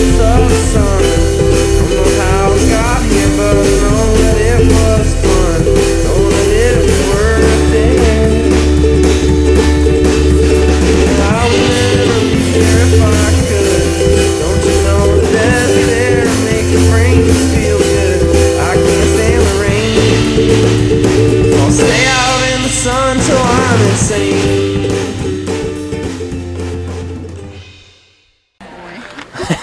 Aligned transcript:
the 0.00 0.48
sun. 0.72 1.09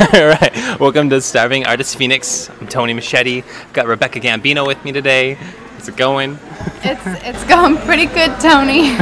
All 0.13 0.27
right. 0.27 0.79
Welcome 0.79 1.09
to 1.09 1.19
Starving 1.21 1.65
Artist 1.65 1.97
Phoenix. 1.97 2.49
I'm 2.49 2.67
Tony 2.67 2.93
Machete. 2.93 3.39
I've 3.41 3.73
got 3.73 3.87
Rebecca 3.87 4.19
Gambino 4.19 4.65
with 4.65 4.83
me 4.85 4.91
today. 4.91 5.33
How's 5.33 5.89
it 5.89 5.97
going? 5.97 6.39
It's 6.83 7.01
it's 7.25 7.43
going 7.45 7.77
pretty 7.77 8.05
good, 8.05 8.39
Tony. 8.39 8.95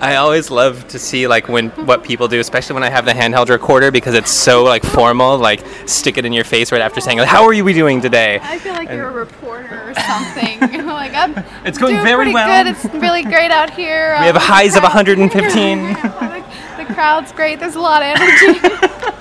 I 0.00 0.16
always 0.16 0.50
love 0.50 0.86
to 0.88 0.98
see 0.98 1.26
like 1.26 1.48
when 1.48 1.70
what 1.70 2.04
people 2.04 2.28
do, 2.28 2.38
especially 2.40 2.74
when 2.74 2.82
I 2.82 2.90
have 2.90 3.04
the 3.04 3.12
handheld 3.12 3.48
recorder 3.48 3.90
because 3.90 4.14
it's 4.14 4.30
so 4.30 4.62
like 4.64 4.84
formal. 4.84 5.38
Like 5.38 5.66
stick 5.86 6.18
it 6.18 6.24
in 6.24 6.32
your 6.32 6.44
face 6.44 6.70
right 6.70 6.80
after 6.80 7.00
saying, 7.00 7.18
like, 7.18 7.28
"How 7.28 7.44
are 7.44 7.52
you 7.52 7.70
doing 7.72 8.00
today?" 8.00 8.38
I 8.42 8.58
feel 8.58 8.74
like 8.74 8.88
you're 8.90 9.08
a 9.08 9.12
reporter 9.12 9.90
or 9.90 9.94
something. 9.94 10.60
like 10.86 11.14
I'm. 11.14 11.36
It's 11.64 11.78
going 11.78 11.94
doing 11.94 12.04
very 12.04 12.16
pretty 12.26 12.34
well. 12.34 12.64
Good. 12.64 12.76
It's 12.76 12.84
really 12.94 13.22
great 13.24 13.50
out 13.50 13.70
here. 13.70 14.16
We 14.20 14.26
have 14.26 14.36
Um, 14.36 14.42
highs 14.42 14.76
of 14.76 14.82
115. 14.82 15.78
the, 15.94 16.44
the 16.78 16.94
crowd's 16.94 17.32
great. 17.32 17.58
There's 17.60 17.74
a 17.76 17.80
lot 17.80 18.02
of 18.02 18.20
energy. 18.20 19.17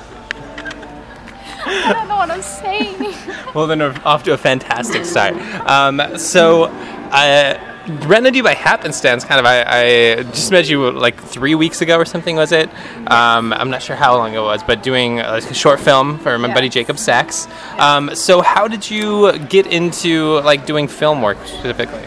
I 1.68 1.94
don't 1.94 2.08
know 2.08 2.16
what 2.18 2.32
I'm 2.32 2.42
saying. 2.42 3.14
Well, 3.56 3.66
then 3.66 3.80
we're 3.80 4.00
off 4.06 4.24
to 4.24 4.34
a 4.34 4.38
fantastic 4.38 5.04
start. 5.04 5.34
Um, 5.68 6.18
so, 6.18 6.66
uh, 6.66 7.78
rented 8.06 8.36
you 8.36 8.44
by 8.44 8.54
happenstance, 8.54 9.24
kind 9.24 9.40
of. 9.40 9.46
I, 9.46 9.64
I 9.64 10.24
just 10.24 10.52
met 10.52 10.70
you 10.70 10.92
like 10.92 11.20
three 11.20 11.56
weeks 11.56 11.82
ago 11.82 11.98
or 11.98 12.06
something, 12.06 12.36
was 12.36 12.52
it? 12.52 12.70
Um, 13.10 13.54
I'm 13.54 13.70
not 13.70 13.82
sure 13.82 13.96
how 13.96 14.16
long 14.16 14.34
it 14.34 14.42
was, 14.42 14.62
but 14.62 14.84
doing 14.84 15.22
uh, 15.22 15.42
a 15.44 15.54
short 15.54 15.80
film 15.80 16.20
for 16.20 16.38
my 16.38 16.54
buddy 16.54 16.70
Jacob 16.70 17.00
Sachs. 17.00 17.48
Um, 17.80 18.14
so, 18.14 18.42
how 18.42 18.68
did 18.68 18.90
you 18.92 19.38
get 19.48 19.66
into 19.68 20.40
like 20.42 20.66
doing 20.66 20.88
film 20.88 21.22
work 21.22 21.38
specifically? 21.46 22.04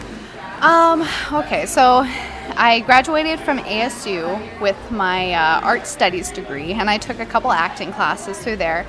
Um. 0.61 1.05
Okay. 1.33 1.65
So. 1.65 2.07
I 2.53 2.81
graduated 2.81 3.39
from 3.39 3.59
ASU 3.59 4.59
with 4.59 4.75
my 4.91 5.33
uh, 5.33 5.61
art 5.61 5.87
studies 5.87 6.29
degree, 6.31 6.73
and 6.73 6.89
I 6.89 6.97
took 6.97 7.19
a 7.19 7.25
couple 7.25 7.51
acting 7.51 7.93
classes 7.93 8.37
through 8.37 8.57
there. 8.57 8.85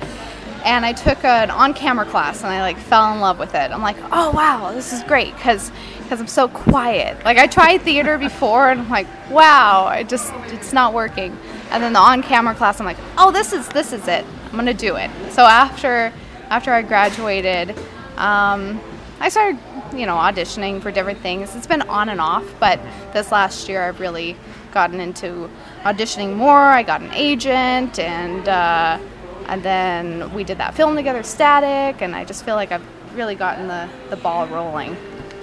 And 0.63 0.85
I 0.85 0.93
took 0.93 1.23
an 1.25 1.51
on-camera 1.51 2.05
class, 2.05 2.41
and 2.43 2.51
I 2.51 2.61
like 2.61 2.77
fell 2.77 3.13
in 3.13 3.19
love 3.19 3.37
with 3.37 3.53
it. 3.53 3.71
I'm 3.71 3.81
like, 3.81 3.97
oh 4.11 4.31
wow, 4.31 4.71
this 4.71 4.93
is 4.93 5.03
great 5.03 5.35
because 5.35 5.71
because 5.99 6.19
I'm 6.19 6.27
so 6.27 6.47
quiet. 6.47 7.23
Like 7.25 7.37
I 7.37 7.47
tried 7.47 7.81
theater 7.81 8.17
before, 8.17 8.69
and 8.69 8.81
I'm 8.81 8.89
like, 8.89 9.07
wow, 9.29 9.85
I 9.85 10.03
just 10.03 10.31
it's 10.47 10.71
not 10.71 10.93
working. 10.93 11.37
And 11.71 11.83
then 11.83 11.93
the 11.93 11.99
on-camera 11.99 12.55
class, 12.55 12.79
I'm 12.79 12.85
like, 12.85 12.97
oh, 13.17 13.31
this 13.31 13.51
is 13.51 13.67
this 13.69 13.91
is 13.91 14.07
it. 14.07 14.25
I'm 14.45 14.55
gonna 14.55 14.73
do 14.73 14.95
it. 14.95 15.09
So 15.31 15.43
after 15.43 16.13
after 16.49 16.71
I 16.71 16.81
graduated, 16.81 17.71
um, 18.17 18.79
I 19.19 19.29
started, 19.29 19.59
you 19.93 20.05
know, 20.05 20.15
auditioning 20.15 20.81
for 20.81 20.91
different 20.91 21.19
things. 21.19 21.55
It's 21.55 21.67
been 21.67 21.81
on 21.83 22.09
and 22.09 22.21
off, 22.21 22.45
but 22.59 22.79
this 23.11 23.31
last 23.31 23.67
year 23.67 23.83
I've 23.83 23.99
really 23.99 24.37
gotten 24.71 24.99
into 24.99 25.49
auditioning 25.83 26.35
more. 26.35 26.59
I 26.59 26.83
got 26.83 27.01
an 27.01 27.11
agent, 27.13 27.99
and 27.99 28.47
uh, 28.47 28.99
and 29.47 29.63
then 29.63 30.33
we 30.33 30.43
did 30.43 30.57
that 30.57 30.75
film 30.75 30.95
together, 30.95 31.23
Static, 31.23 32.01
and 32.01 32.15
I 32.15 32.25
just 32.25 32.45
feel 32.45 32.55
like 32.55 32.71
I've 32.71 32.85
really 33.15 33.35
gotten 33.35 33.67
the 33.67 33.89
the 34.09 34.17
ball 34.17 34.47
rolling. 34.47 34.95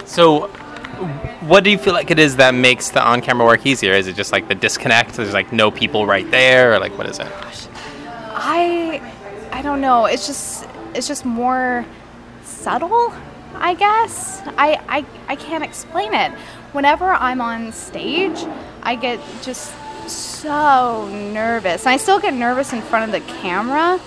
So, 0.05 0.47
what 1.41 1.63
do 1.63 1.69
you 1.69 1.77
feel 1.77 1.93
like 1.93 2.11
it 2.11 2.19
is 2.19 2.35
that 2.37 2.53
makes 2.53 2.89
the 2.89 3.01
on-camera 3.01 3.45
work 3.45 3.65
easier? 3.65 3.93
Is 3.93 4.07
it 4.07 4.15
just 4.15 4.31
like 4.31 4.47
the 4.47 4.55
disconnect? 4.55 5.13
There's 5.13 5.33
like 5.33 5.53
no 5.53 5.71
people 5.71 6.05
right 6.05 6.29
there, 6.31 6.73
or 6.73 6.79
like 6.79 6.97
what 6.97 7.07
is 7.07 7.19
it? 7.19 7.27
I 8.07 9.01
I 9.51 9.61
don't 9.61 9.81
know. 9.81 10.05
It's 10.05 10.27
just 10.27 10.67
it's 10.93 11.07
just 11.07 11.25
more 11.25 11.85
subtle, 12.43 13.13
I 13.55 13.73
guess. 13.75 14.41
I 14.57 14.81
I, 14.87 15.05
I 15.27 15.35
can't 15.35 15.63
explain 15.63 16.13
it. 16.13 16.31
Whenever 16.73 17.05
I'm 17.05 17.41
on 17.41 17.71
stage, 17.71 18.45
I 18.81 18.95
get 18.95 19.19
just 19.41 19.73
so 20.07 21.07
nervous. 21.09 21.85
And 21.85 21.93
I 21.93 21.97
still 21.97 22.19
get 22.19 22.33
nervous 22.33 22.73
in 22.73 22.81
front 22.81 23.05
of 23.05 23.11
the 23.11 23.33
camera, 23.33 23.99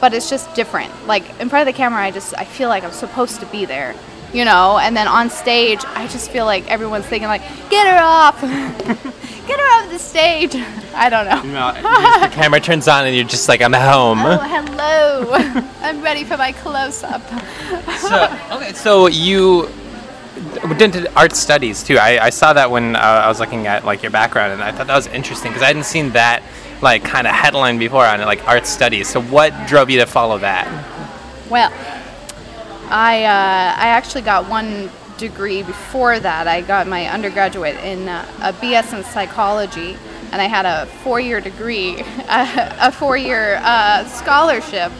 but 0.00 0.14
it's 0.14 0.30
just 0.30 0.54
different. 0.54 1.06
Like 1.06 1.22
in 1.40 1.48
front 1.48 1.68
of 1.68 1.74
the 1.74 1.76
camera, 1.76 2.02
I 2.02 2.10
just 2.10 2.34
I 2.36 2.44
feel 2.44 2.68
like 2.68 2.84
I'm 2.84 2.92
supposed 2.92 3.40
to 3.40 3.46
be 3.46 3.64
there. 3.64 3.94
You 4.32 4.44
know, 4.44 4.78
and 4.78 4.96
then 4.96 5.08
on 5.08 5.28
stage, 5.28 5.80
I 5.84 6.06
just 6.06 6.30
feel 6.30 6.44
like 6.44 6.70
everyone's 6.70 7.04
thinking 7.04 7.26
like, 7.26 7.42
"Get 7.68 7.86
her 7.88 8.00
off, 8.00 8.40
get 9.46 9.58
her 9.58 9.82
off 9.82 9.90
the 9.90 9.98
stage." 9.98 10.54
I 10.94 11.08
don't 11.08 11.26
know. 11.26 11.42
No, 11.42 11.72
the 12.20 12.28
camera 12.32 12.60
turns 12.60 12.86
on 12.86 13.06
and 13.06 13.16
you're 13.16 13.24
just 13.24 13.48
like, 13.48 13.60
I'm 13.60 13.72
home. 13.72 14.20
Oh, 14.20 14.38
hello. 14.38 15.32
I'm 15.80 16.02
ready 16.02 16.24
for 16.24 16.36
my 16.36 16.52
close 16.52 17.02
up. 17.02 17.22
So, 17.98 18.38
okay, 18.56 18.72
so 18.72 19.06
you 19.06 19.68
did 20.78 21.06
art 21.16 21.34
studies 21.34 21.82
too. 21.82 21.98
I, 21.98 22.26
I 22.26 22.30
saw 22.30 22.52
that 22.52 22.70
when 22.70 22.96
uh, 22.96 22.98
I 22.98 23.28
was 23.28 23.40
looking 23.40 23.66
at 23.66 23.84
like 23.84 24.02
your 24.02 24.10
background, 24.10 24.52
and 24.52 24.62
I 24.62 24.72
thought 24.72 24.86
that 24.86 24.96
was 24.96 25.06
interesting 25.08 25.50
because 25.50 25.62
I 25.62 25.66
hadn't 25.66 25.84
seen 25.84 26.10
that 26.10 26.42
like 26.82 27.04
kind 27.04 27.26
of 27.26 27.34
headline 27.34 27.78
before 27.78 28.04
on 28.04 28.20
it, 28.20 28.24
like 28.24 28.46
art 28.46 28.66
studies. 28.66 29.08
So 29.08 29.20
what 29.20 29.52
drove 29.66 29.90
you 29.90 29.98
to 30.00 30.06
follow 30.06 30.38
that? 30.38 30.66
Well, 31.50 31.72
I 32.90 33.24
uh, 33.24 33.80
I 33.80 33.88
actually 33.88 34.22
got 34.22 34.48
one 34.48 34.90
degree 35.18 35.62
before 35.62 36.18
that. 36.18 36.48
I 36.48 36.62
got 36.62 36.86
my 36.86 37.06
undergraduate 37.06 37.76
in 37.84 38.08
uh, 38.08 38.26
a 38.40 38.52
BS 38.54 38.96
in 38.96 39.04
psychology, 39.04 39.96
and 40.32 40.40
I 40.40 40.46
had 40.46 40.64
a 40.64 40.86
four-year 41.02 41.40
degree, 41.40 42.00
a, 42.00 42.76
a 42.88 42.92
four-year 42.92 43.60
uh, 43.62 44.04
scholarship, 44.06 44.90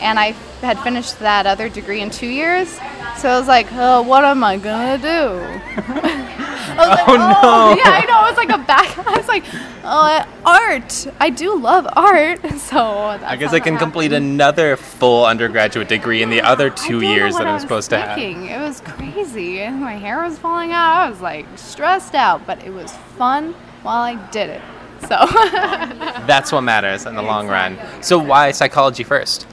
and 0.00 0.18
I 0.18 0.32
had 0.60 0.78
finished 0.80 1.18
that 1.20 1.46
other 1.46 1.68
degree 1.68 2.00
in 2.00 2.10
two 2.10 2.28
years. 2.28 2.68
So 3.16 3.28
I 3.28 3.38
was 3.38 3.48
like, 3.48 3.66
oh, 3.72 4.02
what 4.02 4.24
am 4.24 4.44
I 4.44 4.56
gonna 4.56 4.98
do? 4.98 5.08
I 6.70 6.76
was 6.76 6.88
like, 6.88 7.08
Oh, 7.08 7.16
no. 7.16 7.34
Oh, 7.42 7.76
yeah, 7.76 7.90
I 7.90 8.04
know. 8.06 8.26
It 8.26 8.30
was 8.30 8.36
like 8.36 8.50
a 8.50 8.64
back. 8.64 8.98
I 9.06 9.16
was 9.16 9.28
like, 9.28 9.44
oh, 9.84 10.24
art. 10.44 11.06
I 11.18 11.30
do 11.30 11.58
love 11.58 11.88
art. 11.94 12.40
So 12.68 12.78
I 12.78 13.36
guess 13.36 13.54
I 13.54 13.60
can 13.60 13.74
that 13.74 13.80
complete 13.80 14.12
another 14.12 14.76
full 14.76 15.24
undergraduate 15.24 15.88
degree 15.88 16.22
in 16.22 16.28
the 16.28 16.42
other 16.42 16.68
two 16.68 17.00
years 17.00 17.34
that 17.36 17.46
I 17.46 17.50
I'm 17.50 17.54
was 17.54 17.62
supposed 17.62 17.88
to 17.90 17.98
have. 17.98 18.18
It 18.18 18.58
was 18.58 18.82
crazy. 18.82 19.66
My 19.70 19.94
hair 19.94 20.22
was 20.22 20.38
falling 20.38 20.72
out. 20.72 21.06
I 21.06 21.08
was 21.08 21.22
like 21.22 21.46
stressed 21.56 22.14
out, 22.14 22.46
but 22.46 22.62
it 22.62 22.70
was 22.70 22.92
fun 23.16 23.54
while 23.82 24.02
I 24.02 24.16
did 24.30 24.50
it. 24.50 24.60
So 25.02 25.16
That's 26.26 26.52
what 26.52 26.60
matters 26.60 27.06
in 27.06 27.14
the 27.14 27.22
long 27.22 27.48
run. 27.48 27.78
So 28.02 28.18
why 28.18 28.50
psychology 28.50 29.04
first? 29.04 29.46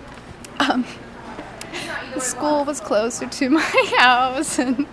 The 2.15 2.21
school 2.21 2.65
was 2.65 2.79
closer 2.79 3.27
to 3.27 3.49
my 3.51 3.93
house, 3.97 4.59
and 4.59 4.79
it 4.79 4.87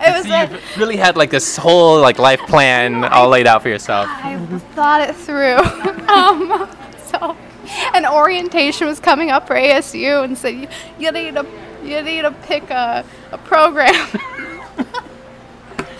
was. 0.00 0.24
So 0.24 0.30
like, 0.30 0.76
really 0.76 0.96
had 0.96 1.16
like 1.16 1.30
this 1.30 1.56
whole 1.56 2.00
like 2.00 2.18
life 2.18 2.40
plan 2.40 3.04
all 3.04 3.28
laid 3.28 3.46
out 3.46 3.62
for 3.62 3.68
yourself. 3.68 4.06
I 4.08 4.38
thought 4.74 5.08
it 5.08 5.16
through. 5.16 5.56
um, 6.08 6.68
so, 7.06 7.36
and 7.94 8.06
orientation 8.06 8.86
was 8.86 9.00
coming 9.00 9.30
up 9.30 9.46
for 9.46 9.54
ASU, 9.54 10.24
and 10.24 10.38
said 10.38 10.50
you, 10.50 10.68
you 10.98 11.12
need 11.12 11.34
to 11.34 11.46
you 11.84 12.02
need 12.02 12.22
to 12.22 12.30
pick 12.30 12.70
a, 12.70 13.04
a 13.32 13.38
program. 13.38 13.94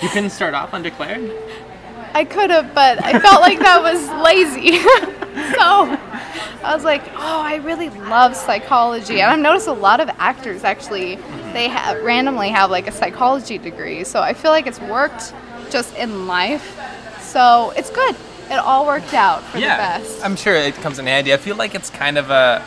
You 0.03 0.09
couldn't 0.09 0.31
start 0.31 0.55
off 0.55 0.73
undeclared. 0.73 1.31
I 2.15 2.25
could 2.25 2.51
have, 2.51 2.75
but 2.75 3.05
I 3.05 3.19
felt 3.21 3.43
like 3.43 3.59
that 3.59 3.83
was 3.83 4.09
lazy. 4.25 4.79
so 5.55 6.10
I 6.63 6.75
was 6.75 6.85
like, 6.85 7.03
oh, 7.15 7.43
I 7.43 7.57
really 7.57 7.91
love 7.91 8.37
psychology. 8.37 9.21
And 9.21 9.31
I've 9.31 9.39
noticed 9.39 9.67
a 9.69 9.73
lot 9.73 10.01
of 10.01 10.09
actors 10.19 10.65
actually, 10.65 11.17
they 11.53 11.69
have 11.69 12.03
randomly 12.03 12.49
have 12.51 12.71
like 12.71 12.87
a 12.87 12.93
psychology 12.93 13.59
degree. 13.59 14.05
So 14.05 14.21
I 14.21 14.35
feel 14.35 14.51
like 14.51 14.67
it's 14.67 14.81
worked 14.81 15.33
just 15.71 15.95
in 15.97 16.27
life. 16.27 16.79
So 17.21 17.73
it's 17.77 17.91
good. 17.91 18.17
It 18.51 18.59
all 18.59 18.85
worked 18.87 19.15
out 19.15 19.43
for 19.45 19.59
the 19.59 19.67
best. 19.77 20.25
I'm 20.25 20.35
sure 20.37 20.55
it 20.57 20.75
comes 20.77 20.99
in 20.99 21.07
handy. 21.07 21.33
I 21.33 21.37
feel 21.37 21.57
like 21.57 21.75
it's 21.75 21.91
kind 21.91 22.19
of 22.19 22.31
a, 22.31 22.65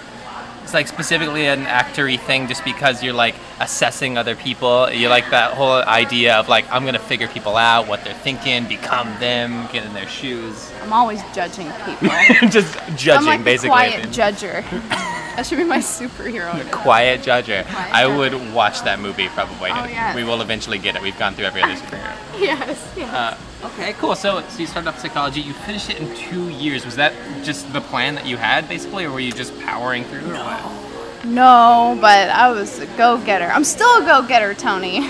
it's 0.64 0.74
like 0.74 0.88
specifically 0.88 1.48
an 1.48 1.66
actory 1.66 2.20
thing, 2.20 2.48
just 2.48 2.64
because 2.64 3.04
you're 3.04 3.14
like 3.14 3.36
assessing 3.60 4.18
other 4.18 4.36
people. 4.36 4.90
You 4.92 5.10
like 5.10 5.30
that 5.30 5.54
whole 5.54 5.82
idea 5.84 6.36
of 6.36 6.50
like 6.50 6.66
I'm 6.72 6.86
gonna 6.86 7.00
figure 7.00 7.28
people 7.28 7.58
out, 7.58 7.88
what 7.88 8.04
they're 8.04 8.14
thinking, 8.14 8.68
become 8.68 9.08
them, 9.20 9.68
get 9.72 9.86
in 9.86 9.94
their 9.94 10.08
shoes, 10.08 10.72
I'm 10.84 10.92
always 10.92 11.22
judging 11.34 11.72
people. 11.86 12.10
just 12.50 12.78
judging 12.98 13.12
I'm 13.12 13.26
like 13.26 13.44
basically. 13.44 13.70
quiet 13.70 14.10
judger. 14.10 14.70
that 14.90 15.46
should 15.46 15.58
be 15.58 15.64
my 15.64 15.78
superhero. 15.78 16.70
Quiet 16.72 17.22
judger. 17.22 17.66
Quiet 17.66 17.94
I 17.94 18.04
judger. 18.04 18.18
would 18.18 18.54
watch 18.54 18.82
that 18.84 19.00
movie 19.00 19.30
probably. 19.30 19.70
Oh, 19.72 19.86
yes. 19.86 20.16
We 20.16 20.24
will 20.26 20.42
eventually 20.42 20.80
get 20.80 20.96
it. 20.96 21.02
We've 21.02 21.18
gone 21.18 21.36
through 21.36 21.46
every 21.46 21.62
other 21.64 21.76
superhero. 21.76 22.14
Yes. 22.40 22.94
yes. 22.98 23.14
Uh, 23.14 23.38
Okay, 23.66 23.94
cool. 23.94 24.16
So, 24.16 24.42
so 24.50 24.60
you 24.60 24.68
started 24.68 24.90
off 24.90 25.00
psychology. 25.00 25.40
You 25.40 25.54
finished 25.54 25.90
it 25.90 26.00
in 26.00 26.14
two 26.16 26.50
years. 26.50 26.86
Was 26.86 26.98
that 26.98 27.14
just 27.44 27.72
the 27.72 27.80
plan 27.80 28.16
that 28.16 28.26
you 28.26 28.36
had, 28.36 28.68
basically, 28.68 29.06
or 29.06 29.12
were 29.12 29.22
you 29.22 29.32
just 29.32 29.58
powering 29.62 30.04
through, 30.04 30.32
or 30.32 30.36
what? 30.36 31.26
No, 31.26 31.98
but 32.02 32.30
I 32.30 32.52
was 32.52 32.80
a 32.80 32.86
go-getter. 32.98 33.46
I'm 33.46 33.64
still 33.64 34.04
a 34.04 34.06
go-getter, 34.06 34.54
Tony. 34.54 35.00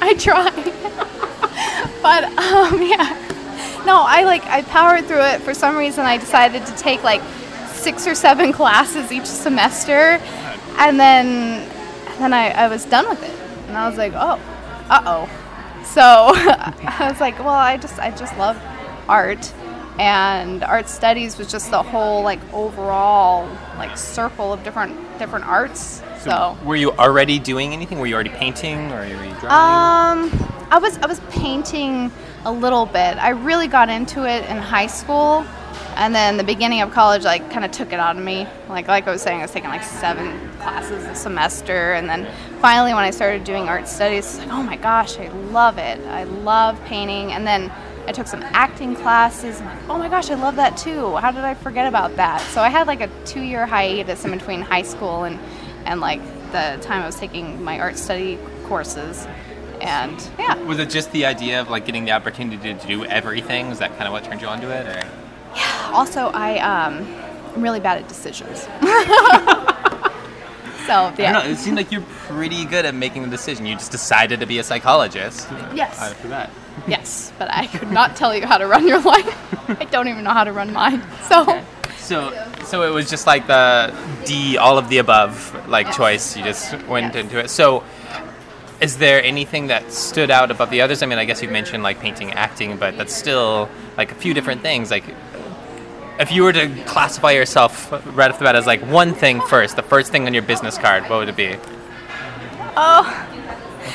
I 0.00 0.14
try. 0.18 0.50
but 2.02 2.24
um, 2.24 2.82
yeah. 2.88 3.84
No, 3.84 4.02
I 4.06 4.24
like 4.24 4.44
I 4.46 4.62
powered 4.62 5.04
through 5.06 5.24
it. 5.24 5.42
For 5.42 5.52
some 5.52 5.76
reason, 5.76 6.06
I 6.06 6.16
decided 6.16 6.64
to 6.66 6.76
take 6.76 7.02
like 7.02 7.22
six 7.68 8.06
or 8.06 8.14
seven 8.14 8.52
classes 8.52 9.12
each 9.12 9.26
semester, 9.26 10.18
and 10.78 10.98
then 10.98 11.26
and 12.08 12.18
then 12.18 12.32
I, 12.32 12.50
I 12.50 12.68
was 12.68 12.86
done 12.86 13.08
with 13.08 13.22
it, 13.22 13.34
and 13.68 13.76
I 13.76 13.88
was 13.88 13.98
like, 13.98 14.12
oh, 14.14 14.40
uh 14.88 15.02
oh. 15.06 15.39
So 15.90 16.00
I 16.36 17.08
was 17.10 17.20
like, 17.20 17.38
well, 17.40 17.48
I 17.48 17.76
just 17.76 17.98
I 17.98 18.12
just 18.12 18.36
love 18.38 18.60
art, 19.08 19.52
and 19.98 20.62
art 20.62 20.88
studies 20.88 21.36
was 21.36 21.50
just 21.50 21.70
the 21.70 21.82
whole 21.82 22.22
like 22.22 22.38
overall 22.52 23.48
like 23.76 23.98
circle 23.98 24.52
of 24.52 24.62
different 24.62 24.96
different 25.18 25.46
arts. 25.46 26.02
So. 26.20 26.56
Were 26.64 26.76
you 26.76 26.92
already 26.92 27.38
doing 27.38 27.72
anything? 27.72 27.98
Were 27.98 28.06
you 28.06 28.14
already 28.14 28.30
painting, 28.30 28.92
or 28.92 28.98
were 28.98 29.06
you 29.06 29.34
drawing? 29.40 29.46
Um, 29.46 30.50
I 30.70 30.78
was 30.80 30.96
I 30.98 31.06
was 31.06 31.18
painting 31.30 32.12
a 32.44 32.52
little 32.52 32.86
bit. 32.86 33.18
I 33.18 33.30
really 33.30 33.66
got 33.66 33.88
into 33.88 34.28
it 34.28 34.48
in 34.48 34.58
high 34.58 34.86
school, 34.86 35.44
and 35.96 36.14
then 36.14 36.36
the 36.36 36.44
beginning 36.44 36.82
of 36.82 36.92
college 36.92 37.24
like 37.24 37.50
kind 37.50 37.64
of 37.64 37.72
took 37.72 37.92
it 37.92 37.98
out 37.98 38.16
of 38.16 38.22
me. 38.22 38.46
Like 38.68 38.86
like 38.86 39.08
I 39.08 39.10
was 39.10 39.22
saying, 39.22 39.40
I 39.40 39.42
was 39.42 39.50
taking 39.50 39.70
like 39.70 39.82
seven 39.82 40.49
classes 40.60 41.04
a 41.04 41.14
semester, 41.14 41.92
and 41.92 42.08
then 42.08 42.26
finally 42.60 42.94
when 42.94 43.04
I 43.04 43.10
started 43.10 43.44
doing 43.44 43.68
art 43.68 43.88
studies, 43.88 44.38
like 44.38 44.48
oh 44.48 44.62
my 44.62 44.76
gosh, 44.76 45.18
I 45.18 45.28
love 45.28 45.78
it. 45.78 45.98
I 46.06 46.24
love 46.24 46.82
painting, 46.84 47.32
and 47.32 47.46
then. 47.46 47.72
I 48.06 48.12
took 48.12 48.26
some 48.26 48.42
acting 48.42 48.96
classes. 48.96 49.60
Like, 49.60 49.88
oh 49.88 49.96
my 49.96 50.08
gosh, 50.08 50.30
I 50.30 50.34
love 50.34 50.56
that 50.56 50.76
too. 50.76 51.14
How 51.16 51.30
did 51.30 51.44
I 51.44 51.54
forget 51.54 51.86
about 51.86 52.16
that? 52.16 52.40
So 52.40 52.60
I 52.60 52.68
had 52.68 52.88
like 52.88 53.02
a 53.02 53.08
two-year 53.24 53.66
hiatus 53.66 54.24
in 54.24 54.32
between 54.32 54.62
high 54.62 54.82
school 54.82 55.24
and, 55.24 55.38
and 55.84 56.00
like 56.00 56.20
the 56.50 56.78
time 56.82 57.02
I 57.02 57.06
was 57.06 57.16
taking 57.20 57.62
my 57.62 57.78
art 57.78 57.96
study 57.96 58.38
courses. 58.64 59.28
And 59.80 60.28
yeah, 60.38 60.56
was 60.64 60.78
it 60.78 60.90
just 60.90 61.12
the 61.12 61.24
idea 61.24 61.60
of 61.60 61.70
like 61.70 61.86
getting 61.86 62.04
the 62.04 62.12
opportunity 62.12 62.74
to 62.74 62.86
do 62.86 63.04
everything? 63.04 63.68
Was 63.68 63.78
that 63.78 63.90
kind 63.96 64.08
of 64.08 64.12
what 64.12 64.24
turned 64.24 64.40
you 64.40 64.48
onto 64.48 64.68
it, 64.68 64.86
or? 64.86 65.08
Also, 65.92 66.28
I 66.28 66.58
um, 66.58 67.06
I'm 67.54 67.62
really 67.62 67.80
bad 67.80 67.98
at 67.98 68.08
decisions. 68.08 68.66
so 70.90 71.04
I 71.24 71.32
don't 71.32 71.32
know. 71.32 71.50
It 71.50 71.58
seemed 71.58 71.76
like 71.76 71.90
you're 71.92 72.04
pretty 72.28 72.64
good 72.64 72.84
at 72.84 72.94
making 72.94 73.22
the 73.22 73.28
decision. 73.28 73.64
You 73.66 73.74
just 73.74 73.92
decided 73.92 74.40
to 74.40 74.46
be 74.46 74.58
a 74.58 74.64
psychologist. 74.64 75.48
Yes. 75.74 76.00
After 76.00 76.28
that. 76.28 76.50
yes, 76.88 77.32
but 77.38 77.48
I 77.50 77.66
could 77.66 77.90
not 77.90 78.16
tell 78.16 78.34
you 78.34 78.46
how 78.46 78.58
to 78.58 78.66
run 78.66 78.86
your 78.86 79.00
life. 79.00 79.30
I 79.80 79.84
don't 79.84 80.08
even 80.08 80.24
know 80.24 80.30
how 80.32 80.44
to 80.44 80.52
run 80.52 80.72
mine. 80.72 81.02
So 81.28 81.62
So, 81.98 82.32
so 82.64 82.82
it 82.82 82.90
was 82.92 83.08
just 83.08 83.26
like 83.26 83.46
the 83.46 83.94
D, 84.24 84.56
all 84.58 84.78
of 84.78 84.88
the 84.88 84.98
above, 84.98 85.34
like 85.68 85.86
Yes. 85.86 85.96
choice. 85.96 86.36
You 86.36 86.42
just 86.42 86.72
went 86.88 87.14
Yes. 87.14 87.22
into 87.24 87.38
it. 87.38 87.50
So, 87.50 87.84
is 88.80 88.96
there 88.96 89.22
anything 89.22 89.68
that 89.68 89.92
stood 89.92 90.30
out 90.30 90.50
above 90.50 90.70
the 90.70 90.80
others? 90.80 91.02
I 91.02 91.06
mean, 91.06 91.18
I 91.18 91.24
guess 91.26 91.42
you 91.42 91.48
mentioned 91.50 91.82
like 91.84 92.00
painting, 92.00 92.32
acting, 92.32 92.76
but 92.78 92.96
that's 92.96 93.14
still 93.14 93.68
like 93.96 94.10
a 94.10 94.14
few 94.16 94.32
different 94.34 94.62
things. 94.62 94.90
Like, 94.90 95.04
if 96.20 96.30
you 96.30 96.42
were 96.42 96.52
to 96.52 96.68
classify 96.84 97.32
yourself 97.32 97.90
right 98.16 98.30
off 98.30 98.38
the 98.38 98.44
bat 98.44 98.54
as 98.56 98.66
like 98.66 98.80
one 98.86 99.14
thing 99.14 99.40
first, 99.40 99.76
the 99.76 99.82
first 99.82 100.12
thing 100.12 100.26
on 100.26 100.34
your 100.34 100.42
business 100.42 100.76
card, 100.78 101.02
what 101.04 101.18
would 101.18 101.28
it 101.28 101.36
be? 101.36 101.56
oh, 102.76 103.26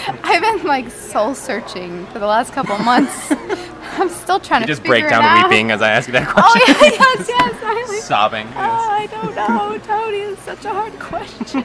I've 0.23 0.41
been 0.41 0.63
like 0.67 0.89
soul 0.91 1.33
searching 1.35 2.05
for 2.07 2.19
the 2.19 2.27
last 2.27 2.51
couple 2.53 2.77
months. 2.79 3.31
I'm 3.97 4.09
still 4.09 4.39
trying 4.39 4.61
You 4.61 4.67
to 4.67 4.71
just 4.73 4.81
figure 4.81 4.99
break 5.01 5.09
down 5.09 5.23
out. 5.23 5.49
weeping 5.49 5.71
as 5.71 5.81
I 5.81 5.91
ask 5.91 6.07
you 6.07 6.13
that 6.13 6.27
Oh 6.35 6.41
question. 6.41 6.75
yeah, 6.83 6.89
yes, 6.91 7.27
yes. 7.29 7.63
I 7.63 7.85
like, 7.87 8.01
Sobbing. 8.01 8.47
Oh, 8.47 8.59
I 8.59 9.07
don't 9.07 9.35
know, 9.35 9.77
Tony. 9.85 10.17
It's 10.17 10.41
such 10.41 10.65
a 10.65 10.69
hard 10.73 10.93
question. 10.99 11.63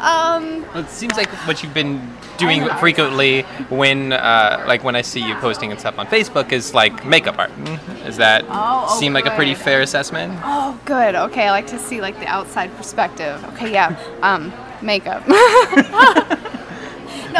Um, 0.00 0.62
Well, 0.74 0.78
it 0.84 0.90
seems 0.90 1.16
like 1.16 1.28
what 1.46 1.62
you've 1.62 1.74
been 1.74 2.00
doing 2.38 2.68
frequently 2.78 3.42
when, 3.70 4.12
uh, 4.12 4.64
like, 4.66 4.84
when 4.84 4.94
I 4.96 5.02
see 5.02 5.20
you 5.26 5.34
posting 5.36 5.70
and 5.70 5.80
stuff 5.80 5.98
on 5.98 6.06
Facebook 6.06 6.52
is 6.52 6.74
like 6.74 7.04
makeup 7.06 7.38
art. 7.38 7.50
Is 8.04 8.16
that 8.18 8.44
Oh, 8.48 8.86
oh, 8.88 8.98
seem 9.00 9.12
like 9.12 9.26
a 9.26 9.30
pretty 9.34 9.54
fair 9.54 9.80
assessment? 9.80 10.38
oh, 10.44 10.78
good. 10.84 11.14
Okay, 11.14 11.46
I 11.48 11.50
like 11.50 11.66
to 11.68 11.78
see 11.78 12.00
like 12.00 12.18
the 12.20 12.26
outside 12.26 12.74
perspective. 12.76 13.42
Okay, 13.54 13.72
yeah. 13.72 13.96
Um, 14.22 14.52
makeup. 14.82 15.26
no, 15.28 15.36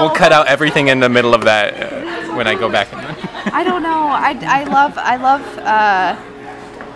We'll 0.01 0.11
cut 0.11 0.33
out 0.33 0.47
everything 0.47 0.89
in 0.89 1.01
the 1.01 1.09
middle 1.09 1.35
of 1.35 1.45
that 1.45 1.75
uh, 1.93 2.35
when 2.37 2.47
I 2.47 2.55
go 2.55 2.69
back. 2.71 2.89
I 3.53 3.63
don't 3.65 3.83
know. 3.83 4.09
I, 4.09 4.33
I 4.47 4.65
love 4.65 4.95
I 4.99 5.17
love 5.17 5.59
uh, 5.59 6.17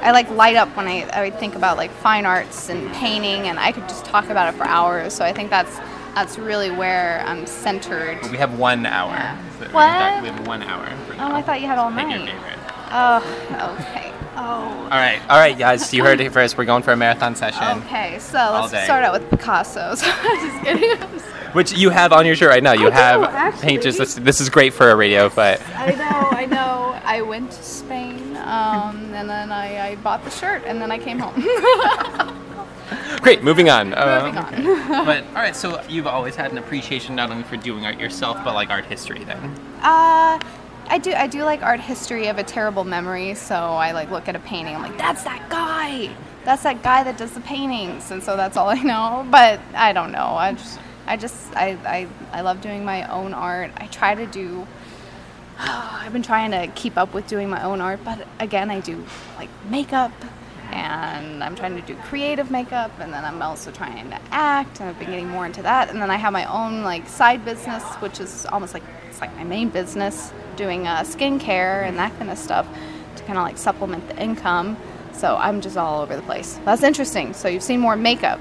I 0.03 0.13
like 0.13 0.31
light 0.31 0.57
up 0.57 0.75
when 0.77 0.89
I, 0.89 1.09
I 1.13 1.31
think 1.31 1.55
about 1.55 1.77
like 1.77 1.91
fine 1.91 2.25
arts 2.27 2.69
and 2.71 2.91
painting, 2.95 3.49
and 3.49 3.59
I 3.59 3.73
could 3.73 3.89
just 3.89 4.05
talk 4.05 4.29
about 4.31 4.53
it 4.53 4.57
for 4.57 4.65
hours. 4.65 5.15
So 5.15 5.25
I 5.25 5.33
think 5.33 5.51
that's 5.51 5.79
that's 6.15 6.39
really 6.39 6.71
where 6.71 7.23
I'm 7.27 7.47
centered. 7.47 8.19
we 8.31 8.37
have 8.39 8.59
one 8.59 8.85
hour. 8.87 9.39
So 9.61 9.67
What? 9.67 10.23
We 10.23 10.29
have 10.29 10.47
one 10.47 10.63
hour. 10.63 10.87
For 11.07 11.15
Oh, 11.19 11.33
I 11.35 11.43
thought 11.43 11.61
you 11.61 11.67
had 11.67 11.79
all 11.79 11.91
Pick 11.93 12.09
your 12.09 12.19
night. 12.19 12.31
favorite. 12.31 12.59
Oh, 12.93 13.77
okay. 13.81 14.13
Oh. 14.37 14.43
All 14.43 14.89
right, 14.89 15.21
all 15.29 15.39
right, 15.39 15.57
guys. 15.57 15.93
You 15.93 16.03
heard 16.03 16.21
it 16.21 16.33
first. 16.33 16.57
We're 16.57 16.65
going 16.65 16.83
for 16.83 16.93
a 16.93 16.97
marathon 16.97 17.37
session, 17.37 17.63
Okay, 17.85 18.19
so 18.19 18.39
let's 18.39 18.85
start 18.85 19.05
out 19.05 19.13
with 19.13 19.29
Picasso's. 19.31 20.01
just 20.03 20.65
kidding. 20.65 20.99
which 21.53 21.73
you 21.73 21.91
have 21.91 22.13
on 22.13 22.25
your 22.27 22.35
shirt 22.37 22.49
right 22.51 22.63
now. 22.63 22.73
You 22.73 22.89
I 22.89 22.93
have 22.93 23.23
actually. 23.25 23.63
painters. 23.69 23.99
This, 23.99 24.15
this 24.15 24.41
is 24.41 24.49
great 24.49 24.73
for 24.73 24.91
a 24.91 24.97
radio, 24.97 25.29
but 25.29 25.61
I 25.77 25.91
know, 25.93 26.29
I 26.39 26.47
know. 26.47 26.99
I 27.05 27.23
went 27.23 27.51
to 27.53 27.63
Spain, 27.63 28.20
um, 28.37 29.15
and 29.15 29.29
then 29.29 29.53
I, 29.53 29.91
I 29.91 29.97
bought 29.97 30.25
the 30.25 30.31
shirt, 30.31 30.63
and 30.67 30.81
then 30.81 30.91
I 30.91 30.99
came 30.99 31.19
home. 31.19 31.41
great. 33.23 33.43
Moving 33.43 33.69
on. 33.71 33.95
Uh, 33.95 34.23
Moving 34.25 34.39
on. 34.39 34.55
okay. 34.55 34.89
but 35.05 35.25
all 35.29 35.35
right, 35.35 35.57
so 35.57 35.83
you've 35.89 36.07
always 36.07 36.37
had 36.37 36.53
an 36.53 36.59
appreciation 36.59 37.15
not 37.15 37.31
only 37.31 37.45
for 37.45 37.57
doing 37.57 37.85
art 37.87 37.99
yourself, 37.99 38.39
but 38.45 38.55
like 38.55 38.71
art 38.71 38.87
history. 38.87 39.25
Then. 39.25 39.39
Uh, 39.83 40.41
I 40.87 40.99
do. 41.01 41.13
I 41.13 41.27
do 41.27 41.45
like 41.45 41.63
art 41.63 41.81
history 41.81 42.27
of 42.27 42.39
a 42.39 42.43
terrible 42.43 42.85
memory. 42.85 43.35
So 43.35 43.55
I 43.55 43.93
like 43.93 44.11
look 44.11 44.29
at 44.29 44.35
a 44.37 44.41
painting. 44.41 44.75
I'm 44.75 44.83
like, 44.83 44.99
that's 44.99 45.23
that 45.25 45.49
guy. 45.49 46.11
That's 46.45 46.63
that 46.63 46.83
guy 46.83 47.05
that 47.05 47.17
does 47.19 47.33
the 47.33 47.41
paintings. 47.41 48.11
And 48.11 48.23
so 48.23 48.37
that's 48.37 48.57
all 48.57 48.69
I 48.69 48.83
know. 48.83 49.27
But 49.31 49.61
I 49.75 49.93
don't 49.93 50.11
know. 50.11 50.35
I 50.35 50.53
just, 50.55 50.81
I 51.07 51.17
just, 51.17 51.55
I, 51.55 51.77
I, 51.85 52.09
I 52.33 52.41
love 52.41 52.61
doing 52.61 52.85
my 52.85 53.09
own 53.11 53.35
art. 53.35 53.71
I 53.77 53.87
try 53.87 54.15
to 54.15 54.27
do. 54.27 54.67
I've 56.03 56.13
been 56.13 56.23
trying 56.23 56.53
to 56.53 56.69
keep 56.75 56.97
up 56.97 57.13
with 57.13 57.27
doing 57.27 57.51
my 57.51 57.63
own 57.63 57.81
art, 57.81 58.01
but 58.03 58.27
again, 58.39 58.71
I 58.71 58.81
do 58.81 59.05
like 59.37 59.51
makeup, 59.69 60.13
and 60.73 61.45
I'm 61.45 61.55
trying 61.55 61.75
to 61.75 61.83
do 61.83 61.95
creative 61.97 62.51
makeup, 62.51 62.91
and 62.99 63.13
then 63.13 63.25
I'm 63.25 63.43
also 63.43 63.71
trying 63.71 64.09
to 64.09 64.19
act, 64.31 64.81
and 64.81 64.89
I've 64.89 64.99
been 64.99 65.11
getting 65.11 65.29
more 65.29 65.45
into 65.45 65.63
that. 65.63 65.91
And 65.91 66.01
then 66.01 66.11
I 66.11 66.17
have 66.17 66.33
my 66.33 66.45
own 66.47 66.83
like 66.83 67.07
side 67.09 67.45
business, 67.45 67.83
which 67.97 68.21
is 68.21 68.47
almost 68.47 68.73
like 68.73 68.83
it's 69.09 69.21
like 69.21 69.35
my 69.37 69.45
main 69.45 69.69
business, 69.69 70.33
doing 70.57 70.87
uh, 70.87 71.01
skincare 71.01 71.87
and 71.87 71.99
that 71.99 72.17
kind 72.17 72.31
of 72.31 72.39
stuff 72.39 72.67
to 73.17 73.23
kind 73.25 73.39
of 73.39 73.45
like 73.45 73.59
supplement 73.59 74.09
the 74.09 74.23
income. 74.23 74.79
So 75.13 75.37
I'm 75.37 75.61
just 75.61 75.77
all 75.77 76.01
over 76.01 76.17
the 76.17 76.23
place. 76.23 76.59
That's 76.65 76.83
interesting. 76.83 77.35
So 77.35 77.49
you've 77.49 77.63
seen 77.63 77.81
more 77.81 77.97
makeup. 77.97 78.41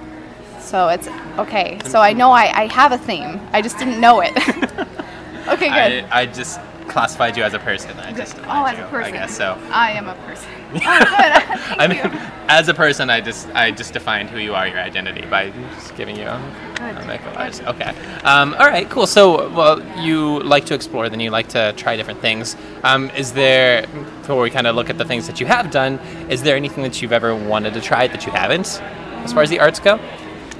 So 0.61 0.87
it's 0.87 1.09
okay. 1.37 1.79
So 1.85 1.99
I 1.99 2.13
know 2.13 2.31
I, 2.31 2.63
I 2.63 2.67
have 2.67 2.93
a 2.93 2.97
theme. 2.97 3.41
I 3.51 3.61
just 3.61 3.77
didn't 3.77 3.99
know 3.99 4.21
it. 4.21 4.31
okay, 5.49 5.67
good. 5.67 6.05
I, 6.05 6.21
I 6.21 6.25
just 6.25 6.59
classified 6.89 7.37
you 7.37 7.43
as 7.43 7.53
a 7.53 7.59
person. 7.59 7.97
I 7.99 8.11
just 8.11 8.35
Oh, 8.39 8.65
as 8.65 8.77
you, 8.77 8.83
a 8.83 8.87
person. 8.87 9.13
I 9.13 9.17
guess 9.17 9.37
so. 9.37 9.57
I 9.71 9.91
am 9.91 10.07
a 10.07 10.15
person. 10.15 10.49
oh, 10.75 10.79
good. 10.79 10.83
I 11.79 11.87
mean, 11.87 11.97
you. 11.97 12.19
as 12.47 12.67
a 12.67 12.73
person, 12.73 13.09
I 13.09 13.21
just 13.21 13.47
I 13.49 13.71
just 13.71 13.93
defined 13.93 14.29
who 14.29 14.39
you 14.39 14.55
are, 14.55 14.67
your 14.67 14.79
identity, 14.79 15.25
by 15.27 15.51
just 15.75 15.95
giving 15.95 16.17
you 16.17 16.25
a, 16.25 16.35
a 16.79 17.05
makeup. 17.07 17.67
Okay. 17.67 17.93
Um, 18.23 18.53
all 18.55 18.67
right. 18.67 18.89
Cool. 18.89 19.07
So, 19.07 19.49
well, 19.51 19.81
you 20.03 20.39
like 20.41 20.65
to 20.65 20.73
explore, 20.73 21.09
then 21.09 21.19
you 21.19 21.29
like 21.31 21.47
to 21.49 21.73
try 21.77 21.95
different 21.95 22.19
things. 22.19 22.55
Um, 22.83 23.09
is 23.11 23.33
there, 23.33 23.85
before 24.21 24.41
we 24.41 24.49
kind 24.49 24.67
of 24.67 24.75
look 24.75 24.89
at 24.89 24.97
the 24.97 25.05
things 25.05 25.27
that 25.27 25.39
you 25.39 25.45
have 25.45 25.71
done, 25.71 25.99
is 26.29 26.41
there 26.43 26.55
anything 26.55 26.83
that 26.83 27.01
you've 27.01 27.13
ever 27.13 27.35
wanted 27.35 27.73
to 27.75 27.81
try 27.81 28.07
that 28.07 28.25
you 28.25 28.31
haven't, 28.31 28.81
as 29.23 29.31
far 29.33 29.43
as 29.43 29.49
the 29.49 29.59
arts 29.59 29.79
go? 29.79 29.99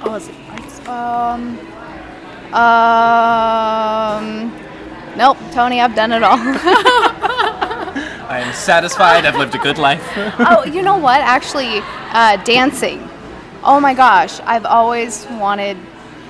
Oh, 0.02 0.14
it 0.14 0.48
lights? 0.48 0.88
Um. 0.88 1.58
Um. 2.54 4.52
Nope, 5.16 5.38
Tony, 5.52 5.80
I've 5.80 5.94
done 5.94 6.12
it 6.12 6.22
all. 6.22 6.38
I 8.30 8.42
am 8.44 8.54
satisfied. 8.54 9.26
I've 9.26 9.36
lived 9.36 9.56
a 9.56 9.58
good 9.58 9.76
life. 9.76 10.02
oh, 10.16 10.64
you 10.64 10.82
know 10.82 10.96
what? 10.96 11.20
Actually, 11.20 11.80
uh, 12.12 12.36
dancing. 12.44 13.08
Oh 13.64 13.80
my 13.80 13.92
gosh, 13.92 14.38
I've 14.40 14.64
always 14.64 15.26
wanted 15.32 15.76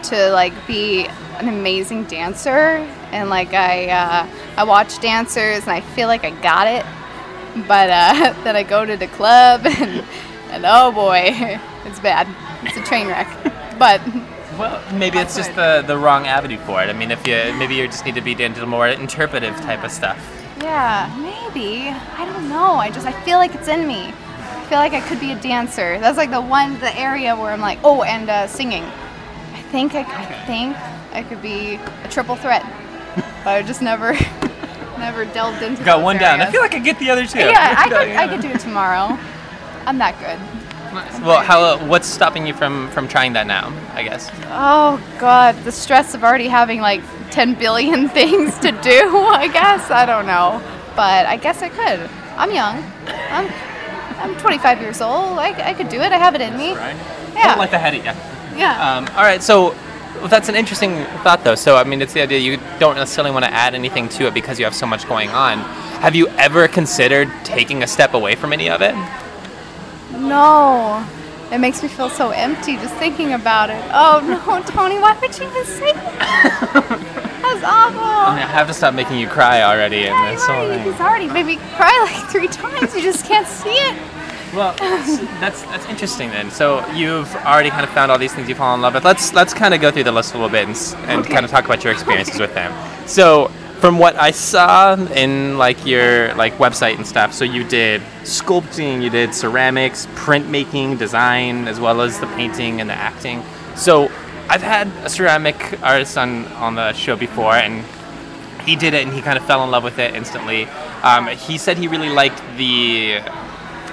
to 0.05 0.31
like 0.31 0.55
be 0.67 1.07
an 1.39 1.49
amazing 1.49 2.05
dancer, 2.05 2.79
and 3.13 3.29
like 3.29 3.53
I 3.53 3.89
uh, 3.89 4.27
I 4.57 4.65
watch 4.65 4.99
dancers, 5.01 5.63
and 5.63 5.71
I 5.71 5.83
feel 5.83 6.09
like 6.09 6.25
I 6.25 6.31
got 6.41 6.67
it. 6.67 6.87
But 7.69 7.91
uh, 7.91 8.35
then 8.45 8.57
I 8.57 8.63
go 8.63 8.87
to 8.87 8.97
the 8.97 9.09
club, 9.09 9.67
and, 9.67 10.03
and 10.51 10.65
oh 10.67 10.93
boy, 10.93 11.35
it's 11.85 12.01
bad. 12.01 12.27
It's 12.63 12.79
a 12.79 12.83
train 12.83 13.09
wreck. 13.09 13.29
But 13.79 14.01
Well, 14.61 14.83
maybe 14.93 15.17
it's 15.17 15.37
just 15.37 15.55
the, 15.55 15.83
the 15.87 15.97
wrong 15.97 16.26
avenue 16.26 16.59
for 16.59 16.83
it. 16.83 16.90
I 16.90 16.93
mean, 16.93 17.11
if 17.11 17.26
you 17.26 17.35
maybe 17.59 17.76
you 17.76 17.87
just 17.87 18.05
need 18.05 18.14
to 18.17 18.21
be 18.21 18.33
into 18.33 18.67
more 18.67 18.87
interpretive 18.87 19.57
type 19.62 19.83
of 19.83 19.90
stuff. 19.90 20.19
Yeah, 20.61 21.11
maybe. 21.19 21.88
I 21.88 22.26
don't 22.26 22.47
know. 22.50 22.75
I 22.75 22.90
just 22.90 23.07
I 23.07 23.12
feel 23.23 23.38
like 23.38 23.55
it's 23.55 23.69
in 23.69 23.87
me. 23.87 24.09
I 24.09 24.64
feel 24.69 24.79
like 24.79 24.93
I 24.93 25.00
could 25.00 25.19
be 25.19 25.33
a 25.33 25.40
dancer. 25.40 25.99
That's 25.99 26.19
like 26.19 26.31
the 26.31 26.43
one 26.43 26.79
the 26.81 26.95
area 26.99 27.35
where 27.35 27.52
I'm 27.52 27.62
like, 27.62 27.79
oh, 27.83 28.02
and 28.02 28.29
uh, 28.29 28.47
singing. 28.49 28.85
I 28.85 29.62
think 29.73 29.95
I, 29.95 30.02
I 30.02 30.26
think 30.45 30.76
I 31.14 31.23
could 31.23 31.40
be 31.40 31.76
a 32.05 32.09
triple 32.11 32.37
threat, 32.37 32.62
but 33.43 33.55
I 33.55 33.62
just 33.62 33.81
never 33.81 34.12
never 34.99 35.25
delved 35.25 35.62
into. 35.62 35.83
Got 35.85 36.02
one 36.02 36.19
down. 36.19 36.43
I 36.43 36.50
feel 36.50 36.61
like 36.61 36.75
I 36.75 36.81
get 36.81 36.99
the 36.99 37.09
other 37.09 37.26
two. 37.26 37.38
Yeah, 37.38 37.76
I 37.79 37.88
could 37.88 38.09
I 38.09 38.29
could 38.29 38.43
do 38.43 38.49
it 38.49 38.61
tomorrow. 38.61 39.19
I'm 39.87 39.97
that 39.97 40.21
good. 40.21 40.38
Well, 40.92 41.40
how? 41.42 41.85
What's 41.87 42.09
stopping 42.09 42.47
you 42.47 42.54
from 42.54 42.90
from 42.90 43.06
trying 43.06 43.35
that 43.35 43.47
now? 43.47 43.73
I 43.94 44.02
guess. 44.02 44.30
Oh 44.47 45.00
God, 45.18 45.54
the 45.64 45.73
stress 45.73 46.14
of 46.14 46.25
already 46.25 46.49
having 46.49 46.80
like 46.80 47.02
10 47.30 47.54
billion 47.54 48.09
things 48.18 48.59
to 48.59 48.73
do. 48.73 49.09
I 49.16 49.49
guess 49.52 49.90
I 49.90 50.04
don't 50.06 50.26
know, 50.26 50.61
but 50.97 51.26
I 51.26 51.37
guess 51.37 51.62
I 51.62 51.68
could. 51.68 52.11
I'm 52.37 52.52
young. 52.52 52.82
I'm 53.30 53.52
I'm 54.20 54.37
25 54.37 54.80
years 54.80 55.00
old. 55.00 55.38
I, 55.38 55.70
I 55.70 55.75
could 55.75 55.88
do 55.88 56.00
it. 56.00 56.12
I 56.12 56.18
have 56.18 56.35
it 56.35 56.40
in 56.40 56.56
me. 56.56 56.75
Right. 56.75 56.97
Yeah. 57.35 57.54
Like 57.54 57.70
the 57.70 57.78
head, 57.78 57.94
yeah. 57.94 58.14
Yeah. 58.56 58.97
Um, 58.97 59.06
all 59.16 59.23
right, 59.23 59.42
so 59.42 59.75
well, 60.16 60.28
that's 60.28 60.49
an 60.49 60.54
interesting 60.56 61.04
thought, 61.23 61.44
though. 61.44 61.54
So, 61.54 61.76
I 61.76 61.85
mean, 61.85 62.02
it's 62.02 62.12
the 62.12 62.20
idea 62.20 62.38
you 62.38 62.59
don't 62.78 62.97
necessarily 62.97 63.30
want 63.30 63.44
to 63.47 63.52
add 63.52 63.75
anything 63.75 64.09
to 64.11 64.26
it 64.26 64.35
because 64.35 64.59
you 64.59 64.64
have 64.66 64.75
so 64.75 64.87
much 64.87 65.09
going 65.09 65.30
on. 65.30 65.61
Have 66.00 66.14
you 66.14 66.28
ever 66.30 66.68
considered 66.68 67.30
taking 67.44 67.82
a 67.82 67.87
step 67.87 68.12
away 68.12 68.35
from 68.35 68.52
any 68.52 68.68
of 68.68 68.82
it? 68.82 68.94
No. 70.21 71.07
It 71.53 71.59
makes 71.59 71.83
me 71.83 71.89
feel 71.89 72.09
so 72.09 72.31
empty 72.31 72.77
just 72.77 72.95
thinking 72.95 73.33
about 73.33 73.71
it. 73.71 73.83
Oh 73.93 74.21
no, 74.25 74.62
Tony, 74.67 74.99
why 75.00 75.19
would 75.21 75.37
you 75.37 75.47
even 75.49 75.65
say 75.65 75.93
that? 75.93 76.71
That's 77.43 77.65
awful. 77.65 78.00
I, 78.00 78.35
mean, 78.37 78.45
I 78.45 78.47
have 78.47 78.69
to 78.69 78.75
stop 78.75 78.95
making 78.95 79.19
you 79.19 79.27
cry 79.27 79.62
already 79.62 79.99
in 80.03 80.05
Yeah, 80.12 80.31
this 80.31 80.41
he's 80.43 80.47
whole 80.47 80.57
already, 80.67 80.83
thing. 80.85 80.93
he's 80.93 81.00
already 81.00 81.27
made 81.27 81.47
me 81.47 81.57
cry 81.75 82.09
like 82.12 82.31
three 82.31 82.47
times. 82.47 82.95
You 82.95 83.03
just 83.03 83.27
can't 83.27 83.49
see 83.49 83.71
it. 83.71 83.99
Well, 84.55 84.75
that's 85.41 85.62
that's 85.62 85.87
interesting 85.87 86.31
then. 86.31 86.50
So 86.53 86.87
you've 86.93 87.33
already 87.37 87.71
kind 87.71 87.83
of 87.85 87.91
found 87.91 88.12
all 88.12 88.19
these 88.19 88.33
things 88.35 88.49
you 88.49 88.55
fall 88.55 88.75
in 88.75 88.81
love 88.81 88.95
with. 88.95 89.05
Let's 89.05 89.33
let's 89.33 89.53
kind 89.55 89.75
of 89.75 89.81
go 89.81 89.91
through 89.91 90.05
the 90.05 90.12
list 90.12 90.35
a 90.35 90.39
little 90.39 90.50
bit 90.50 90.69
and, 90.69 90.77
and 91.09 91.21
Okay. 91.23 91.33
kind 91.33 91.45
of 91.45 91.50
talk 91.50 91.65
about 91.65 91.83
your 91.83 91.93
experiences 91.93 92.39
with 92.41 92.55
them. 92.55 92.73
So 93.09 93.50
from 93.81 93.99
what 93.99 94.17
I 94.17 94.31
saw 94.31 94.95
in 94.95 95.57
like 95.57 95.87
your 95.87 96.35
like 96.35 96.55
website 96.59 96.97
and 96.97 97.07
stuff, 97.07 97.33
so 97.33 97.45
you 97.45 97.65
did 97.65 98.03
sculpting, 98.23 99.03
you 99.03 99.09
did 99.09 99.35
ceramics, 99.35 100.07
printmaking, 100.15 100.99
design, 100.99 101.67
as 101.67 101.81
well 101.81 102.03
as 102.03 102.21
the 102.21 102.27
painting 102.29 102.81
and 102.81 102.91
the 102.91 102.95
acting. 102.95 103.43
So 103.77 104.11
I've 104.49 104.63
had 104.63 104.89
a 105.05 105.09
ceramic 105.09 105.83
artist 105.83 106.19
on 106.19 106.47
on 106.53 106.75
the 106.75 106.93
show 106.93 107.17
before, 107.17 107.55
and 107.55 107.85
he 108.67 108.77
did 108.77 108.93
it 108.93 109.07
and 109.07 109.15
he 109.15 109.23
kind 109.23 109.39
of 109.39 109.45
fell 109.47 109.65
in 109.65 109.71
love 109.71 109.85
with 109.85 109.99
it 109.99 110.15
instantly. 110.15 110.65
Um, 111.03 111.29
he 111.29 111.57
said 111.57 111.79
he 111.79 111.89
really 111.89 112.11
liked 112.11 112.43
the 112.59 113.21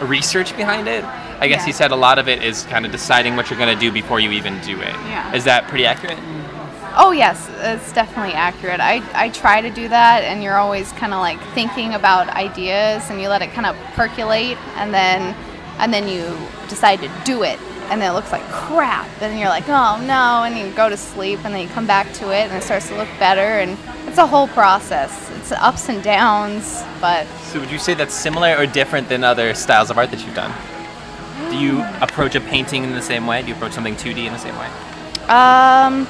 research 0.01 0.56
behind 0.58 0.88
it. 0.88 1.03
I 1.39 1.48
guess 1.48 1.63
he 1.63 1.72
said 1.72 1.91
a 1.91 1.96
lot 1.96 2.20
of 2.20 2.27
it 2.27 2.44
is 2.44 2.63
kind 2.63 2.86
of 2.86 2.91
deciding 2.91 3.36
what 3.36 3.50
you're 3.50 3.60
going 3.60 3.74
to 3.74 3.79
do 3.79 3.91
before 3.91 4.20
you 4.20 4.32
even 4.32 4.60
do 4.62 4.79
it. 4.82 4.96
Yeah. 5.08 5.34
Is 5.36 5.44
that 5.46 5.67
pretty 5.67 5.86
accurate? 5.86 6.17
Oh 6.99 7.11
yes, 7.11 7.47
it's 7.59 7.93
definitely 7.93 8.33
accurate. 8.33 8.79
I, 8.79 9.03
I 9.13 9.29
try 9.29 9.61
to 9.61 9.69
do 9.69 9.87
that, 9.87 10.23
and 10.23 10.41
you're 10.41 10.57
always 10.57 10.91
kind 10.93 11.13
of 11.13 11.19
like 11.19 11.39
thinking 11.53 11.93
about 11.93 12.27
ideas, 12.29 13.07
and 13.11 13.21
you 13.21 13.29
let 13.29 13.43
it 13.43 13.51
kind 13.51 13.67
of 13.67 13.75
percolate, 13.93 14.57
and 14.77 14.91
then 14.91 15.35
and 15.77 15.93
then 15.93 16.07
you 16.07 16.35
decide 16.69 16.99
to 17.01 17.11
do 17.23 17.43
it, 17.43 17.59
and 17.91 18.01
then 18.01 18.11
it 18.11 18.15
looks 18.15 18.31
like 18.31 18.41
crap, 18.49 19.07
and 19.21 19.39
you're 19.39 19.47
like, 19.47 19.69
oh 19.69 20.03
no, 20.07 20.43
and 20.43 20.57
you 20.57 20.75
go 20.75 20.89
to 20.89 20.97
sleep, 20.97 21.45
and 21.45 21.53
then 21.53 21.61
you 21.61 21.69
come 21.69 21.85
back 21.85 22.11
to 22.13 22.31
it, 22.31 22.49
and 22.49 22.53
it 22.53 22.63
starts 22.63 22.87
to 22.87 22.97
look 22.97 23.09
better, 23.19 23.59
and 23.59 23.77
it's 24.07 24.17
a 24.17 24.25
whole 24.25 24.47
process. 24.47 25.29
It's 25.37 25.51
ups 25.51 25.89
and 25.89 26.01
downs, 26.03 26.83
but 26.99 27.27
So 27.43 27.59
would 27.59 27.69
you 27.69 27.77
say 27.77 27.93
that's 27.93 28.15
similar 28.15 28.55
or 28.57 28.65
different 28.65 29.07
than 29.07 29.23
other 29.23 29.53
styles 29.53 29.91
of 29.91 29.99
art 29.99 30.09
that 30.09 30.25
you've 30.25 30.33
done? 30.33 30.51
Do 31.51 31.59
you 31.59 31.83
approach 32.01 32.33
a 32.33 32.41
painting 32.41 32.83
in 32.83 32.93
the 32.93 33.03
same 33.03 33.27
way? 33.27 33.43
Do 33.43 33.49
you 33.49 33.53
approach 33.53 33.73
something 33.73 33.95
2D 33.95 34.25
in 34.25 34.33
the 34.33 34.39
same 34.39 34.57
way? 34.57 34.67
Um, 35.29 36.07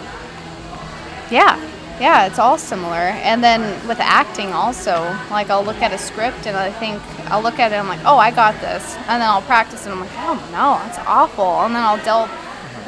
yeah, 1.32 1.58
yeah, 2.00 2.28
it's 2.28 2.40
all 2.40 2.58
similar. 2.58 2.96
And 2.96 3.44
then 3.44 3.62
with 3.88 4.00
acting 4.00 4.54
also, 4.54 5.02
like 5.32 5.50
I'll 5.50 5.64
look 5.64 5.82
at 5.82 5.92
a 5.92 5.98
script 5.98 6.46
and 6.46 6.56
I 6.56 6.72
think 6.72 7.02
I'll 7.32 7.42
look 7.42 7.60
at 7.60 7.72
it 7.72 7.76
and 7.76 7.88
I'm 7.88 7.88
like, 7.88 8.06
oh, 8.06 8.18
I 8.18 8.32
got 8.32 8.60
this, 8.62 8.96
and 9.08 9.22
then 9.22 9.30
I'll 9.30 9.42
practice 9.42 9.86
and 9.86 9.94
I'm 9.94 10.00
like, 10.00 10.12
oh 10.18 10.36
no, 10.52 10.80
that's 10.86 11.00
awful. 11.00 11.62
And 11.62 11.76
then 11.76 11.84
I'll 11.84 12.04
delve 12.04 12.30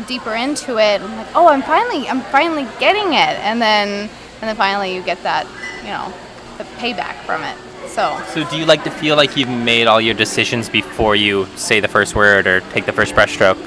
deeper 0.07 0.33
into 0.33 0.77
it. 0.77 1.01
And 1.01 1.05
I'm 1.05 1.17
like, 1.17 1.35
oh, 1.35 1.47
I'm 1.47 1.61
finally, 1.61 2.07
I'm 2.07 2.21
finally 2.21 2.67
getting 2.79 3.13
it. 3.13 3.35
And 3.39 3.61
then, 3.61 4.09
and 4.41 4.41
then 4.41 4.55
finally 4.55 4.95
you 4.95 5.01
get 5.01 5.21
that, 5.23 5.45
you 5.81 5.89
know, 5.89 6.13
the 6.57 6.63
payback 6.79 7.15
from 7.25 7.43
it. 7.43 7.57
So 7.89 8.21
So 8.33 8.47
do 8.49 8.57
you 8.57 8.65
like 8.65 8.83
to 8.83 8.91
feel 8.91 9.15
like 9.15 9.35
you've 9.35 9.49
made 9.49 9.87
all 9.87 9.99
your 9.99 10.13
decisions 10.13 10.69
before 10.69 11.15
you 11.15 11.47
say 11.55 11.79
the 11.79 11.87
first 11.87 12.15
word 12.15 12.45
or 12.45 12.59
take 12.71 12.85
the 12.85 12.93
first 12.93 13.15
brushstroke? 13.15 13.57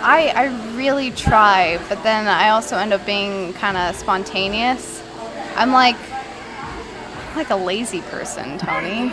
I, 0.00 0.32
I 0.34 0.67
really 0.78 1.10
try, 1.10 1.80
but 1.88 2.02
then 2.04 2.28
I 2.28 2.50
also 2.50 2.76
end 2.76 2.92
up 2.92 3.04
being 3.04 3.52
kind 3.54 3.76
of 3.76 3.96
spontaneous. 3.96 5.02
I'm 5.56 5.72
like 5.72 5.96
like 7.34 7.50
a 7.50 7.56
lazy 7.56 8.00
person, 8.02 8.58
Tony. 8.58 9.12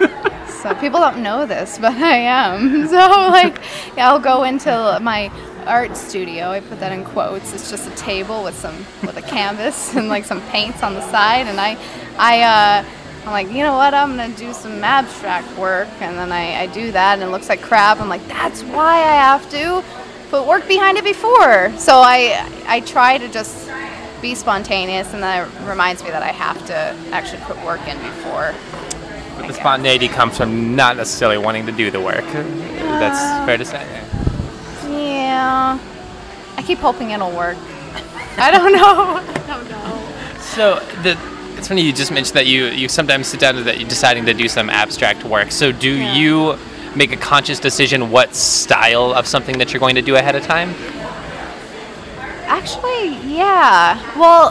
so 0.62 0.74
people 0.74 1.00
don't 1.00 1.22
know 1.22 1.46
this, 1.46 1.78
but 1.78 1.92
I 1.92 2.16
am. 2.16 2.88
So 2.88 2.96
like, 2.96 3.58
yeah, 3.96 4.08
I'll 4.10 4.18
go 4.18 4.44
into 4.44 4.98
my 5.02 5.30
art 5.66 5.96
studio. 5.96 6.50
I 6.50 6.60
put 6.60 6.80
that 6.80 6.92
in 6.92 7.04
quotes. 7.04 7.52
It's 7.52 7.70
just 7.70 7.86
a 7.86 7.94
table 7.94 8.42
with 8.42 8.56
some 8.56 8.78
with 9.02 9.16
a 9.18 9.22
canvas 9.22 9.94
and 9.96 10.08
like 10.08 10.24
some 10.24 10.40
paints 10.48 10.82
on 10.82 10.94
the 10.94 11.02
side, 11.10 11.46
and 11.46 11.60
I 11.60 11.76
I 12.18 12.42
uh, 12.42 12.84
I'm 13.26 13.32
like, 13.32 13.48
you 13.48 13.62
know 13.62 13.74
what? 13.74 13.92
I'm 13.92 14.16
gonna 14.16 14.34
do 14.34 14.54
some 14.54 14.82
abstract 14.82 15.46
work, 15.58 15.88
and 16.00 16.16
then 16.16 16.32
I, 16.32 16.62
I 16.62 16.66
do 16.68 16.90
that, 16.92 17.14
and 17.14 17.22
it 17.22 17.30
looks 17.30 17.50
like 17.50 17.60
crap. 17.60 18.00
I'm 18.00 18.08
like, 18.08 18.26
that's 18.28 18.62
why 18.62 18.96
I 18.96 19.16
have 19.28 19.48
to 19.50 19.84
put 20.32 20.46
work 20.46 20.66
behind 20.66 20.96
it 20.96 21.04
before. 21.04 21.70
So 21.76 21.98
I 22.00 22.48
I 22.66 22.80
try 22.80 23.18
to 23.18 23.28
just 23.28 23.70
be 24.22 24.34
spontaneous, 24.34 25.12
and 25.12 25.22
that 25.22 25.46
reminds 25.68 26.02
me 26.02 26.10
that 26.10 26.22
I 26.22 26.32
have 26.32 26.58
to 26.66 26.76
actually 27.12 27.42
put 27.42 27.56
work 27.62 27.86
in 27.86 27.98
before. 27.98 28.54
But 29.36 29.42
the 29.42 29.48
guess. 29.48 29.56
spontaneity 29.56 30.08
comes 30.08 30.36
from 30.38 30.74
not 30.74 30.96
necessarily 30.96 31.36
wanting 31.36 31.66
to 31.66 31.72
do 31.72 31.90
the 31.90 32.00
work. 32.00 32.24
That's 32.24 33.20
uh, 33.20 33.44
fair 33.46 33.58
to 33.58 33.64
say. 33.64 33.84
Yeah, 34.90 35.78
I 36.56 36.62
keep 36.62 36.78
hoping 36.78 37.10
it'll 37.10 37.36
work. 37.36 37.58
I 38.38 38.50
don't 38.50 38.72
know. 38.72 39.20
I 39.44 39.46
don't 39.46 39.70
know. 39.70 40.38
So 40.56 40.80
the 41.02 41.12
it's 41.58 41.68
funny 41.68 41.82
you 41.82 41.92
just 41.92 42.10
mentioned 42.10 42.36
that 42.36 42.46
you 42.46 42.64
you 42.66 42.88
sometimes 42.88 43.26
sit 43.26 43.38
down 43.40 43.54
to 43.56 43.62
that 43.64 43.78
you're 43.78 43.88
deciding 43.88 44.24
to 44.26 44.34
do 44.34 44.48
some 44.48 44.70
abstract 44.70 45.24
work. 45.24 45.52
So 45.52 45.72
do 45.72 45.90
Yeah. 45.90 46.14
you 46.14 46.58
make 46.96 47.12
a 47.12 47.16
conscious 47.16 47.58
decision 47.58 48.10
what 48.10 48.34
style 48.34 49.12
of 49.12 49.26
something 49.26 49.58
that 49.58 49.72
you're 49.72 49.80
going 49.80 49.94
to 49.94 50.02
do 50.02 50.16
ahead 50.16 50.34
of 50.34 50.42
time? 50.44 50.74
Actually, 52.46 53.16
yeah. 53.34 54.18
Well, 54.18 54.48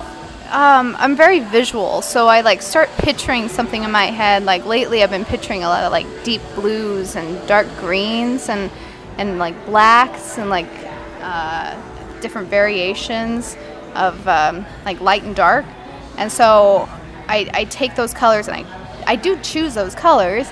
um, 0.52 0.96
I'm 1.00 1.16
very 1.16 1.40
visual, 1.40 2.02
so 2.02 2.28
I 2.28 2.42
like 2.42 2.62
start 2.62 2.90
picturing 2.98 3.48
something 3.48 3.84
in 3.84 3.92
my 3.92 4.06
head. 4.06 4.44
Like 4.44 4.66
lately, 4.66 5.04
I've 5.04 5.10
been 5.10 5.26
picturing 5.26 5.64
a 5.64 5.70
lot 5.70 5.84
of 5.84 5.92
like 5.92 6.06
deep 6.24 6.42
blues 6.56 7.16
and 7.16 7.48
dark 7.48 7.68
greens 7.78 8.50
and 8.50 8.70
and 9.18 9.40
like 9.40 9.66
blacks 9.66 10.38
and 10.38 10.50
like 10.50 10.68
uh, 11.22 11.80
different 12.22 12.50
variations 12.50 13.56
of 13.96 14.28
um, 14.28 14.66
like 14.84 15.00
light 15.00 15.24
and 15.24 15.36
dark. 15.36 15.66
And 16.18 16.32
so 16.32 16.90
I, 17.28 17.50
I 17.54 17.64
take 17.66 17.96
those 17.96 18.14
colors 18.14 18.48
and 18.48 18.58
I 18.58 18.82
I 19.08 19.16
do 19.16 19.38
choose 19.40 19.74
those 19.74 19.96
colors 19.96 20.52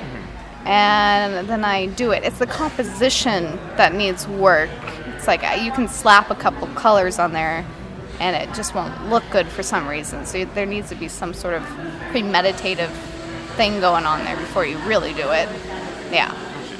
and 0.69 1.49
then 1.49 1.65
I 1.65 1.87
do 1.87 2.11
it. 2.11 2.23
It's 2.23 2.37
the 2.37 2.45
composition 2.45 3.57
that 3.75 3.95
needs 3.95 4.27
work. 4.27 4.69
It's 5.15 5.25
like 5.25 5.43
uh, 5.43 5.59
you 5.59 5.71
can 5.71 5.87
slap 5.87 6.29
a 6.29 6.35
couple 6.35 6.67
colors 6.69 7.17
on 7.17 7.33
there 7.33 7.65
and 8.19 8.35
it 8.35 8.53
just 8.53 8.75
won't 8.75 9.09
look 9.09 9.23
good 9.31 9.47
for 9.47 9.63
some 9.63 9.87
reason. 9.87 10.27
So 10.27 10.45
there 10.45 10.67
needs 10.67 10.89
to 10.89 10.95
be 10.95 11.07
some 11.07 11.33
sort 11.33 11.55
of 11.55 11.63
premeditative 12.11 12.91
thing 13.55 13.79
going 13.79 14.05
on 14.05 14.23
there 14.23 14.35
before 14.37 14.63
you 14.63 14.77
really 14.79 15.11
do 15.13 15.31
it. 15.31 15.49
Yeah. 16.11 16.31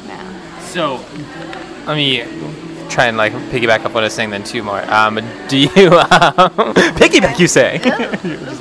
Yeah. 0.06 0.60
So 0.60 1.04
let 1.88 1.96
me 1.96 2.22
try 2.90 3.06
and 3.06 3.18
like 3.18 3.34
piggyback 3.52 3.86
up 3.86 3.94
what 3.94 4.04
I 4.04 4.08
was 4.08 4.14
saying 4.14 4.32
then 4.32 4.44
two 4.44 4.64
more. 4.64 4.82
Um, 4.92 5.16
do 5.48 5.58
you 5.58 5.68
um, 5.70 6.74
piggyback? 6.98 7.40
You 7.40 7.48
say? 7.48 7.80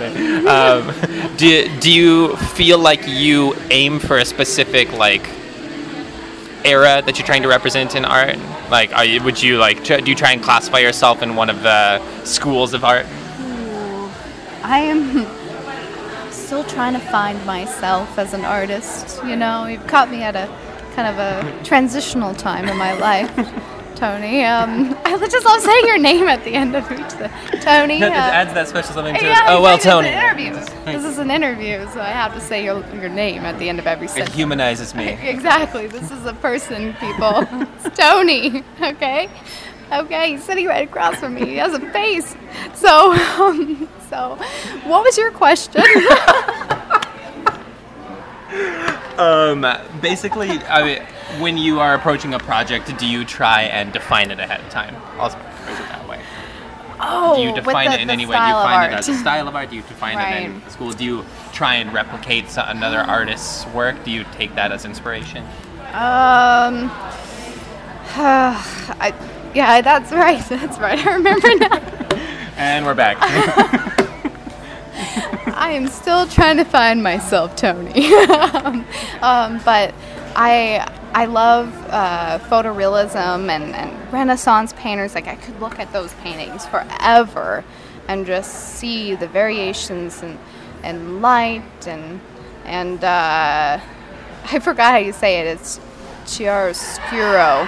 Um, 0.49 0.95
do 1.37 1.69
do 1.81 1.93
you 1.93 2.35
feel 2.37 2.79
like 2.79 3.07
you 3.07 3.55
aim 3.71 3.99
for 3.99 4.17
a 4.17 4.25
specific 4.25 4.91
like 4.93 5.29
era 6.65 7.03
that 7.05 7.19
you're 7.19 7.27
trying 7.27 7.43
to 7.43 7.49
represent 7.49 7.95
in 7.95 8.05
art? 8.05 8.39
Like, 8.71 8.93
are 8.95 9.05
you, 9.05 9.23
would 9.23 9.43
you 9.43 9.59
like 9.59 9.85
tr- 9.85 9.97
do 9.99 10.11
you 10.11 10.15
try 10.15 10.33
and 10.33 10.43
classify 10.43 10.79
yourself 10.79 11.23
in 11.23 11.37
one 11.37 11.51
of 11.51 11.63
the 11.63 12.01
schools 12.25 12.75
of 12.75 12.85
art? 12.85 13.07
I 14.63 14.81
am 14.81 15.27
still 16.31 16.65
trying 16.65 16.95
to 16.95 17.01
find 17.01 17.45
myself 17.47 18.19
as 18.19 18.35
an 18.35 18.45
artist. 18.45 19.23
You 19.25 19.37
know, 19.37 19.67
you've 19.67 19.87
caught 19.87 20.11
me 20.11 20.23
at 20.23 20.37
a 20.37 20.47
kind 20.95 21.09
of 21.09 21.19
a 21.19 21.65
transitional 21.65 22.35
time 22.35 22.69
in 22.69 22.77
my 22.77 22.93
life. 22.93 23.31
Tony. 23.99 24.45
Um, 24.45 24.97
I 25.05 25.29
just 25.29 25.45
love 25.45 25.61
saying 25.61 25.87
your 25.87 25.99
name 25.99 26.29
at 26.29 26.45
the 26.45 26.55
end 26.55 26.77
of 26.77 26.91
each. 26.93 27.63
Tony. 27.63 27.97
it 28.01 28.05
uh, 28.05 28.15
adds 28.15 28.55
that 28.55 28.69
special 28.69 28.95
something 28.95 29.15
to 29.15 29.25
yeah, 29.25 29.53
it. 29.53 29.57
Oh 29.57 29.61
well, 29.61 29.77
Tony. 29.77 30.09
An 30.09 30.37
interview. 30.37 30.55
This 30.85 31.05
is 31.05 31.19
an 31.19 31.31
interview, 31.31 31.85
so 31.93 32.01
I 32.01 32.11
have 32.11 32.33
to 32.35 32.41
say 32.41 32.65
your, 32.65 32.87
your 32.95 33.09
name 33.09 33.43
at 33.43 33.59
the 33.59 33.69
end 33.69 33.81
of 33.81 33.87
every 33.87 34.07
sentence. 34.07 34.31
It 34.31 34.37
humanizes 34.37 34.95
me. 34.95 35.19
Exactly. 35.29 35.87
This 35.87 36.11
is 36.11 36.25
a 36.25 36.33
person, 36.35 36.95
people. 36.95 37.47
it's 37.85 37.99
Tony. 37.99 38.63
Okay. 38.81 39.29
Okay. 39.93 40.33
He's 40.33 40.45
sitting 40.45 40.67
right 40.67 40.89
across 40.89 41.17
from 41.17 41.35
me. 41.35 41.45
He 41.45 41.57
has 41.57 41.75
a 41.75 41.81
face. 41.93 42.37
So, 42.75 43.13
um, 43.13 43.89
so, 44.09 44.37
what 44.85 45.05
was 45.05 45.19
your 45.19 45.33
question? 45.33 45.83
Um, 49.19 49.67
basically, 50.01 50.51
I 50.51 50.83
mean, 50.85 51.03
when 51.41 51.59
you 51.59 51.81
are 51.81 51.95
approaching 51.95 52.35
a 52.35 52.39
project, 52.39 52.97
do 52.99 53.07
you 53.07 53.25
try 53.25 53.63
and 53.63 53.93
define 53.93 54.31
it 54.31 54.39
ahead 54.39 54.61
of 54.61 54.69
time? 54.71 54.95
I'll 55.19 55.31
phrase 55.31 55.79
it 55.79 55.89
that 55.89 56.09
way. 56.09 56.21
Oh, 57.01 57.37
Do 57.37 57.43
you 57.43 57.53
with 57.53 57.65
define 57.65 57.89
the- 57.91 57.95
it 57.95 58.01
in 58.01 58.11
any 58.11 58.27
way? 58.27 58.37
Do 58.39 58.45
you 58.47 58.53
find 58.55 58.93
it 58.93 58.97
as 58.97 59.09
a 59.09 59.15
style 59.15 59.49
of 59.49 59.55
art? 59.57 59.71
Do 59.71 59.77
you 59.77 59.83
define 59.83 60.19
it 60.19 60.45
in 60.45 60.53
Right. 60.61 60.71
school? 60.73 60.93
Do 60.93 61.05
you 61.05 61.25
try 61.53 61.75
and 61.77 61.93
replicate 61.93 62.47
another 62.57 63.01
artist's 63.01 63.67
work? 63.69 64.03
Do 64.05 64.11
you 64.11 64.25
take 64.37 64.55
that 64.55 64.73
as 64.73 64.85
inspiration? 64.85 65.45
Um. 65.93 66.91
I, 68.21 69.13
yeah, 69.55 69.81
that's 69.81 70.13
right. 70.13 70.43
That's 70.49 70.79
right. 70.79 71.05
I 71.07 71.15
remember 71.15 71.49
now. 71.57 71.81
And 72.57 72.85
we're 72.85 72.95
back. 72.95 73.17
I 75.55 75.73
am 75.73 75.87
still 75.87 76.27
trying 76.27 76.57
to 76.57 76.65
find 76.65 77.03
myself, 77.03 77.55
Tony. 77.55 78.13
um, 79.23 79.61
but 79.65 79.95
I 80.35 80.93
I 81.15 81.27
love 81.27 81.73
uh, 81.89 82.41
photorealism 82.41 83.49
and, 83.49 83.75
and 83.75 84.13
Renaissance 84.13 84.73
painters. 84.73 85.15
Like 85.15 85.29
I 85.29 85.37
could 85.37 85.61
look 85.61 85.79
at 85.79 85.93
those 85.93 86.13
paintings 86.15 86.67
forever 86.67 87.65
and 88.09 88.27
just 88.27 88.77
see 88.77 89.15
the 89.15 89.29
variations 89.29 90.23
and 90.23 90.37
and 90.83 91.23
light 91.23 91.87
and 91.87 92.21
and 92.65 93.05
uh, 93.05 93.81
I 94.51 94.59
forgot 94.59 94.93
how 94.93 94.99
you 94.99 95.13
say 95.13 95.41
it. 95.41 95.47
It's 95.47 95.79
chiaroscuro. 96.25 97.67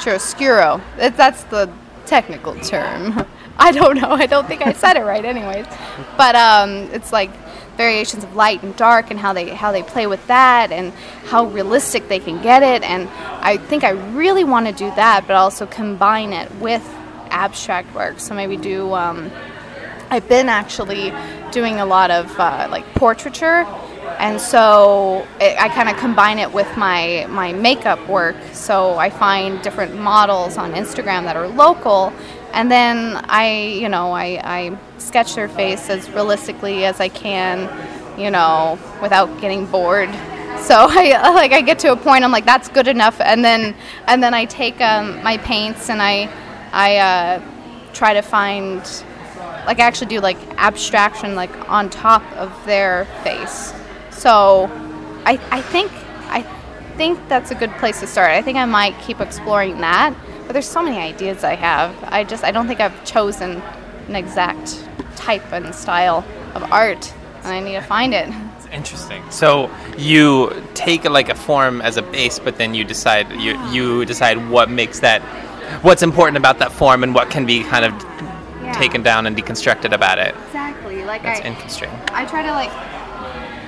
Chiaroscuro. 0.00 0.80
It, 0.98 1.16
that's 1.16 1.44
the 1.44 1.72
technical 2.04 2.54
term. 2.60 3.26
I 3.56 3.72
don't 3.72 4.00
know. 4.00 4.10
I 4.10 4.26
don't 4.26 4.46
think 4.46 4.66
I 4.66 4.72
said 4.72 4.96
it 4.96 5.04
right, 5.04 5.24
anyways. 5.24 5.66
But 6.16 6.34
um, 6.34 6.70
it's 6.92 7.12
like 7.12 7.30
variations 7.76 8.24
of 8.24 8.34
light 8.36 8.62
and 8.62 8.76
dark, 8.76 9.10
and 9.10 9.18
how 9.18 9.32
they 9.32 9.50
how 9.50 9.72
they 9.72 9.82
play 9.82 10.06
with 10.06 10.24
that, 10.26 10.72
and 10.72 10.92
how 11.26 11.46
realistic 11.46 12.08
they 12.08 12.18
can 12.18 12.42
get 12.42 12.62
it. 12.62 12.82
And 12.82 13.08
I 13.40 13.56
think 13.56 13.84
I 13.84 13.90
really 13.90 14.44
want 14.44 14.66
to 14.66 14.72
do 14.72 14.86
that, 14.96 15.26
but 15.26 15.36
also 15.36 15.66
combine 15.66 16.32
it 16.32 16.52
with 16.56 16.82
abstract 17.30 17.94
work. 17.94 18.20
So 18.20 18.34
maybe 18.34 18.56
do. 18.56 18.92
Um, 18.94 19.30
I've 20.10 20.28
been 20.28 20.48
actually 20.48 21.12
doing 21.50 21.80
a 21.80 21.86
lot 21.86 22.10
of 22.10 22.38
uh, 22.38 22.68
like 22.70 22.84
portraiture, 22.94 23.66
and 24.18 24.40
so 24.40 25.26
it, 25.40 25.58
I 25.58 25.68
kind 25.68 25.88
of 25.88 25.96
combine 25.96 26.38
it 26.38 26.52
with 26.52 26.76
my 26.76 27.26
my 27.28 27.52
makeup 27.52 28.06
work. 28.08 28.36
So 28.52 28.96
I 28.96 29.10
find 29.10 29.62
different 29.62 29.98
models 29.98 30.56
on 30.58 30.72
Instagram 30.74 31.24
that 31.24 31.36
are 31.36 31.48
local, 31.48 32.12
and 32.54 32.70
then 32.70 33.16
I, 33.28 33.78
you 33.80 33.88
know, 33.88 34.12
I, 34.12 34.40
I 34.44 34.78
sketch 34.98 35.34
their 35.34 35.48
face 35.48 35.90
as 35.90 36.08
realistically 36.10 36.84
as 36.84 37.00
I 37.00 37.08
can, 37.08 37.68
you 38.18 38.30
know, 38.30 38.78
without 39.02 39.40
getting 39.40 39.66
bored. 39.66 40.08
So 40.60 40.74
I 40.88 41.32
like 41.34 41.52
I 41.52 41.60
get 41.60 41.80
to 41.80 41.92
a 41.92 41.96
point 41.96 42.24
I'm 42.24 42.32
like 42.32 42.44
that's 42.44 42.68
good 42.68 42.88
enough, 42.88 43.20
and 43.20 43.44
then 43.44 43.74
and 44.06 44.22
then 44.22 44.34
I 44.34 44.44
take 44.44 44.80
um, 44.80 45.22
my 45.22 45.36
paints 45.38 45.90
and 45.90 46.00
I 46.00 46.30
I 46.72 46.96
uh, 46.96 47.42
try 47.92 48.14
to 48.14 48.22
find 48.22 48.80
like 49.66 49.80
I 49.80 49.82
actually 49.82 50.08
do 50.08 50.20
like 50.20 50.38
abstraction 50.56 51.34
like 51.34 51.52
on 51.68 51.90
top 51.90 52.22
of 52.36 52.52
their 52.66 53.06
face. 53.24 53.74
So 54.10 54.70
I 55.26 55.40
I 55.50 55.60
think 55.60 55.90
I 56.28 56.42
think 56.96 57.18
that's 57.28 57.50
a 57.50 57.56
good 57.56 57.72
place 57.72 57.98
to 58.00 58.06
start. 58.06 58.30
I 58.30 58.42
think 58.42 58.56
I 58.58 58.64
might 58.64 58.96
keep 59.00 59.20
exploring 59.20 59.80
that. 59.80 60.14
But 60.46 60.52
there's 60.52 60.68
so 60.68 60.82
many 60.82 60.98
ideas 60.98 61.44
I 61.44 61.54
have. 61.54 61.94
I 62.04 62.24
just 62.24 62.44
I 62.44 62.50
don't 62.50 62.66
think 62.66 62.80
I've 62.80 63.04
chosen 63.04 63.62
an 64.08 64.16
exact 64.16 64.86
type 65.16 65.52
and 65.52 65.74
style 65.74 66.24
of 66.54 66.62
art 66.72 67.12
and 67.44 67.52
I 67.52 67.60
need 67.60 67.74
to 67.74 67.82
find 67.82 68.14
it. 68.14 68.28
It's 68.56 68.66
interesting. 68.72 69.22
So 69.30 69.70
you 69.96 70.62
take 70.74 71.04
like 71.04 71.28
a 71.28 71.34
form 71.34 71.80
as 71.82 71.96
a 71.96 72.02
base, 72.02 72.38
but 72.38 72.56
then 72.56 72.74
you 72.74 72.84
decide 72.84 73.30
you 73.40 73.58
you 73.70 74.04
decide 74.04 74.48
what 74.50 74.70
makes 74.70 75.00
that 75.00 75.22
what's 75.82 76.02
important 76.02 76.36
about 76.36 76.58
that 76.58 76.72
form 76.72 77.02
and 77.02 77.14
what 77.14 77.30
can 77.30 77.46
be 77.46 77.62
kind 77.64 77.84
of 77.84 77.92
Yeah. 78.62 78.72
taken 78.72 79.02
down 79.02 79.26
and 79.26 79.36
deconstructed 79.36 79.92
about 79.92 80.18
it. 80.18 80.34
Exactly. 80.46 81.04
Like 81.04 81.22
That's 81.22 81.40
I 81.40 81.44
interesting. 81.44 81.90
I 82.12 82.24
try 82.24 82.42
to 82.42 82.50
like 82.50 82.70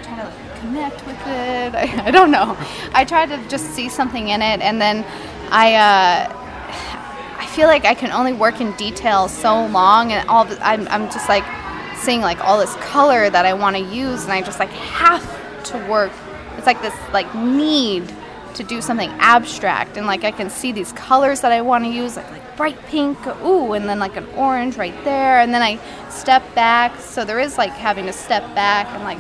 try 0.05 0.17
to 0.17 0.25
like, 0.25 0.61
connect 0.61 1.07
with 1.07 1.21
it. 1.27 1.75
I, 1.75 2.03
I 2.09 2.11
don't 2.11 2.31
know. 2.31 2.57
I 2.95 3.05
try 3.05 3.27
to 3.27 3.37
just 3.49 3.67
see 3.75 3.89
something 3.91 4.29
in 4.29 4.41
it, 4.41 4.61
and 4.61 4.81
then 4.81 5.05
I 5.51 5.75
uh, 5.75 6.46
I 7.47 7.49
feel 7.49 7.69
like 7.69 7.85
I 7.85 7.95
can 7.95 8.11
only 8.11 8.33
work 8.33 8.61
in 8.61 8.73
detail 8.73 9.29
so 9.29 9.67
long, 9.67 10.11
and 10.11 10.29
all 10.29 10.45
the, 10.45 10.59
I'm 10.67 10.89
I'm 10.89 11.07
just 11.13 11.29
like 11.29 11.45
seeing 11.97 12.21
like 12.21 12.45
all 12.45 12.59
this 12.59 12.75
color 12.77 13.31
that 13.31 13.47
I 13.47 13.55
want 13.55 13.77
to 13.77 13.83
use, 13.83 14.25
and 14.25 14.33
I 14.33 14.43
just 14.43 14.59
like 14.59 14.69
have 14.71 15.25
to 15.67 15.79
work. 15.89 16.11
It's 16.57 16.67
like 16.67 16.83
this 16.83 16.93
like 17.13 17.33
need 17.37 18.13
to 18.55 18.65
do 18.65 18.83
something 18.83 19.11
abstract, 19.21 19.97
and 19.97 20.09
like 20.09 20.25
I 20.25 20.33
can 20.33 20.51
see 20.51 20.73
these 20.73 20.93
colors 20.93 21.41
that 21.43 21.53
I 21.53 21.61
want 21.63 21.85
to 21.85 21.91
use, 21.91 22.17
like 22.17 22.31
like 22.33 22.57
bright 22.57 22.79
pink, 22.87 23.25
ooh, 23.45 23.75
and 23.75 23.89
then 23.89 24.01
like 24.01 24.17
an 24.17 24.27
orange 24.35 24.77
right 24.77 25.05
there, 25.05 25.39
and 25.39 25.55
then 25.55 25.63
I 25.63 25.79
step 26.11 26.43
back. 26.57 26.99
So 26.99 27.25
there 27.25 27.39
is 27.39 27.57
like 27.57 27.71
having 27.71 28.07
to 28.07 28.13
step 28.13 28.43
back 28.57 28.89
and 28.89 29.05
like 29.05 29.19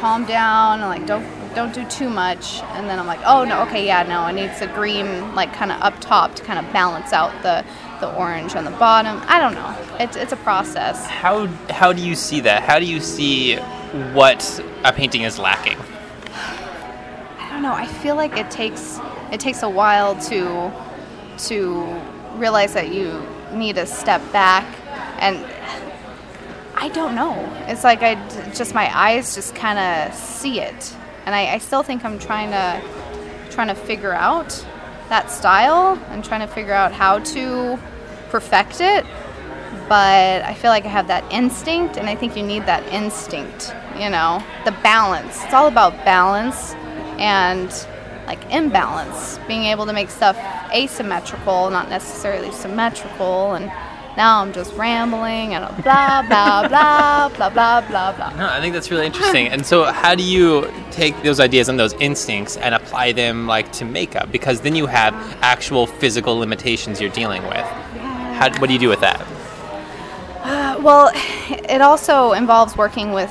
calm 0.00 0.24
down 0.24 0.80
and 0.80 0.88
like 0.88 1.06
don't 1.06 1.26
don't 1.54 1.74
do 1.74 1.84
too 1.86 2.08
much. 2.08 2.60
And 2.74 2.88
then 2.88 2.98
i'm 2.98 3.06
like 3.06 3.20
oh 3.24 3.44
no 3.44 3.62
okay 3.62 3.86
yeah 3.86 4.02
no 4.02 4.26
it 4.26 4.32
needs 4.32 4.60
a 4.60 4.66
green 4.68 5.34
like 5.34 5.52
kind 5.52 5.72
of 5.72 5.80
up 5.82 6.00
top 6.00 6.34
to 6.36 6.42
kind 6.42 6.64
of 6.64 6.72
balance 6.72 7.12
out 7.12 7.30
the 7.42 7.64
the 8.00 8.14
orange 8.16 8.54
on 8.56 8.64
the 8.64 8.70
bottom. 8.72 9.22
I 9.28 9.38
don't 9.38 9.54
know. 9.54 9.76
It's, 9.98 10.16
it's 10.16 10.32
a 10.32 10.36
process. 10.36 11.06
How 11.06 11.46
how 11.68 11.92
do 11.92 12.02
you 12.02 12.14
see 12.14 12.40
that? 12.40 12.62
How 12.62 12.78
do 12.78 12.86
you 12.86 13.00
see 13.00 13.56
what 14.12 14.64
a 14.84 14.92
painting 14.92 15.22
is 15.22 15.38
lacking? 15.38 15.78
i 17.38 17.48
don't 17.50 17.62
know. 17.62 17.74
I 17.74 17.86
feel 17.86 18.16
like 18.16 18.36
it 18.36 18.50
takes 18.50 18.98
it 19.30 19.40
takes 19.40 19.62
a 19.62 19.68
while 19.68 20.18
to 20.22 20.72
to 21.48 22.00
realize 22.36 22.74
that 22.74 22.92
you 22.92 23.22
need 23.52 23.76
to 23.76 23.86
step 23.86 24.20
back. 24.32 24.64
And 25.18 25.44
I 26.74 26.88
don't 26.88 27.14
know. 27.14 27.34
It's 27.66 27.84
like 27.84 28.02
I 28.02 28.14
just 28.54 28.74
my 28.74 28.90
eyes 28.96 29.34
just 29.34 29.54
kind 29.54 29.78
of 29.78 30.14
see 30.14 30.60
it, 30.60 30.96
and 31.26 31.34
I, 31.34 31.54
I 31.54 31.58
still 31.58 31.82
think 31.82 32.04
I'm 32.04 32.18
trying 32.18 32.50
to 32.50 32.82
trying 33.50 33.68
to 33.68 33.74
figure 33.74 34.12
out 34.12 34.48
that 35.08 35.30
style 35.30 36.00
and 36.10 36.24
trying 36.24 36.40
to 36.40 36.46
figure 36.46 36.72
out 36.72 36.92
how 36.92 37.18
to 37.18 37.78
perfect 38.30 38.80
it. 38.80 39.04
But 39.88 40.42
I 40.42 40.54
feel 40.54 40.70
like 40.70 40.84
I 40.84 40.88
have 40.88 41.08
that 41.08 41.24
instinct, 41.32 41.96
and 41.96 42.08
I 42.08 42.14
think 42.14 42.36
you 42.36 42.44
need 42.44 42.66
that 42.66 42.86
instinct. 42.92 43.74
You 43.98 44.08
know, 44.08 44.42
the 44.64 44.72
balance. 44.82 45.42
It's 45.44 45.52
all 45.52 45.66
about 45.66 46.04
balance 46.04 46.74
and 47.18 47.70
like 48.26 48.38
imbalance, 48.52 49.38
being 49.48 49.64
able 49.64 49.86
to 49.86 49.92
make 49.92 50.08
stuff 50.08 50.38
asymmetrical, 50.72 51.70
not 51.70 51.88
necessarily 51.88 52.52
symmetrical, 52.52 53.54
and 53.54 53.70
now 54.16 54.42
I'm 54.42 54.52
just 54.52 54.74
rambling 54.74 55.54
and 55.54 55.64
blah 55.82 56.22
blah 56.22 56.68
blah 56.68 57.28
blah 57.28 57.50
blah 57.50 57.80
blah 57.80 58.12
blah. 58.12 58.30
No, 58.36 58.48
I 58.48 58.60
think 58.60 58.74
that's 58.74 58.90
really 58.90 59.06
interesting. 59.06 59.48
and 59.48 59.64
so, 59.64 59.84
how 59.84 60.14
do 60.14 60.22
you 60.22 60.70
take 60.90 61.20
those 61.22 61.40
ideas 61.40 61.68
and 61.68 61.78
those 61.78 61.92
instincts 61.94 62.56
and 62.56 62.74
apply 62.74 63.12
them 63.12 63.46
like 63.46 63.70
to 63.72 63.84
makeup? 63.84 64.32
Because 64.32 64.60
then 64.60 64.74
you 64.74 64.86
have 64.86 65.14
actual 65.42 65.86
physical 65.86 66.36
limitations 66.36 67.00
you're 67.00 67.10
dealing 67.10 67.42
with. 67.44 67.64
How, 68.40 68.50
what 68.58 68.66
do 68.66 68.72
you 68.72 68.78
do 68.78 68.88
with 68.88 69.00
that? 69.00 69.26
Well, 70.80 71.10
it 71.14 71.82
also 71.82 72.32
involves 72.32 72.74
working 72.74 73.12
with 73.12 73.30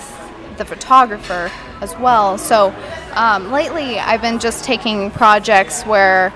the 0.57 0.65
photographer 0.65 1.49
as 1.81 1.97
well. 1.97 2.37
So 2.37 2.71
um, 3.15 3.51
lately, 3.51 3.97
I've 3.97 4.21
been 4.21 4.37
just 4.37 4.63
taking 4.63 5.09
projects 5.09 5.81
where 5.83 6.31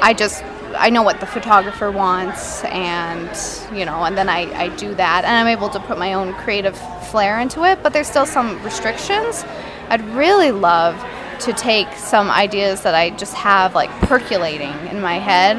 I 0.00 0.14
just 0.16 0.42
I 0.78 0.90
know 0.90 1.02
what 1.02 1.20
the 1.20 1.26
photographer 1.26 1.90
wants, 1.90 2.64
and 2.64 3.28
you 3.76 3.84
know, 3.84 4.04
and 4.04 4.16
then 4.16 4.28
I, 4.28 4.42
I 4.54 4.68
do 4.76 4.94
that, 4.94 5.24
and 5.24 5.36
I'm 5.36 5.46
able 5.46 5.68
to 5.70 5.80
put 5.80 5.98
my 5.98 6.14
own 6.14 6.34
creative 6.34 6.78
flair 7.10 7.40
into 7.40 7.64
it. 7.64 7.82
But 7.82 7.92
there's 7.92 8.08
still 8.08 8.26
some 8.26 8.62
restrictions. 8.62 9.44
I'd 9.88 10.04
really 10.10 10.52
love 10.52 10.96
to 11.40 11.52
take 11.52 11.92
some 11.94 12.30
ideas 12.30 12.82
that 12.82 12.94
I 12.94 13.10
just 13.10 13.34
have 13.34 13.74
like 13.74 13.90
percolating 14.02 14.74
in 14.88 15.00
my 15.00 15.18
head, 15.18 15.58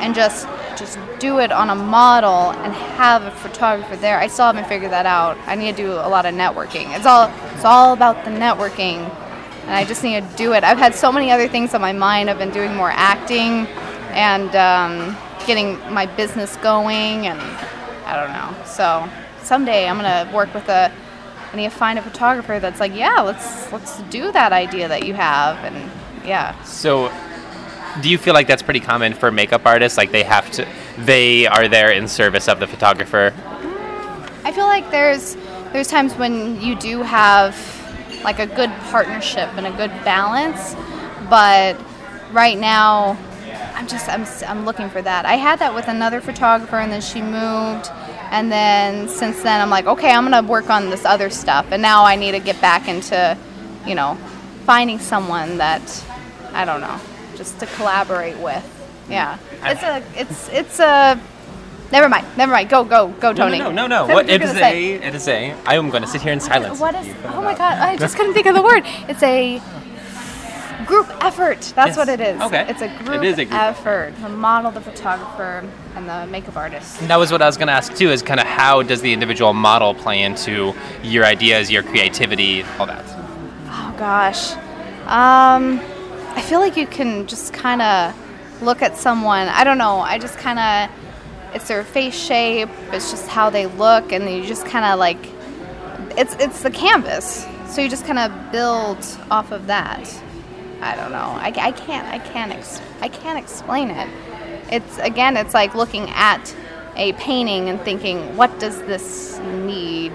and 0.00 0.14
just 0.14 0.48
just 0.76 0.98
do 1.18 1.38
it 1.38 1.52
on 1.52 1.70
a 1.70 1.74
model 1.74 2.50
and 2.50 2.72
have 2.72 3.22
a 3.22 3.30
photographer 3.30 3.96
there. 3.96 4.18
I 4.18 4.26
still 4.26 4.46
haven't 4.46 4.68
figured 4.68 4.92
that 4.92 5.06
out. 5.06 5.38
I 5.46 5.54
need 5.54 5.76
to 5.76 5.82
do 5.82 5.92
a 5.92 6.08
lot 6.08 6.26
of 6.26 6.34
networking. 6.34 6.94
It's 6.96 7.06
all 7.06 7.32
it's 7.54 7.64
all 7.64 7.92
about 7.92 8.24
the 8.24 8.30
networking 8.30 9.10
and 9.66 9.74
I 9.74 9.84
just 9.84 10.04
need 10.04 10.22
to 10.22 10.36
do 10.36 10.52
it. 10.52 10.62
I've 10.62 10.78
had 10.78 10.94
so 10.94 11.10
many 11.10 11.30
other 11.30 11.48
things 11.48 11.74
on 11.74 11.80
my 11.80 11.92
mind. 11.92 12.30
I've 12.30 12.38
been 12.38 12.52
doing 12.52 12.74
more 12.76 12.90
acting 12.92 13.66
and 14.16 14.56
um, 14.56 15.16
getting 15.46 15.78
my 15.92 16.06
business 16.06 16.56
going, 16.56 17.26
and 17.26 17.38
I 18.06 18.16
don't 18.16 18.32
know. 18.32 18.64
So 18.64 19.08
someday 19.42 19.88
I'm 19.88 19.96
gonna 19.96 20.28
work 20.34 20.52
with 20.54 20.68
a. 20.68 20.90
I 21.52 21.56
need 21.56 21.70
to 21.70 21.76
find 21.76 21.98
a 21.98 22.02
photographer 22.02 22.58
that's 22.58 22.80
like, 22.80 22.94
yeah, 22.94 23.20
let's 23.20 23.70
let's 23.70 24.00
do 24.04 24.32
that 24.32 24.52
idea 24.52 24.88
that 24.88 25.06
you 25.06 25.14
have, 25.14 25.62
and 25.64 25.90
yeah. 26.24 26.60
So, 26.64 27.12
do 28.00 28.08
you 28.08 28.18
feel 28.18 28.34
like 28.34 28.46
that's 28.46 28.62
pretty 28.62 28.80
common 28.80 29.12
for 29.12 29.30
makeup 29.30 29.66
artists? 29.66 29.98
Like 29.98 30.10
they 30.10 30.24
have 30.24 30.50
to, 30.52 30.66
they 30.98 31.46
are 31.46 31.68
there 31.68 31.92
in 31.92 32.08
service 32.08 32.48
of 32.48 32.58
the 32.58 32.66
photographer. 32.66 33.32
I 34.44 34.52
feel 34.52 34.66
like 34.66 34.90
there's 34.90 35.36
there's 35.72 35.88
times 35.88 36.14
when 36.14 36.60
you 36.60 36.74
do 36.74 37.02
have 37.02 37.54
like 38.24 38.38
a 38.38 38.46
good 38.46 38.70
partnership 38.90 39.50
and 39.56 39.66
a 39.66 39.72
good 39.72 39.90
balance, 40.04 40.74
but 41.28 41.78
right 42.32 42.58
now 42.58 43.16
I'm 43.76 43.86
just 43.86 44.08
I'm 44.08 44.24
I'm 44.48 44.64
looking 44.64 44.88
for 44.88 45.02
that. 45.02 45.26
I 45.26 45.34
had 45.34 45.58
that 45.58 45.74
with 45.74 45.86
another 45.86 46.22
photographer 46.22 46.76
and 46.76 46.90
then 46.90 47.02
she 47.02 47.20
moved 47.20 47.90
and 48.30 48.50
then 48.50 49.06
since 49.06 49.42
then 49.42 49.60
I'm 49.60 49.68
like, 49.68 49.86
okay, 49.86 50.10
I'm 50.10 50.28
going 50.28 50.44
to 50.44 50.50
work 50.50 50.70
on 50.70 50.88
this 50.88 51.04
other 51.04 51.28
stuff 51.28 51.66
and 51.70 51.82
now 51.82 52.04
I 52.04 52.16
need 52.16 52.32
to 52.32 52.40
get 52.40 52.58
back 52.62 52.88
into, 52.88 53.36
you 53.86 53.94
know, 53.94 54.16
finding 54.64 54.98
someone 54.98 55.58
that 55.58 56.04
I 56.52 56.64
don't 56.64 56.80
know, 56.80 56.98
just 57.36 57.60
to 57.60 57.66
collaborate 57.66 58.38
with. 58.38 58.64
Yeah. 59.10 59.38
It's 59.62 59.82
a 59.82 60.02
it's 60.18 60.48
it's 60.48 60.80
a 60.80 61.20
Never 61.92 62.08
mind. 62.08 62.26
Never 62.36 62.50
mind. 62.50 62.68
Go, 62.68 62.82
go, 62.82 63.08
go, 63.08 63.32
Tony. 63.32 63.58
No, 63.58 63.70
no, 63.70 63.86
no, 63.86 64.06
no. 64.08 64.14
What 64.14 64.28
it 64.28 64.42
is 64.42 64.48
gonna 64.48 64.58
say. 64.58 64.94
a, 64.94 65.06
it 65.06 65.14
is 65.14 65.28
a. 65.28 65.52
I 65.64 65.76
am 65.76 65.90
going 65.90 66.02
to 66.02 66.08
sit 66.08 66.20
here 66.20 66.32
in 66.32 66.40
silence. 66.40 66.80
What 66.80 66.96
is? 66.96 67.06
Oh 67.26 67.40
my 67.42 67.54
god! 67.54 67.78
I 67.78 67.96
just 67.96 68.16
couldn't 68.16 68.34
think 68.34 68.46
of 68.46 68.56
the 68.56 68.62
word. 68.62 68.82
It's 69.08 69.22
a 69.22 69.62
group 70.86 71.08
effort. 71.24 71.60
That's 71.74 71.88
Yes. 71.88 71.96
what 71.96 72.08
it 72.08 72.20
is. 72.20 72.40
Okay. 72.40 72.64
It's 72.68 72.82
a 72.82 72.88
group, 73.04 73.22
is 73.24 73.38
a 73.38 73.44
group 73.44 73.60
effort. 73.60 74.14
The 74.22 74.28
model, 74.28 74.70
the 74.70 74.80
photographer, 74.80 75.64
and 75.96 76.08
the 76.08 76.26
makeup 76.26 76.56
artist. 76.56 77.00
And 77.00 77.10
That 77.10 77.18
was 77.18 77.30
what 77.32 77.42
I 77.42 77.46
was 77.46 77.56
going 77.56 77.68
to 77.68 77.72
ask 77.74 77.94
too. 77.94 78.10
Is 78.10 78.22
kind 78.22 78.40
of 78.40 78.46
how 78.46 78.82
does 78.82 79.00
the 79.00 79.12
individual 79.12 79.52
model 79.52 79.94
play 79.94 80.22
into 80.22 80.74
your 81.02 81.24
ideas, 81.24 81.70
your 81.70 81.82
creativity, 81.82 82.64
all 82.78 82.86
that. 82.86 83.04
Oh 83.68 83.94
gosh. 83.98 84.52
Um, 85.06 85.80
I 86.34 86.42
feel 86.42 86.60
like 86.60 86.76
you 86.76 86.86
can 86.86 87.26
just 87.26 87.52
kind 87.52 87.80
of 87.82 88.14
look 88.62 88.82
at 88.82 88.96
someone. 88.96 89.48
I 89.48 89.64
don't 89.64 89.78
know. 89.78 89.98
I 90.00 90.18
just 90.18 90.38
kind 90.38 90.58
of. 90.58 90.96
It's 91.54 91.68
their 91.68 91.84
face 91.84 92.14
shape. 92.14 92.68
It's 92.92 93.10
just 93.10 93.28
how 93.28 93.48
they 93.50 93.66
look, 93.66 94.12
and 94.12 94.28
you 94.28 94.44
just 94.44 94.66
kind 94.66 94.84
of 94.84 94.98
like. 94.98 95.18
It's 96.18 96.34
it's 96.36 96.62
the 96.62 96.70
canvas. 96.70 97.46
So 97.68 97.80
you 97.80 97.88
just 97.88 98.04
kind 98.06 98.18
of 98.18 98.52
build 98.52 98.98
off 99.30 99.52
of 99.52 99.66
that. 99.66 100.02
I 100.80 100.94
don't 100.96 101.12
know. 101.12 101.18
I, 101.18 101.52
I 101.56 101.72
can't. 101.72 102.06
I 102.08 102.18
can't. 102.18 102.52
Ex- 102.52 102.80
I 103.00 103.08
can't 103.08 103.38
explain 103.38 103.90
it. 103.90 104.08
It's 104.70 104.98
again. 104.98 105.36
It's 105.36 105.54
like 105.54 105.74
looking 105.74 106.10
at 106.10 106.54
a 106.96 107.12
painting 107.14 107.68
and 107.68 107.80
thinking, 107.80 108.36
what 108.36 108.58
does 108.58 108.78
this 108.82 109.38
need? 109.38 110.12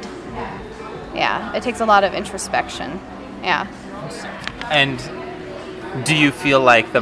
Yeah. 1.13 1.53
It 1.53 1.63
takes 1.63 1.79
a 1.81 1.85
lot 1.85 2.03
of 2.03 2.13
introspection. 2.13 2.99
Yeah. 3.43 3.67
And 4.69 4.99
do 6.05 6.15
you 6.15 6.31
feel 6.31 6.59
like 6.61 6.93
the 6.93 7.01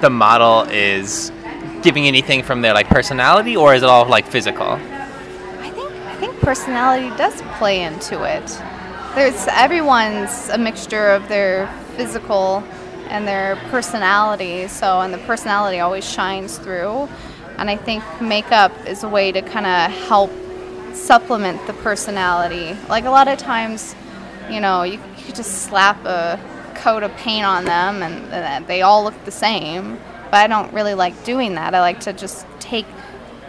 the 0.00 0.10
model 0.10 0.62
is 0.70 1.32
giving 1.82 2.06
anything 2.06 2.42
from 2.42 2.62
their 2.62 2.74
like 2.74 2.88
personality, 2.88 3.56
or 3.56 3.74
is 3.74 3.82
it 3.82 3.88
all 3.88 4.06
like 4.06 4.26
physical? 4.26 4.72
I 4.72 5.70
think 5.70 5.90
I 5.90 6.16
think 6.16 6.38
personality 6.40 7.08
does 7.16 7.40
play 7.58 7.82
into 7.82 8.24
it. 8.24 8.46
There's 9.14 9.46
everyone's 9.48 10.48
a 10.50 10.58
mixture 10.58 11.08
of 11.08 11.28
their 11.28 11.66
physical 11.96 12.62
and 13.10 13.26
their 13.26 13.56
personality. 13.70 14.68
So 14.68 15.00
and 15.00 15.12
the 15.12 15.18
personality 15.18 15.80
always 15.80 16.08
shines 16.08 16.56
through. 16.58 17.08
And 17.58 17.68
I 17.68 17.76
think 17.76 18.02
makeup 18.22 18.72
is 18.86 19.02
a 19.02 19.08
way 19.08 19.32
to 19.32 19.42
kind 19.42 19.66
of 19.66 19.90
help 20.08 20.30
supplement 20.94 21.66
the 21.66 21.74
personality. 21.74 22.76
Like 22.88 23.04
a 23.04 23.10
lot 23.10 23.28
of 23.28 23.38
times, 23.38 23.94
you 24.48 24.60
know, 24.60 24.82
you, 24.82 24.98
you 25.26 25.32
just 25.32 25.62
slap 25.62 26.02
a 26.04 26.40
coat 26.74 27.02
of 27.02 27.14
paint 27.16 27.44
on 27.44 27.64
them 27.64 28.02
and, 28.02 28.32
and 28.32 28.66
they 28.66 28.82
all 28.82 29.04
look 29.04 29.24
the 29.24 29.30
same. 29.30 29.98
But 30.30 30.34
I 30.34 30.46
don't 30.46 30.72
really 30.72 30.94
like 30.94 31.24
doing 31.24 31.56
that. 31.56 31.74
I 31.74 31.80
like 31.80 32.00
to 32.00 32.12
just 32.12 32.46
take 32.60 32.86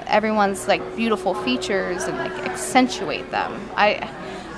everyone's 0.08 0.68
like 0.68 0.96
beautiful 0.96 1.34
features 1.34 2.04
and 2.04 2.18
like 2.18 2.32
accentuate 2.50 3.32
them. 3.32 3.70
I 3.76 4.10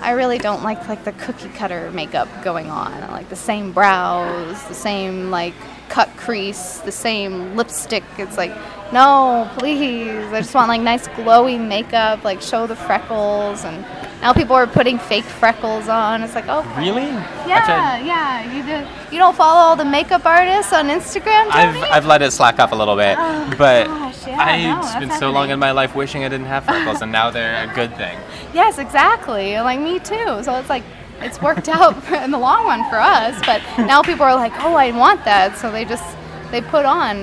I 0.04 0.12
really 0.12 0.38
don't 0.38 0.64
like 0.64 0.90
like 0.90 1.06
the 1.06 1.14
cookie 1.14 1.48
cutter 1.48 1.90
makeup 1.92 2.28
going 2.44 2.70
on. 2.70 2.92
I 2.92 3.10
like 3.12 3.30
the 3.30 3.38
same 3.38 3.72
brows, 3.72 4.62
the 4.68 4.74
same 4.74 5.32
like 5.32 5.54
cut 5.88 6.10
crease, 6.18 6.80
the 6.80 6.92
same 6.92 7.56
lipstick. 7.56 8.04
It's 8.18 8.38
like 8.38 8.52
no, 8.92 9.50
please. 9.58 10.26
I 10.34 10.42
just 10.42 10.54
want 10.54 10.68
like 10.68 10.82
nice 10.82 11.08
glowy 11.08 11.58
makeup, 11.58 12.26
like 12.26 12.42
show 12.42 12.68
the 12.68 12.76
freckles 12.76 13.64
and 13.64 13.86
now 14.24 14.32
people 14.32 14.56
are 14.56 14.66
putting 14.66 14.98
fake 14.98 15.26
freckles 15.26 15.90
on. 15.90 16.24
It's 16.24 16.34
like, 16.34 16.46
oh, 16.48 16.62
Really? 16.78 17.08
yeah, 17.46 17.98
yeah. 17.98 18.56
You 18.56 18.64
do. 18.64 18.88
You 19.14 19.20
don't 19.20 19.36
follow 19.36 19.60
all 19.60 19.76
the 19.76 19.84
makeup 19.84 20.26
artists 20.26 20.72
on 20.72 20.88
Instagram, 20.88 21.48
I've, 21.52 21.76
I've 21.92 22.06
let 22.06 22.22
it 22.22 22.32
slack 22.32 22.58
off 22.58 22.72
a 22.72 22.76
little 22.76 22.96
bit, 22.96 23.18
Oh, 23.20 23.54
but 23.58 23.88
gosh, 23.88 24.26
yeah, 24.26 24.40
I've 24.40 24.64
no, 24.64 24.82
that's 24.82 24.92
spent 24.94 25.14
so 25.20 25.30
long 25.30 25.50
in 25.50 25.60
my 25.60 25.72
life 25.72 25.94
wishing 25.94 26.24
I 26.24 26.30
didn't 26.30 26.48
have 26.48 26.64
freckles, 26.64 27.02
and 27.02 27.12
now 27.12 27.32
they're 27.32 27.70
a 27.70 27.76
good 27.76 27.96
thing. 27.98 28.18
Yes, 28.54 28.78
exactly. 28.80 29.60
Like 29.60 29.82
me 29.82 30.00
too. 30.00 30.42
So 30.42 30.56
it's 30.56 30.70
like 30.70 30.84
it's 31.20 31.42
worked 31.42 31.68
out 31.78 31.94
in 32.14 32.32
the 32.32 32.40
long 32.40 32.64
run 32.66 32.90
for 32.90 33.00
us, 33.00 33.38
but 33.46 33.62
now 33.86 34.02
people 34.02 34.24
are 34.24 34.36
like, 34.36 34.54
"Oh, 34.64 34.76
I 34.76 34.92
want 34.92 35.26
that." 35.26 35.58
So 35.58 35.70
they 35.70 35.84
just 35.84 36.06
they 36.50 36.62
put 36.62 36.86
on 36.86 37.18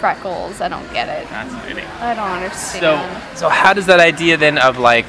freckles. 0.00 0.60
I 0.60 0.68
don't 0.68 0.92
get 0.92 1.08
it. 1.08 1.28
Fascinating. 1.28 1.86
I 2.00 2.14
don't 2.14 2.28
understand. 2.28 2.82
So, 3.34 3.38
so 3.38 3.48
how 3.48 3.72
does 3.72 3.86
that 3.86 4.00
idea 4.00 4.36
then 4.36 4.58
of 4.58 4.78
like 4.78 5.06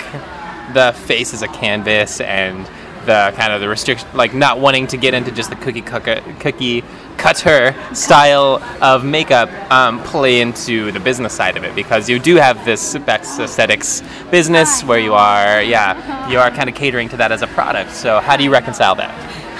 the 0.75 0.93
face 1.07 1.33
as 1.33 1.41
a 1.41 1.47
canvas 1.47 2.19
and 2.21 2.69
the 3.05 3.33
kind 3.35 3.53
of 3.53 3.61
the 3.61 3.69
restriction, 3.69 4.07
like 4.13 4.33
not 4.33 4.59
wanting 4.59 4.87
to 4.87 4.97
get 4.97 5.13
into 5.13 5.31
just 5.31 5.49
the 5.49 5.55
cookie 5.55 5.81
cutter, 5.81 6.21
cookie 6.39 6.83
cutter 7.17 7.73
style 7.93 8.61
of 8.81 9.05
makeup, 9.05 9.49
um, 9.71 10.01
play 10.03 10.41
into 10.41 10.91
the 10.91 10.99
business 10.99 11.33
side 11.33 11.55
of 11.55 11.63
it? 11.63 11.73
Because 11.75 12.09
you 12.09 12.19
do 12.19 12.35
have 12.35 12.65
this 12.65 12.95
Aesthetics 12.95 14.03
business 14.29 14.83
where 14.83 14.99
you 14.99 15.13
are, 15.13 15.63
yeah, 15.63 16.29
you 16.29 16.39
are 16.39 16.51
kind 16.51 16.69
of 16.69 16.75
catering 16.75 17.07
to 17.09 17.17
that 17.17 17.31
as 17.31 17.41
a 17.41 17.47
product. 17.47 17.91
So 17.91 18.19
how 18.19 18.35
do 18.35 18.43
you 18.43 18.51
reconcile 18.51 18.95
that? 18.95 19.13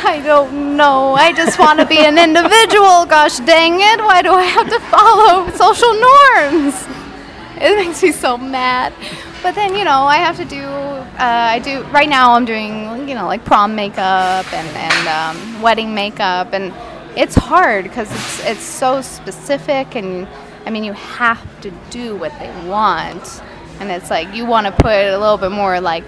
I 0.04 0.20
don't 0.22 0.76
know. 0.76 1.14
I 1.14 1.32
just 1.32 1.58
want 1.58 1.80
to 1.80 1.86
be 1.86 2.00
an 2.00 2.18
individual. 2.18 3.06
Gosh 3.06 3.40
dang 3.40 3.76
it! 3.80 4.04
Why 4.04 4.22
do 4.22 4.34
I 4.34 4.44
have 4.44 4.70
to 4.70 4.80
follow 4.92 5.50
social 5.56 5.94
norms? 5.94 6.76
It 7.58 7.78
makes 7.78 8.04
me 8.04 8.12
so 8.12 8.38
mad. 8.38 8.94
But 9.46 9.54
then 9.54 9.76
you 9.76 9.84
know 9.84 10.02
I 10.06 10.18
have 10.18 10.38
to 10.38 10.46
do. 10.46 10.64
Uh, 10.64 11.06
I 11.20 11.60
do 11.60 11.84
right 11.92 12.10
now. 12.10 12.34
I'm 12.34 12.46
doing 12.46 13.08
you 13.08 13.14
know 13.14 13.28
like 13.28 13.46
prom 13.46 13.76
makeup 13.76 14.52
and 14.52 14.68
and 14.76 15.08
um, 15.08 15.62
wedding 15.62 15.94
makeup, 15.94 16.52
and 16.52 16.74
it's 17.16 17.36
hard 17.36 17.84
because 17.84 18.12
it's 18.12 18.44
it's 18.44 18.64
so 18.64 19.04
specific, 19.04 19.96
and 19.96 20.28
I 20.66 20.72
mean 20.72 20.84
you 20.84 20.94
have 20.94 21.62
to 21.62 21.72
do 21.92 22.16
what 22.16 22.32
they 22.40 22.50
want, 22.68 23.44
and 23.80 23.92
it's 23.92 24.10
like 24.10 24.34
you 24.34 24.48
want 24.48 24.66
to 24.66 24.72
put 24.72 25.14
a 25.14 25.20
little 25.20 25.38
bit 25.38 25.52
more 25.52 25.80
like 25.80 26.06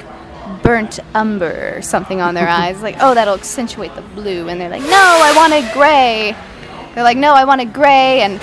burnt 0.64 1.00
umber 1.14 1.76
or 1.78 1.84
something 1.84 2.20
on 2.20 2.34
their 2.34 2.48
eyes. 2.62 2.82
Like, 2.82 2.96
oh, 3.02 3.14
that'll 3.14 3.36
accentuate 3.36 3.94
the 3.94 4.02
blue. 4.02 4.50
And 4.50 4.60
they're 4.60 4.72
like, 4.72 4.82
no, 4.82 4.90
I 4.90 5.32
want 5.36 5.54
it 5.54 5.72
gray. 5.74 6.36
They're 6.96 7.04
like, 7.04 7.18
no, 7.18 7.36
I 7.36 7.46
want 7.46 7.62
it 7.62 7.72
gray. 7.72 8.22
And 8.22 8.42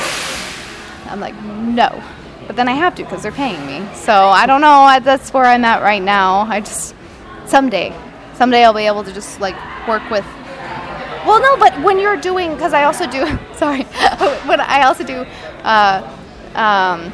I'm 1.07 1.19
like, 1.19 1.35
no. 1.43 2.01
But 2.47 2.57
then 2.57 2.69
I 2.69 2.73
have 2.73 2.95
to 2.97 3.05
because 3.05 3.23
they're 3.23 3.33
paying 3.33 3.67
me. 3.67 3.87
So 3.95 4.13
I 4.13 4.47
don't 4.47 4.61
know. 4.61 4.69
I, 4.69 4.99
that's 4.99 5.33
where 5.33 5.45
I'm 5.45 5.65
at 5.65 5.83
right 5.83 6.03
now. 6.03 6.41
I 6.41 6.61
just, 6.61 6.95
someday, 7.47 7.95
someday 8.35 8.65
I'll 8.65 8.75
be 8.75 8.87
able 8.87 9.05
to 9.05 9.13
just 9.13 9.41
like 9.41 9.57
work 9.89 10.09
with. 10.11 10.27
Well, 11.27 11.41
no, 11.41 11.57
but 11.57 11.81
when 11.83 11.99
you're 11.99 12.19
doing, 12.19 12.53
because 12.53 12.75
I 12.75 12.85
also 12.85 13.07
do, 13.07 13.27
sorry, 13.55 13.83
when 14.47 14.61
I 14.61 14.83
also 14.85 15.05
do, 15.05 15.25
uh, 15.63 16.17
um, 16.55 17.13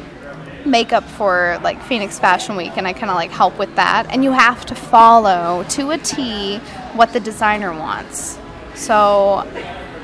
makeup 0.65 1.03
for 1.03 1.59
like 1.63 1.81
Phoenix 1.83 2.19
Fashion 2.19 2.55
Week 2.55 2.73
and 2.75 2.87
I 2.87 2.93
kind 2.93 3.09
of 3.09 3.15
like 3.15 3.31
help 3.31 3.57
with 3.57 3.75
that 3.77 4.07
and 4.11 4.23
you 4.23 4.31
have 4.31 4.65
to 4.67 4.75
follow 4.75 5.63
to 5.69 5.91
a 5.91 5.97
T 5.97 6.57
what 6.93 7.13
the 7.13 7.19
designer 7.19 7.71
wants. 7.71 8.37
So 8.75 9.47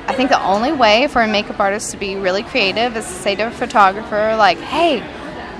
I 0.06 0.14
think 0.14 0.30
the 0.30 0.42
only 0.42 0.72
way 0.72 1.06
for 1.08 1.22
a 1.22 1.28
makeup 1.28 1.60
artist 1.60 1.90
to 1.92 1.96
be 1.96 2.16
really 2.16 2.42
creative 2.42 2.96
is 2.96 3.04
to 3.04 3.12
say 3.12 3.34
to 3.36 3.48
a 3.48 3.50
photographer 3.50 4.34
like, 4.36 4.58
"Hey, 4.58 5.02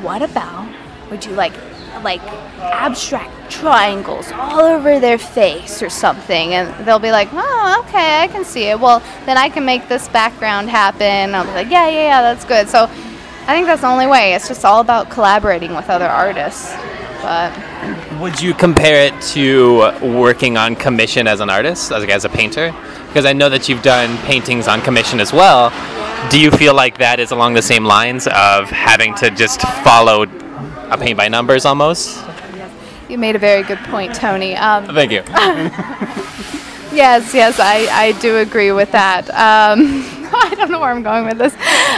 what 0.03 0.23
about 0.23 0.69
would 1.11 1.25
you 1.25 1.33
like 1.33 1.53
like 2.03 2.23
abstract 2.61 3.51
triangles 3.51 4.31
all 4.33 4.61
over 4.61 5.01
their 5.01 5.19
face 5.19 5.83
or 5.83 5.91
something?" 5.91 6.55
And 6.55 6.87
they'll 6.87 6.99
be 6.99 7.11
like, 7.11 7.29
"Oh, 7.33 7.85
okay, 7.87 8.23
I 8.23 8.29
can 8.29 8.45
see 8.45 8.65
it. 8.65 8.79
Well, 8.79 9.03
then 9.27 9.37
I 9.37 9.49
can 9.49 9.65
make 9.65 9.89
this 9.89 10.09
background 10.09 10.69
happen." 10.71 11.35
I'll 11.35 11.45
be 11.45 11.53
like, 11.53 11.71
"Yeah, 11.71 11.89
yeah, 11.89 12.03
yeah, 12.03 12.23
that's 12.23 12.45
good." 12.45 12.69
So 12.69 12.85
I 12.85 13.55
think 13.55 13.67
that's 13.67 13.81
the 13.81 13.89
only 13.89 14.07
way. 14.07 14.35
It's 14.35 14.49
just 14.49 14.65
all 14.65 14.81
about 14.81 15.11
collaborating 15.11 15.75
with 15.75 15.89
other 15.89 16.07
artists. 16.07 16.75
But 17.23 17.53
Would 18.21 18.41
you 18.41 18.55
compare 18.55 19.07
it 19.07 19.21
to 19.33 19.91
working 20.03 20.57
on 20.57 20.77
commission 20.77 21.27
as 21.27 21.41
an 21.41 21.51
artist, 21.51 21.91
as, 21.91 22.05
as 22.05 22.25
a 22.25 22.29
painter? 22.29 22.73
Because 23.09 23.25
I 23.25 23.33
know 23.33 23.49
that 23.49 23.69
you've 23.69 23.83
done 23.83 24.17
paintings 24.27 24.69
on 24.69 24.81
commission 24.81 25.21
as 25.21 25.33
well. 25.33 25.71
do 26.31 26.39
you 26.39 26.51
feel 26.51 26.75
like 26.75 26.99
that 26.99 27.21
is 27.21 27.31
along 27.31 27.55
the 27.55 27.63
same 27.63 27.85
lines 27.85 28.27
of 28.27 28.71
having 28.71 29.15
to 29.17 29.31
just 29.31 29.61
follow 29.83 30.23
a 30.91 30.97
paint 30.99 31.17
by 31.17 31.29
numbers 31.29 31.65
almost? 31.65 32.25
You 33.09 33.19
made 33.19 33.37
a 33.37 33.39
very 33.39 33.63
good 33.63 33.79
point, 33.79 34.15
Tony. 34.15 34.55
Um, 34.55 34.87
Thank 34.87 35.13
you. 35.13 35.23
Yes, 36.93 37.35
yes, 37.35 37.61
I, 37.61 37.87
I 37.93 38.13
do 38.13 38.39
agree 38.39 38.73
with 38.73 38.91
that. 38.93 39.29
Um, 39.31 40.05
I 40.35 40.55
don't 40.57 40.71
know 40.71 40.81
where 40.81 40.91
I'm 40.91 41.03
going 41.03 41.27
with 41.27 41.37
this. 41.37 41.53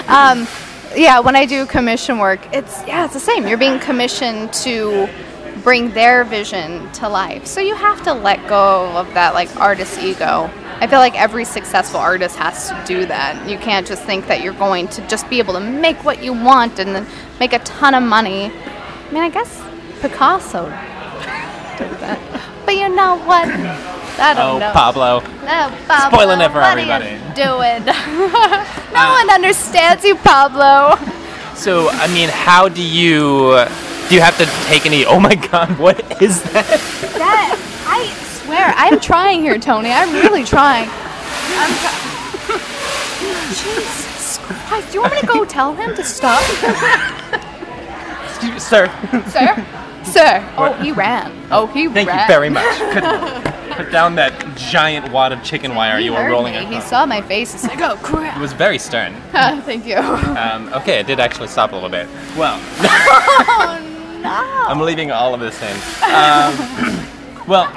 Um, 0.08 0.48
yeah, 0.96 1.20
when 1.20 1.36
I 1.36 1.46
do 1.46 1.64
commission 1.64 2.18
work, 2.18 2.40
it's 2.52 2.84
yeah, 2.86 3.04
it's 3.04 3.14
the 3.14 3.20
same. 3.20 3.46
You're 3.46 3.56
being 3.56 3.78
commissioned 3.78 4.52
to 4.54 5.08
bring 5.62 5.92
their 5.92 6.24
vision 6.24 6.90
to 6.94 7.08
life, 7.08 7.46
so 7.46 7.60
you 7.60 7.76
have 7.76 8.02
to 8.02 8.12
let 8.12 8.46
go 8.48 8.88
of 8.96 9.06
that 9.14 9.32
like 9.32 9.54
artist 9.56 10.00
ego. 10.00 10.50
I 10.80 10.86
feel 10.86 10.98
like 10.98 11.14
every 11.20 11.44
successful 11.44 12.00
artist 12.00 12.36
has 12.36 12.68
to 12.70 12.82
do 12.86 13.04
that. 13.06 13.48
You 13.48 13.58
can't 13.58 13.86
just 13.86 14.02
think 14.04 14.26
that 14.28 14.42
you're 14.42 14.54
going 14.54 14.88
to 14.88 15.06
just 15.08 15.28
be 15.28 15.38
able 15.38 15.52
to 15.54 15.60
make 15.60 16.02
what 16.04 16.22
you 16.22 16.32
want 16.32 16.78
and 16.78 16.94
then 16.94 17.06
make 17.38 17.52
a 17.52 17.58
ton 17.60 17.94
of 17.94 18.02
money. 18.02 18.46
I 18.46 19.12
mean, 19.12 19.22
I 19.22 19.28
guess 19.28 19.60
Picasso 20.00 20.64
did 21.76 21.90
that, 22.00 22.18
but 22.64 22.74
you 22.76 22.88
know 22.88 23.16
what? 23.26 23.46
I 23.48 24.34
don't 24.34 24.56
Oh, 24.56 24.58
know. 24.58 24.72
Pablo. 24.72 25.20
No, 25.20 25.74
Pablo. 25.86 26.18
Spoiling 26.18 26.40
it 26.40 26.48
for 26.50 26.60
what 26.60 26.78
everybody. 26.78 27.08
Are 27.08 27.28
you 27.28 27.34
doing? 27.34 27.84
no 28.94 29.10
one 29.12 29.30
understands 29.30 30.04
you, 30.04 30.16
Pablo. 30.16 30.96
So, 31.54 31.88
I 31.90 32.06
mean, 32.14 32.28
how 32.30 32.68
do 32.68 32.82
you 32.82 33.66
do? 34.08 34.14
You 34.14 34.20
have 34.22 34.36
to 34.38 34.46
take 34.66 34.86
any? 34.86 35.04
Oh 35.04 35.20
my 35.20 35.34
God, 35.34 35.78
what 35.78 36.00
is 36.22 36.42
that? 36.52 36.66
That 37.18 37.56
I 37.86 38.12
swear, 38.50 38.74
I'm 38.76 38.98
trying 39.00 39.40
here, 39.42 39.58
Tony. 39.58 39.90
I'm 39.92 40.12
really 40.12 40.42
trying. 40.44 40.88
I'm 40.90 41.72
try- 41.78 41.96
Jesus 43.48 44.38
Christ! 44.42 44.88
Do 44.88 44.94
you 44.94 45.00
want 45.02 45.14
me 45.14 45.20
to 45.20 45.26
go 45.26 45.44
tell 45.44 45.72
him 45.74 45.94
to 45.94 46.04
stop, 46.04 46.40
Excuse- 48.24 48.52
me, 48.54 48.58
Sir, 48.58 48.88
sir? 49.28 49.66
Sir. 50.02 50.54
Oh, 50.56 50.72
he 50.82 50.90
ran. 50.92 51.30
Oh, 51.52 51.66
he 51.68 51.86
ran. 51.86 51.94
thank 51.94 52.08
ran. 52.08 52.20
you 52.20 52.26
very 52.26 52.48
much. 52.50 52.78
Put, 52.78 53.76
put 53.76 53.92
down 53.92 54.14
that 54.16 54.56
giant 54.56 55.12
wad 55.12 55.30
of 55.32 55.42
chicken 55.44 55.74
wire 55.74 55.98
He 55.98 56.06
you 56.06 56.12
were 56.12 56.22
heard 56.22 56.30
rolling 56.30 56.54
me. 56.54 56.60
He 56.60 56.66
across. 56.76 56.88
saw 56.88 57.06
my 57.06 57.20
face. 57.20 57.52
He's 57.52 57.64
like, 57.64 57.80
oh 57.80 57.96
crap. 58.02 58.36
It 58.36 58.40
was 58.40 58.52
very 58.52 58.78
stern. 58.78 59.14
Thank 59.32 59.86
you. 59.86 59.96
Um, 59.98 60.72
okay, 60.72 60.98
it 61.00 61.06
did 61.06 61.20
actually 61.20 61.48
stop 61.48 61.72
a 61.72 61.74
little 61.74 61.90
bit. 61.90 62.08
Well, 62.36 62.58
oh 62.80 64.18
no. 64.22 64.64
I'm 64.68 64.80
leaving 64.80 65.10
all 65.12 65.34
of 65.34 65.40
this 65.40 65.60
in. 65.62 65.76
Um, 66.12 66.56
well, 67.46 67.68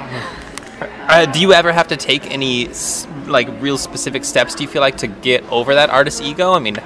uh, 1.08 1.26
do 1.26 1.40
you 1.40 1.52
ever 1.52 1.72
have 1.72 1.88
to 1.88 1.96
take 1.96 2.30
any 2.30 2.68
like 3.26 3.48
real 3.60 3.78
specific 3.78 4.24
steps? 4.24 4.54
Do 4.54 4.62
you 4.62 4.68
feel 4.68 4.80
like 4.80 4.98
to 4.98 5.06
get 5.06 5.44
over 5.50 5.74
that 5.74 5.90
artist 5.90 6.22
ego? 6.22 6.52
I 6.52 6.58
mean, 6.58 6.76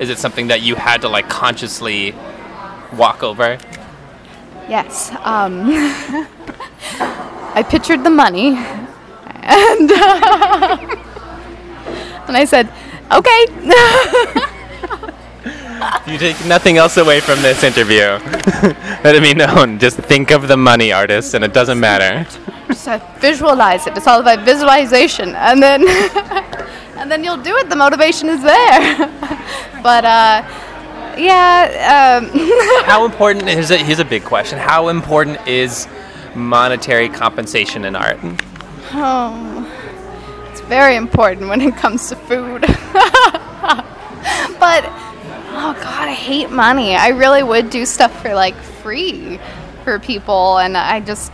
is 0.00 0.10
it 0.10 0.18
something 0.18 0.48
that 0.48 0.62
you 0.62 0.74
had 0.74 1.02
to 1.02 1.08
like 1.08 1.28
consciously 1.28 2.14
walk 2.96 3.22
over? 3.22 3.58
Yes. 4.68 5.10
Um, 5.22 5.64
I 7.54 7.64
pictured 7.68 8.04
the 8.04 8.10
money, 8.10 8.56
and 8.56 9.90
uh, 9.90 10.78
and 12.28 12.36
I 12.36 12.44
said, 12.44 12.72
"Okay." 13.10 14.48
You 16.06 16.18
take 16.18 16.44
nothing 16.46 16.78
else 16.78 16.96
away 16.96 17.20
from 17.20 17.40
this 17.42 17.62
interview. 17.62 18.00
Let 19.04 19.14
it 19.14 19.22
be 19.22 19.34
known. 19.34 19.78
Just 19.78 19.98
think 19.98 20.30
of 20.30 20.48
the 20.48 20.56
money, 20.56 20.92
artist, 20.92 21.34
and 21.34 21.44
it 21.44 21.52
doesn't 21.52 21.78
matter. 21.78 22.28
Just 22.66 22.88
uh, 22.88 22.98
visualize 23.18 23.86
it. 23.86 23.96
It's 23.96 24.06
all 24.06 24.20
about 24.20 24.44
visualization, 24.44 25.34
and 25.36 25.62
then 25.62 25.86
and 26.96 27.10
then 27.10 27.22
you'll 27.22 27.42
do 27.42 27.56
it. 27.56 27.68
The 27.68 27.76
motivation 27.76 28.28
is 28.28 28.42
there. 28.42 28.96
but 29.82 30.04
uh, 30.04 30.42
yeah. 31.16 32.20
Um, 32.20 32.30
How 32.84 33.04
important 33.04 33.48
is 33.48 33.70
it? 33.70 33.80
Here's 33.82 34.00
a 34.00 34.04
big 34.04 34.24
question. 34.24 34.58
How 34.58 34.88
important 34.88 35.46
is 35.46 35.86
monetary 36.34 37.08
compensation 37.08 37.84
in 37.84 37.94
art? 37.94 38.18
Oh, 38.94 39.66
it's 40.50 40.60
very 40.62 40.96
important 40.96 41.48
when 41.48 41.60
it 41.60 41.76
comes 41.76 42.08
to 42.08 42.16
food. 42.16 42.62
but 44.58 45.11
oh 45.62 45.74
god, 45.74 46.08
I 46.08 46.14
hate 46.14 46.50
money. 46.50 46.96
I 46.96 47.08
really 47.08 47.42
would 47.42 47.70
do 47.70 47.86
stuff 47.86 48.20
for 48.20 48.34
like 48.34 48.56
free 48.56 49.38
for 49.84 49.98
people, 49.98 50.58
and 50.58 50.76
I 50.76 51.00
just. 51.00 51.32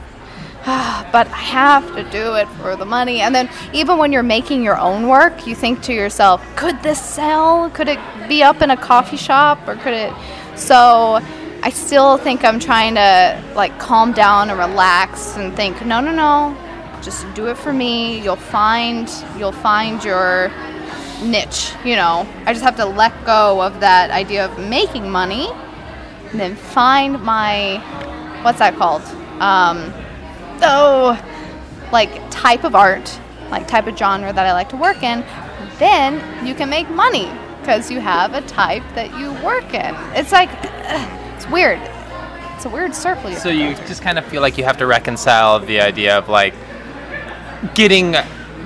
Ah, 0.71 1.09
but 1.13 1.27
I 1.29 1.37
have 1.37 1.87
to 1.95 2.03
do 2.11 2.35
it 2.35 2.47
for 2.61 2.77
the 2.77 2.85
money. 2.85 3.21
And 3.21 3.35
then, 3.35 3.49
even 3.73 3.97
when 3.97 4.13
you're 4.13 4.23
making 4.23 4.63
your 4.63 4.77
own 4.77 5.09
work, 5.09 5.47
you 5.47 5.55
think 5.55 5.83
to 5.85 5.95
yourself, 5.95 6.45
could 6.57 6.83
this 6.83 7.01
sell? 7.01 7.71
Could 7.71 7.89
it 7.89 7.99
be 8.29 8.43
up 8.43 8.61
in 8.61 8.71
a 8.71 8.77
coffee 8.77 9.17
shop? 9.17 9.67
Or 9.67 9.77
could 9.77 9.95
it. 9.95 10.13
So, 10.57 11.23
I 11.63 11.71
still 11.71 12.19
think 12.19 12.45
I'm 12.45 12.61
trying 12.61 12.97
to 12.97 13.43
like 13.55 13.79
calm 13.79 14.13
down 14.13 14.51
and 14.51 14.59
relax 14.59 15.37
and 15.37 15.55
think, 15.57 15.87
no, 15.87 16.01
no, 16.01 16.13
no, 16.13 16.57
just 17.03 17.33
do 17.35 17.47
it 17.47 17.57
for 17.57 17.73
me. 17.73 18.21
You'll 18.21 18.37
find 18.37 19.11
you'll 19.39 19.53
find 19.53 20.05
your 20.05 20.51
niche. 21.23 21.73
You 21.85 21.97
know, 21.97 22.27
I 22.47 22.53
just 22.53 22.65
have 22.65 22.77
to 22.77 22.85
let 22.85 23.13
go 23.25 23.63
of 23.63 23.81
that 23.81 24.11
idea 24.11 24.47
of 24.47 24.59
making 24.59 25.11
money, 25.11 25.49
and 26.31 26.41
then 26.41 26.57
find 26.57 27.23
my 27.23 27.79
what's 28.43 28.59
that 28.59 28.77
called? 28.77 29.03
Um, 29.41 29.93
oh, 30.63 31.21
like 31.93 32.31
type 32.31 32.65
of 32.65 32.75
art, 32.75 33.19
like 33.51 33.67
type 33.67 33.87
of 33.87 33.97
genre 33.97 34.33
that 34.33 34.47
I 34.47 34.53
like 34.53 34.69
to 34.71 34.77
work 34.77 35.03
in. 35.03 35.25
Then 35.79 36.47
you 36.47 36.55
can 36.55 36.69
make 36.69 36.89
money 36.91 37.31
because 37.61 37.91
you 37.91 38.01
have 38.01 38.35
a 38.35 38.41
type 38.43 38.83
that 38.95 39.11
you 39.19 39.33
work 39.45 39.75
in. 39.75 39.95
It's 40.17 40.33
like 40.33 40.49
it's 41.35 41.49
weird. 41.49 41.81
It's 42.57 42.65
a 42.65 42.69
weird 42.71 42.95
circle. 42.95 43.33
So 43.37 43.51
you 43.51 43.75
just 43.87 44.03
kind 44.03 44.19
of 44.19 44.25
feel 44.25 44.43
like 44.43 44.59
you 44.59 44.65
have 44.65 44.79
to 44.79 44.87
reconcile 44.87 45.61
the 45.61 45.81
idea 45.81 46.19
of 46.19 46.29
like 46.29 46.55
getting 47.75 48.17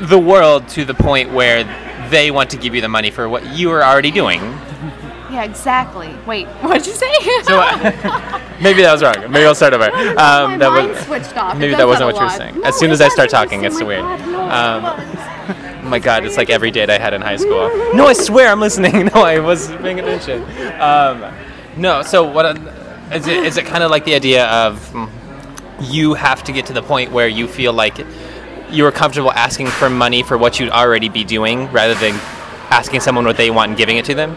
the 0.01 0.19
world 0.19 0.69
to 0.71 0.85
the 0.85 0.95
point 0.95 1.31
where 1.33 1.65
they 2.13 2.31
want 2.31 2.51
to 2.51 2.57
give 2.57 2.73
you 2.77 2.81
the 2.81 2.89
money 2.89 3.11
for 3.11 3.29
what 3.29 3.45
you 3.57 3.73
are 3.73 3.83
already 3.83 4.13
doing. 4.13 4.41
Yeah, 5.33 5.45
exactly. 5.45 6.15
Wait, 6.27 6.47
what 6.61 6.75
did 6.75 6.87
you 6.87 6.93
say? 6.93 7.11
So 7.45 7.59
uh, 7.59 8.39
maybe 8.61 8.83
that 8.83 8.93
was 8.93 9.03
wrong. 9.03 9.15
Maybe 9.33 9.47
I'll 9.47 9.55
start 9.55 9.73
over. 9.73 9.89
my 9.91 10.15
Um, 10.17 10.59
that 10.59 10.69
was 10.71 11.07
switched 11.07 11.35
off. 11.39 11.57
Maybe 11.57 11.75
that 11.75 11.87
wasn't 11.87 12.13
what 12.13 12.17
you 12.21 12.27
were 12.27 12.37
saying. 12.37 12.57
No, 12.61 12.65
as 12.65 12.77
soon 12.77 12.91
as 12.91 13.01
I 13.01 13.09
start 13.09 13.31
talking, 13.31 13.65
it's 13.65 13.83
weird. 13.83 14.03
God, 14.03 14.21
no, 14.27 14.45
it 14.45 14.53
Um, 14.53 14.83
was. 14.83 15.77
Oh 15.85 15.89
my 15.89 15.99
god, 16.01 16.27
it's 16.27 16.37
like 16.37 16.51
every 16.51 16.71
date 16.71 16.91
I 16.91 16.99
had 16.99 17.15
in 17.15 17.23
high 17.23 17.39
school. 17.39 17.71
No, 17.95 18.07
I 18.09 18.13
swear 18.13 18.53
I'm 18.53 18.61
listening. 18.61 19.07
No, 19.15 19.23
I 19.23 19.39
was 19.39 19.69
paying 19.85 19.99
attention. 20.01 20.43
Um, 20.79 21.25
no, 21.79 22.03
so 22.03 22.31
what 22.31 22.45
uh, 22.45 22.55
is 23.15 23.27
it? 23.27 23.43
Is 23.47 23.57
it 23.57 23.65
kind 23.65 23.83
of 23.83 23.91
like 23.91 24.05
the 24.05 24.15
idea 24.15 24.45
of 24.49 24.87
mm, 24.93 25.09
you 25.81 26.13
have 26.13 26.45
to 26.45 26.53
get 26.53 26.67
to 26.67 26.75
the 26.75 26.83
point 26.83 27.11
where 27.11 27.27
you 27.27 27.49
feel 27.49 27.73
like 27.73 27.97
you 28.73 28.87
are 28.87 28.93
comfortable 28.93 29.33
asking 29.33 29.67
for 29.67 29.91
money 29.91 30.23
for 30.23 30.39
what 30.39 30.59
you'd 30.59 30.71
already 30.71 31.09
be 31.09 31.25
doing, 31.25 31.71
rather 31.71 31.95
than 31.95 32.15
asking 32.71 33.01
someone 33.01 33.25
what 33.25 33.37
they 33.37 33.51
want 33.51 33.69
and 33.69 33.79
giving 33.79 33.99
it 33.99 34.05
to 34.07 34.15
them? 34.15 34.35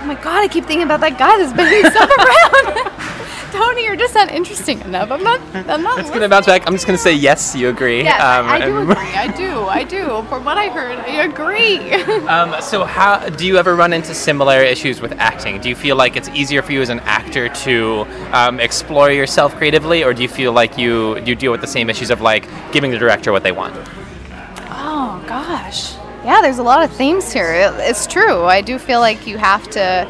Oh 0.00 0.04
my 0.06 0.14
god, 0.14 0.42
I 0.44 0.48
keep 0.48 0.64
thinking 0.64 0.84
about 0.84 1.00
that 1.00 1.18
guy 1.18 1.36
that's 1.38 1.52
bending 1.52 1.90
stuff 1.90 2.10
around. 2.18 2.92
Tony, 3.50 3.84
you're 3.84 3.96
just 3.96 4.14
not 4.14 4.30
interesting 4.30 4.80
enough. 4.82 5.10
I'm 5.10 5.22
not. 5.24 5.40
I'm 5.68 5.82
not. 5.82 5.98
It's 5.98 6.10
gonna 6.10 6.28
bounce 6.28 6.46
back. 6.46 6.66
I'm 6.66 6.74
just 6.74 6.86
gonna 6.86 6.98
say 6.98 7.14
yes. 7.14 7.54
You 7.56 7.70
agree? 7.70 8.02
Yes, 8.04 8.20
Um, 8.20 8.46
I, 8.46 8.56
I 8.56 8.60
do 8.66 8.78
agree. 8.78 8.94
I 8.96 9.26
do. 9.36 9.62
I 9.64 9.84
do. 9.84 10.22
From 10.28 10.44
what 10.44 10.58
I 10.58 10.68
heard, 10.68 10.98
I 10.98 11.22
agree. 11.24 11.78
Um, 12.28 12.60
so, 12.60 12.84
how 12.84 13.26
do 13.30 13.46
you 13.46 13.56
ever 13.56 13.74
run 13.74 13.92
into 13.94 14.14
similar 14.14 14.58
issues 14.62 15.00
with 15.00 15.12
acting? 15.12 15.60
Do 15.60 15.68
you 15.70 15.74
feel 15.74 15.96
like 15.96 16.14
it's 16.14 16.28
easier 16.30 16.60
for 16.62 16.72
you 16.72 16.82
as 16.82 16.90
an 16.90 17.00
actor 17.00 17.48
to 17.48 18.06
um, 18.32 18.60
explore 18.60 19.10
yourself 19.10 19.54
creatively, 19.56 20.04
or 20.04 20.12
do 20.12 20.22
you 20.22 20.28
feel 20.28 20.52
like 20.52 20.76
you 20.76 21.18
you 21.20 21.34
deal 21.34 21.50
with 21.50 21.62
the 21.62 21.66
same 21.66 21.88
issues 21.88 22.10
of 22.10 22.20
like 22.20 22.46
giving 22.70 22.90
the 22.90 22.98
director 22.98 23.32
what 23.32 23.42
they 23.42 23.52
want? 23.52 23.74
Oh 24.70 25.24
gosh. 25.26 25.94
Yeah, 26.28 26.42
there's 26.42 26.58
a 26.58 26.62
lot 26.62 26.84
of 26.84 26.94
themes 26.94 27.32
here. 27.32 27.54
It, 27.54 27.72
it's 27.78 28.06
true. 28.06 28.44
I 28.44 28.60
do 28.60 28.78
feel 28.78 29.00
like 29.00 29.26
you 29.26 29.38
have 29.38 29.66
to 29.70 30.06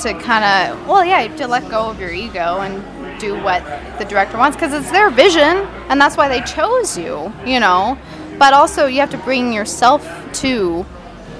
to 0.00 0.12
kind 0.20 0.44
of 0.44 0.86
well, 0.86 1.02
yeah, 1.02 1.22
you 1.22 1.30
have 1.30 1.38
to 1.38 1.48
let 1.48 1.66
go 1.70 1.88
of 1.88 1.98
your 1.98 2.10
ego 2.10 2.58
and 2.60 3.18
do 3.18 3.42
what 3.42 3.64
the 3.98 4.04
director 4.04 4.36
wants 4.36 4.54
because 4.54 4.74
it's 4.74 4.90
their 4.90 5.08
vision 5.08 5.56
and 5.88 5.98
that's 5.98 6.14
why 6.14 6.28
they 6.28 6.42
chose 6.42 6.98
you, 6.98 7.32
you 7.46 7.58
know. 7.58 7.96
But 8.38 8.52
also 8.52 8.84
you 8.84 9.00
have 9.00 9.08
to 9.12 9.16
bring 9.16 9.50
yourself 9.50 10.06
to 10.40 10.84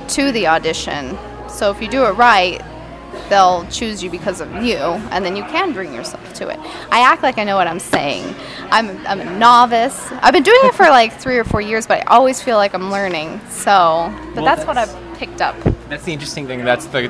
to 0.08 0.32
the 0.32 0.46
audition. 0.46 1.18
So 1.50 1.70
if 1.70 1.82
you 1.82 1.88
do 1.88 2.06
it 2.06 2.12
right, 2.12 2.62
they'll 3.28 3.66
choose 3.66 4.02
you 4.02 4.10
because 4.10 4.40
of 4.40 4.50
you, 4.62 4.76
and 4.76 5.24
then 5.24 5.36
you 5.36 5.42
can 5.44 5.72
bring 5.72 5.92
yourself 5.92 6.32
to 6.34 6.48
it. 6.48 6.58
I 6.90 7.00
act 7.00 7.22
like 7.22 7.38
I 7.38 7.44
know 7.44 7.56
what 7.56 7.66
I'm 7.66 7.80
saying. 7.80 8.34
I'm, 8.70 9.04
I'm 9.06 9.20
a 9.20 9.38
novice. 9.38 10.10
I've 10.12 10.32
been 10.32 10.42
doing 10.42 10.60
it 10.62 10.74
for 10.74 10.84
like 10.84 11.12
three 11.20 11.38
or 11.38 11.44
four 11.44 11.60
years, 11.60 11.86
but 11.86 12.00
I 12.00 12.04
always 12.04 12.42
feel 12.42 12.56
like 12.56 12.74
I'm 12.74 12.90
learning. 12.90 13.40
So, 13.48 14.12
but 14.34 14.42
Well, 14.42 14.44
that's, 14.44 14.66
what 14.66 14.78
I've 14.78 14.94
picked 15.18 15.40
up. 15.40 15.56
That's 15.88 16.04
the 16.04 16.12
interesting 16.12 16.46
thing. 16.46 16.64
That's 16.64 16.86
the 16.86 17.08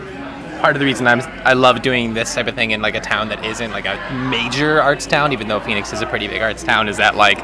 part 0.60 0.74
of 0.74 0.80
the 0.80 0.86
reason 0.86 1.06
I'm 1.06 1.20
I 1.44 1.52
love 1.52 1.82
doing 1.82 2.14
this 2.14 2.34
type 2.34 2.46
of 2.46 2.54
thing 2.54 2.70
in 2.70 2.80
like 2.80 2.94
a 2.94 3.00
town 3.00 3.28
that 3.28 3.44
isn't 3.44 3.70
like 3.72 3.86
a 3.86 4.12
major 4.30 4.80
arts 4.80 5.06
town, 5.06 5.32
even 5.32 5.48
though 5.48 5.60
Phoenix 5.60 5.92
is 5.92 6.02
a 6.02 6.06
pretty 6.06 6.28
big 6.28 6.42
arts 6.42 6.62
town. 6.62 6.88
Is 6.88 6.96
that 6.96 7.16
like 7.16 7.38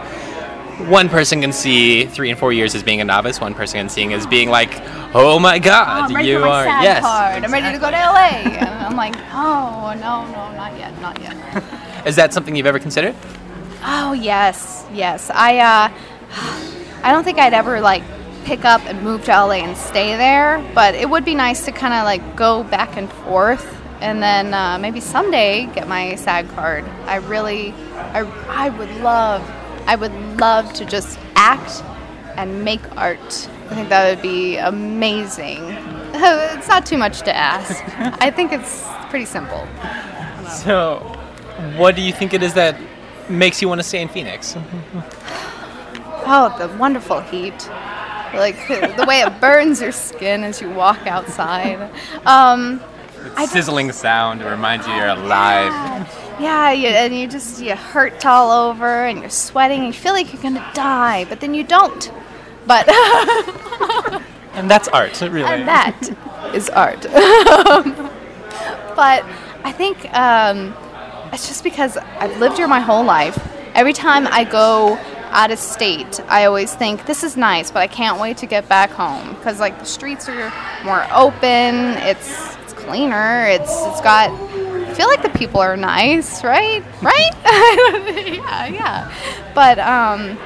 one 0.88 1.08
person 1.08 1.40
can 1.40 1.52
see 1.52 2.04
three 2.04 2.30
and 2.30 2.38
four 2.38 2.52
years 2.52 2.74
as 2.74 2.82
being 2.82 3.00
a 3.00 3.04
novice. 3.04 3.40
One 3.40 3.54
person 3.54 3.78
can 3.80 3.88
see 3.88 4.12
as 4.12 4.26
being 4.26 4.48
like, 4.50 4.70
oh 5.14 5.38
my 5.38 5.56
Oh, 5.56 5.60
God, 5.60 6.12
I'm 6.12 6.24
you 6.24 6.38
are 6.42 6.64
yes. 6.64 7.02
card. 7.02 7.44
I'm 7.44 7.52
ready 7.52 7.72
to 7.72 7.78
go 7.80 7.90
to 7.90 7.96
LA. 7.96 8.28
And 8.62 8.68
I'm 8.86 8.96
like, 8.96 9.14
oh 9.32 9.94
no, 10.00 10.24
no, 10.26 10.52
not 10.56 10.76
yet, 10.78 10.98
not 11.00 11.20
yet. 11.20 11.36
Is 12.06 12.16
that 12.16 12.32
something 12.32 12.56
you've 12.56 12.66
ever 12.66 12.78
considered? 12.78 13.14
Oh 13.84 14.12
yes, 14.12 14.86
yes. 14.92 15.30
I 15.30 15.58
uh, 15.58 15.92
I 17.04 17.12
don't 17.12 17.24
think 17.24 17.38
I'd 17.38 17.54
ever 17.54 17.80
like 17.80 18.02
pick 18.44 18.64
up 18.64 18.80
and 18.86 19.02
move 19.02 19.24
to 19.24 19.30
LA 19.30 19.62
and 19.62 19.76
stay 19.76 20.16
there, 20.16 20.58
but 20.74 20.94
it 20.94 21.08
would 21.08 21.24
be 21.24 21.34
nice 21.34 21.64
to 21.66 21.72
kind 21.72 21.94
of 21.94 22.04
like 22.04 22.36
go 22.36 22.64
back 22.64 22.96
and 22.96 23.10
forth, 23.12 23.80
and 24.00 24.20
then 24.22 24.52
uh, 24.54 24.78
maybe 24.80 25.00
someday 25.00 25.66
get 25.74 25.86
my 25.88 26.14
SAG 26.16 26.48
card. 26.50 26.84
I 27.06 27.16
really, 27.16 27.72
I, 27.94 28.20
I 28.48 28.68
would 28.70 28.90
love, 28.96 29.42
I 29.86 29.96
would 29.96 30.12
love 30.40 30.72
to 30.74 30.84
just 30.84 31.18
act 31.34 31.82
and 32.36 32.64
make 32.64 32.80
art. 32.96 33.48
I 33.70 33.74
think 33.74 33.88
that 33.88 34.08
would 34.08 34.22
be 34.22 34.56
amazing. 34.56 35.58
it's 36.14 36.68
not 36.68 36.86
too 36.86 36.98
much 36.98 37.22
to 37.22 37.34
ask. 37.34 37.82
I 38.22 38.30
think 38.30 38.52
it's 38.52 38.84
pretty 39.10 39.24
simple. 39.24 39.66
So, 40.48 40.98
what 41.76 41.96
do 41.96 42.02
you 42.02 42.12
think 42.12 42.34
it 42.34 42.42
is 42.42 42.54
that 42.54 42.76
makes 43.28 43.62
you 43.62 43.68
want 43.68 43.80
to 43.80 43.82
stay 43.86 44.00
in 44.02 44.08
Phoenix? 44.08 44.56
Oh, 46.24 46.54
the 46.56 46.68
wonderful 46.78 47.20
heat. 47.20 47.68
Like 48.32 48.56
the 48.96 49.04
way 49.08 49.22
it 49.22 49.40
burns 49.40 49.80
your 49.80 49.90
skin 49.90 50.44
as 50.44 50.60
you 50.60 50.70
walk 50.70 51.04
outside. 51.08 51.82
Um, 52.24 52.80
I 53.34 53.42
just- 53.42 53.52
Sizzling 53.52 53.90
sound 53.90 54.40
it 54.40 54.46
reminds 54.46 54.86
you 54.86 54.94
you're 54.94 55.08
alive. 55.08 55.72
Yeah, 56.42 56.72
you, 56.72 56.88
and 56.88 57.16
you 57.16 57.28
just 57.28 57.62
you 57.62 57.74
hurt 57.74 58.26
all 58.26 58.68
over 58.68 59.04
and 59.04 59.20
you're 59.20 59.30
sweating 59.30 59.84
and 59.84 59.86
you 59.88 59.92
feel 59.92 60.12
like 60.12 60.32
you're 60.32 60.42
gonna 60.42 60.70
die, 60.74 61.24
but 61.26 61.40
then 61.40 61.54
you 61.54 61.64
don't. 61.64 62.10
But 62.66 62.88
And 64.54 64.70
that's 64.70 64.88
art, 64.88 65.18
really. 65.20 65.44
and 65.44 65.66
that 65.66 65.98
is 66.54 66.68
art. 66.68 67.02
but 68.94 69.24
I 69.64 69.72
think 69.72 70.12
um, 70.14 70.74
it's 71.32 71.48
just 71.48 71.64
because 71.64 71.96
I've 71.96 72.38
lived 72.38 72.58
here 72.58 72.68
my 72.68 72.80
whole 72.80 73.04
life. 73.04 73.38
Every 73.74 73.94
time 73.94 74.26
I 74.26 74.44
go 74.44 74.98
out 75.30 75.50
of 75.50 75.58
state, 75.58 76.20
I 76.28 76.44
always 76.44 76.74
think 76.74 77.06
this 77.06 77.24
is 77.24 77.36
nice, 77.36 77.70
but 77.70 77.80
I 77.80 77.86
can't 77.86 78.20
wait 78.20 78.36
to 78.38 78.46
get 78.46 78.68
back 78.68 78.90
home 78.90 79.34
because 79.36 79.58
like 79.58 79.78
the 79.78 79.86
streets 79.86 80.28
are 80.28 80.52
more 80.84 81.06
open. 81.14 81.96
It's 82.02 82.54
it's 82.58 82.74
cleaner. 82.74 83.46
It's 83.46 83.72
it's 83.86 84.00
got. 84.02 84.30
I 84.92 84.94
feel 84.94 85.08
like 85.08 85.22
the 85.22 85.30
people 85.30 85.58
are 85.58 85.74
nice, 85.74 86.44
right? 86.44 86.84
Right? 87.00 87.30
yeah, 88.26 88.66
yeah. 88.66 89.52
But 89.54 89.78
um, 89.78 90.38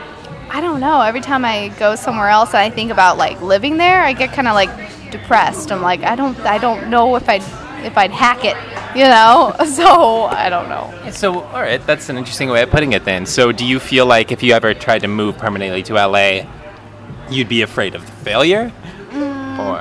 I 0.50 0.60
don't 0.60 0.78
know. 0.78 1.00
Every 1.00 1.20
time 1.20 1.44
I 1.44 1.74
go 1.80 1.96
somewhere 1.96 2.28
else 2.28 2.50
and 2.50 2.58
I 2.58 2.70
think 2.70 2.92
about 2.92 3.18
like 3.18 3.42
living 3.42 3.76
there, 3.76 4.00
I 4.02 4.12
get 4.12 4.32
kind 4.32 4.46
of 4.46 4.54
like 4.54 4.70
depressed. 5.10 5.72
I'm 5.72 5.82
like, 5.82 6.04
I 6.04 6.14
don't, 6.14 6.38
I 6.42 6.58
don't 6.58 6.90
know 6.90 7.16
if 7.16 7.28
I'd, 7.28 7.42
if 7.84 7.98
I'd 7.98 8.12
hack 8.12 8.44
it, 8.44 8.56
you 8.96 9.02
know. 9.02 9.52
So 9.66 10.26
I 10.26 10.48
don't 10.48 10.68
know. 10.68 11.10
So, 11.10 11.40
all 11.42 11.60
right, 11.60 11.84
that's 11.84 12.08
an 12.08 12.16
interesting 12.16 12.48
way 12.48 12.62
of 12.62 12.70
putting 12.70 12.92
it 12.92 13.04
then. 13.04 13.26
So, 13.26 13.50
do 13.50 13.66
you 13.66 13.80
feel 13.80 14.06
like 14.06 14.30
if 14.30 14.44
you 14.44 14.52
ever 14.54 14.74
tried 14.74 15.00
to 15.00 15.08
move 15.08 15.36
permanently 15.38 15.82
to 15.82 15.94
LA, 15.94 16.46
you'd 17.28 17.48
be 17.48 17.62
afraid 17.62 17.96
of 17.96 18.04
failure? 18.04 18.72
Mm. 19.10 19.58
Or 19.58 19.80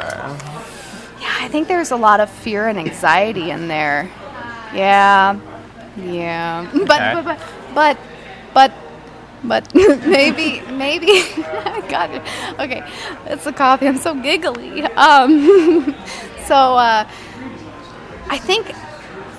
Yeah, 1.21 1.36
I 1.39 1.49
think 1.49 1.67
there's 1.67 1.91
a 1.91 1.97
lot 1.97 2.19
of 2.19 2.32
fear 2.32 2.67
and 2.67 2.80
anxiety 2.80 3.51
in 3.51 3.67
there. 3.67 4.10
Yeah, 4.73 5.39
yeah. 5.97 6.69
But 6.88 7.01
Okay. 7.01 7.13
but 7.13 7.25
but 7.73 7.97
but 8.54 8.71
but, 9.43 9.73
but 9.73 9.73
maybe 10.08 10.62
maybe 10.71 11.08
God. 11.89 12.21
Okay, 12.60 12.84
it's 13.28 13.43
the 13.43 13.54
coffee. 13.54 13.88
I'm 13.88 13.97
so 13.97 14.13
giggly. 14.15 14.84
Um, 14.84 15.95
so 16.45 16.56
uh, 16.75 17.08
I 18.30 18.38
think 18.38 18.73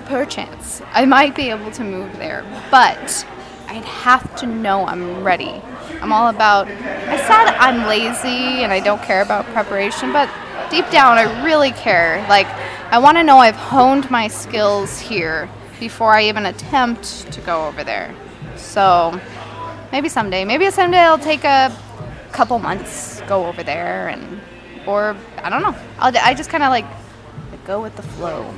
perchance 0.06 0.82
I 0.92 1.04
might 1.04 1.34
be 1.34 1.50
able 1.50 1.70
to 1.72 1.82
move 1.84 2.12
there, 2.18 2.44
but 2.70 3.26
I'd 3.68 3.84
have 3.84 4.34
to 4.36 4.46
know 4.46 4.86
I'm 4.86 5.24
ready. 5.24 5.60
I'm 6.00 6.12
all 6.12 6.28
about. 6.28 6.68
I 6.68 7.16
said 7.16 7.54
I'm 7.58 7.86
lazy 7.88 8.62
and 8.62 8.72
I 8.72 8.80
don't 8.80 9.02
care 9.02 9.22
about 9.22 9.44
preparation, 9.46 10.12
but 10.12 10.28
deep 10.70 10.88
down 10.90 11.18
I 11.18 11.44
really 11.44 11.72
care. 11.72 12.24
Like 12.28 12.46
I 12.90 12.98
want 12.98 13.16
to 13.18 13.24
know 13.24 13.38
I've 13.38 13.56
honed 13.56 14.10
my 14.10 14.28
skills 14.28 14.98
here 14.98 15.48
before 15.80 16.14
I 16.14 16.24
even 16.24 16.46
attempt 16.46 17.32
to 17.32 17.40
go 17.40 17.66
over 17.66 17.84
there. 17.84 18.14
So 18.56 19.20
maybe 19.92 20.08
someday, 20.08 20.44
maybe 20.44 20.70
someday 20.70 20.98
I'll 20.98 21.18
take 21.18 21.44
a 21.44 21.76
couple 22.32 22.58
months, 22.58 23.20
go 23.22 23.46
over 23.46 23.62
there, 23.62 24.08
and 24.08 24.40
or 24.86 25.16
I 25.38 25.50
don't 25.50 25.62
know. 25.62 25.74
I'll, 25.98 26.16
I 26.18 26.34
just 26.34 26.50
kind 26.50 26.62
of 26.62 26.70
like 26.70 26.86
go 27.64 27.82
with 27.82 27.96
the 27.96 28.02
flow 28.02 28.54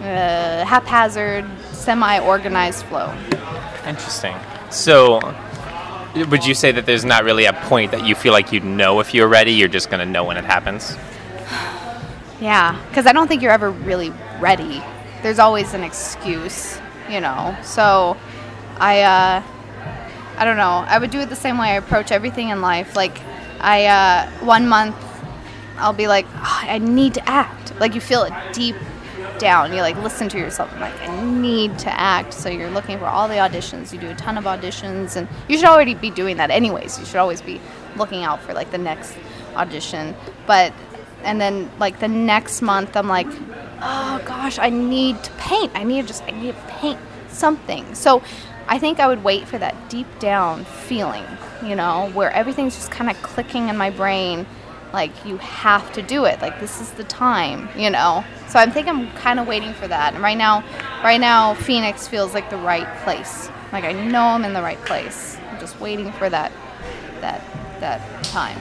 uh, 0.00 0.64
haphazard, 0.64 1.44
semi-organized 1.72 2.84
flow. 2.86 3.12
interesting. 3.86 4.34
So, 4.70 5.18
would 6.14 6.44
you 6.44 6.54
say 6.54 6.72
that 6.72 6.86
there's 6.86 7.04
not 7.04 7.24
really 7.24 7.44
a 7.44 7.52
point 7.52 7.92
that 7.92 8.06
you 8.06 8.14
feel 8.14 8.32
like 8.32 8.52
you 8.52 8.60
know 8.60 9.00
if 9.00 9.14
you're 9.14 9.28
ready? 9.28 9.52
You're 9.52 9.68
just 9.68 9.90
gonna 9.90 10.06
know 10.06 10.24
when 10.24 10.36
it 10.36 10.44
happens. 10.44 10.96
Yeah, 12.40 12.80
because 12.88 13.06
I 13.06 13.12
don't 13.12 13.26
think 13.26 13.42
you're 13.42 13.50
ever 13.50 13.72
really 13.72 14.12
ready. 14.38 14.80
There's 15.24 15.40
always 15.40 15.74
an 15.74 15.82
excuse, 15.82 16.78
you 17.10 17.20
know. 17.20 17.56
So, 17.64 18.16
I, 18.78 19.02
uh, 19.02 19.42
I 20.36 20.44
don't 20.44 20.56
know. 20.56 20.84
I 20.86 21.00
would 21.00 21.10
do 21.10 21.18
it 21.18 21.30
the 21.30 21.34
same 21.34 21.58
way 21.58 21.70
I 21.70 21.78
approach 21.78 22.12
everything 22.12 22.50
in 22.50 22.60
life. 22.60 22.94
Like, 22.94 23.18
I, 23.58 23.86
uh, 23.86 24.30
one 24.44 24.68
month, 24.68 24.94
I'll 25.78 25.92
be 25.92 26.06
like, 26.06 26.26
"Ah, 26.36 26.64
I 26.68 26.78
need 26.78 27.14
to 27.14 27.28
act. 27.28 27.72
Like, 27.80 27.96
you 27.96 28.00
feel 28.00 28.22
it 28.22 28.32
deep 28.52 28.76
down. 29.38 29.72
You 29.72 29.80
like 29.82 29.96
listen 29.96 30.28
to 30.30 30.38
yourself. 30.38 30.72
I'm 30.72 30.80
like, 30.80 31.00
I 31.02 31.22
need 31.24 31.78
to 31.80 32.00
act. 32.00 32.34
So 32.34 32.48
you're 32.48 32.70
looking 32.70 32.98
for 32.98 33.06
all 33.06 33.28
the 33.28 33.34
auditions. 33.34 33.92
You 33.92 33.98
do 33.98 34.10
a 34.10 34.14
ton 34.14 34.38
of 34.38 34.44
auditions, 34.44 35.16
and 35.16 35.28
you 35.48 35.56
should 35.56 35.68
already 35.68 35.94
be 35.94 36.10
doing 36.10 36.36
that 36.38 36.50
anyways. 36.50 36.98
You 36.98 37.04
should 37.04 37.16
always 37.16 37.42
be 37.42 37.60
looking 37.96 38.24
out 38.24 38.40
for 38.42 38.54
like 38.54 38.70
the 38.70 38.78
next 38.78 39.16
audition. 39.56 40.14
But 40.46 40.72
and 41.22 41.40
then 41.40 41.70
like 41.78 42.00
the 42.00 42.08
next 42.08 42.62
month, 42.62 42.96
I'm 42.96 43.08
like, 43.08 43.28
oh 43.80 44.22
gosh, 44.24 44.58
I 44.58 44.70
need 44.70 45.22
to 45.24 45.30
paint. 45.32 45.72
I 45.74 45.84
need 45.84 46.02
to 46.02 46.08
just 46.08 46.22
I 46.24 46.30
need 46.30 46.54
to 46.54 46.62
paint 46.68 47.00
something. 47.28 47.94
So 47.94 48.22
I 48.66 48.78
think 48.78 49.00
I 49.00 49.06
would 49.06 49.24
wait 49.24 49.48
for 49.48 49.58
that 49.58 49.88
deep 49.88 50.06
down 50.18 50.64
feeling, 50.64 51.24
you 51.64 51.74
know, 51.74 52.10
where 52.14 52.30
everything's 52.32 52.74
just 52.74 52.90
kind 52.90 53.10
of 53.10 53.20
clicking 53.22 53.68
in 53.68 53.76
my 53.76 53.90
brain 53.90 54.46
like 54.92 55.12
you 55.24 55.36
have 55.38 55.92
to 55.92 56.02
do 56.02 56.24
it. 56.24 56.40
Like 56.40 56.60
this 56.60 56.80
is 56.80 56.90
the 56.92 57.04
time 57.04 57.68
you 57.76 57.90
know? 57.90 58.24
So 58.48 58.58
i 58.58 58.66
think 58.66 58.88
i'm 58.88 59.10
kind 59.12 59.38
of 59.38 59.46
waiting 59.46 59.74
for 59.74 59.88
that. 59.88 60.14
And 60.14 60.22
right 60.22 60.38
now 60.38 60.64
right 61.02 61.20
now 61.20 61.54
phoenix 61.54 62.08
feels 62.08 62.34
like 62.34 62.50
the 62.50 62.56
right 62.56 62.88
place. 63.04 63.50
Like 63.72 63.84
i 63.84 63.92
know 63.92 64.22
i'm 64.22 64.44
in 64.44 64.52
the 64.52 64.62
right 64.62 64.82
place. 64.84 65.36
I'm 65.50 65.60
just 65.60 65.80
waiting 65.80 66.12
for 66.12 66.28
that 66.30 66.52
that 67.20 67.42
that 67.80 68.24
time. 68.24 68.58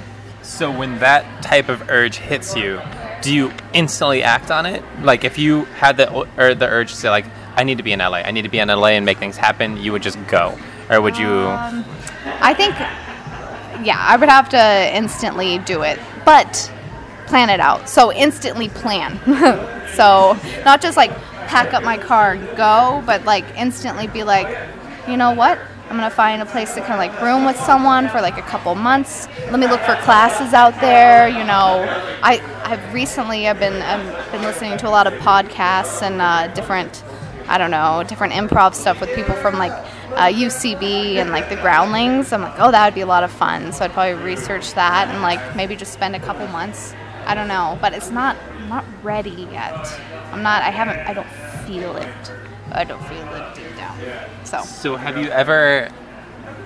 So, 0.47 0.71
when 0.71 0.99
that 0.99 1.43
type 1.43 1.67
of 1.67 1.89
urge 1.89 2.15
hits 2.15 2.55
you, 2.55 2.79
do 3.21 3.35
you 3.35 3.51
instantly 3.73 4.23
act 4.23 4.49
on 4.49 4.65
it? 4.65 4.81
Like, 5.01 5.25
if 5.25 5.37
you 5.37 5.65
had 5.65 5.97
the 5.97 6.09
or 6.09 6.55
the 6.55 6.67
urge 6.67 6.91
to 6.91 6.95
say, 6.95 7.09
like, 7.09 7.25
I 7.57 7.63
need 7.63 7.77
to 7.79 7.83
be 7.83 7.91
in 7.91 7.99
LA, 7.99 8.19
I 8.19 8.31
need 8.31 8.43
to 8.43 8.49
be 8.49 8.59
in 8.59 8.69
LA 8.69 8.89
and 8.89 9.05
make 9.05 9.17
things 9.17 9.35
happen, 9.35 9.75
you 9.75 9.91
would 9.91 10.03
just 10.03 10.17
go, 10.27 10.57
or 10.89 11.01
would 11.01 11.17
you? 11.17 11.27
Um, 11.27 11.83
i 12.39 12.53
think 12.53 12.75
yeah 13.83 13.97
i 13.99 14.15
would 14.15 14.29
have 14.29 14.49
to 14.49 14.95
instantly 14.95 15.59
do 15.59 15.83
it 15.83 15.99
but 16.25 16.71
plan 17.27 17.49
it 17.49 17.59
out. 17.59 17.87
So 17.89 18.11
instantly 18.11 18.69
plan. 18.69 19.19
So 19.95 20.37
not 20.63 20.79
just 20.79 20.95
like 20.95 21.09
pack 21.47 21.73
up 21.73 21.81
my 21.81 21.97
car 21.97 22.33
and 22.33 22.55
go 22.55 23.01
but 23.07 23.25
like 23.25 23.45
instantly 23.55 24.05
be 24.05 24.23
like 24.23 24.47
you 25.07 25.17
know 25.17 25.31
what? 25.31 25.57
I'm 25.89 25.95
gonna 25.95 26.11
find 26.11 26.39
a 26.39 26.45
place 26.45 26.75
to 26.75 26.81
kind 26.81 26.93
of 26.93 26.99
like 26.99 27.19
room 27.19 27.45
with 27.45 27.57
someone 27.57 28.07
for 28.09 28.21
like 28.21 28.37
a 28.37 28.43
couple 28.43 28.75
months. 28.75 29.27
Let 29.49 29.59
me 29.59 29.65
look 29.65 29.79
for 29.81 29.95
classes 30.03 30.53
out 30.53 30.79
there 30.81 31.27
you 31.27 31.43
know. 31.45 31.87
I 32.21 32.41
i've 32.65 32.93
recently 32.93 33.47
i've 33.47 33.59
been 33.59 33.81
i've 33.81 34.31
been 34.31 34.43
listening 34.43 34.77
to 34.79 34.87
a 34.87 34.91
lot 34.91 35.07
of 35.07 35.13
podcasts 35.13 36.03
and 36.03 36.21
uh, 36.21 36.53
different 36.53 37.03
I 37.47 37.57
don't 37.57 37.71
know, 37.71 38.03
different 38.05 38.33
improv 38.33 38.75
stuff 38.75 38.99
with 38.99 39.15
people 39.15 39.33
from 39.35 39.57
like 39.57 39.73
uh, 40.17 40.27
UCB 40.27 41.15
and 41.15 41.29
like 41.29 41.49
the 41.49 41.55
Groundlings. 41.55 42.33
I'm 42.33 42.41
like, 42.41 42.59
oh, 42.59 42.71
that 42.71 42.85
would 42.85 42.95
be 42.95 43.01
a 43.01 43.05
lot 43.05 43.23
of 43.23 43.31
fun. 43.31 43.71
So 43.71 43.85
I'd 43.85 43.91
probably 43.91 44.21
research 44.23 44.73
that 44.73 45.07
and 45.09 45.21
like 45.21 45.55
maybe 45.55 45.75
just 45.75 45.93
spend 45.93 46.15
a 46.15 46.19
couple 46.19 46.47
months. 46.47 46.93
I 47.25 47.35
don't 47.35 47.47
know, 47.47 47.77
but 47.81 47.93
it's 47.93 48.09
not 48.09 48.35
I'm 48.67 48.69
not 48.69 48.85
ready 49.03 49.47
yet. 49.51 49.99
I'm 50.31 50.43
not. 50.43 50.61
I 50.61 50.71
haven't. 50.71 50.99
I 50.99 51.13
don't 51.13 51.29
feel 51.65 51.95
it. 51.95 52.31
I 52.71 52.83
don't 52.83 53.03
feel 53.05 53.21
it 53.33 53.55
deep 53.55 53.77
down. 53.77 53.97
So 54.43 54.61
So, 54.61 54.95
have 54.97 55.17
you 55.17 55.29
ever 55.29 55.89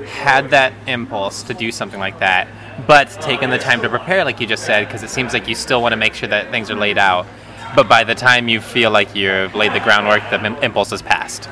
had 0.07 0.49
that 0.49 0.73
impulse 0.87 1.43
to 1.43 1.53
do 1.53 1.71
something 1.71 1.99
like 1.99 2.19
that, 2.19 2.47
but 2.87 3.09
taken 3.21 3.51
the 3.51 3.59
time 3.59 3.81
to 3.81 3.89
prepare, 3.89 4.25
like 4.25 4.39
you 4.39 4.47
just 4.47 4.65
said, 4.65 4.87
because 4.87 5.03
it 5.03 5.09
seems 5.09 5.33
like 5.33 5.47
you 5.47 5.53
still 5.53 5.81
want 5.81 5.93
to 5.93 5.97
make 5.97 6.15
sure 6.15 6.29
that 6.29 6.49
things 6.49 6.71
are 6.71 6.75
laid 6.75 6.97
out. 6.97 7.27
But 7.75 7.87
by 7.87 8.03
the 8.03 8.15
time 8.15 8.49
you 8.49 8.59
feel 8.59 8.91
like 8.91 9.15
you've 9.15 9.53
laid 9.53 9.73
the 9.73 9.79
groundwork, 9.79 10.23
the 10.29 10.63
impulse 10.63 10.89
has 10.89 11.01
passed. 11.01 11.47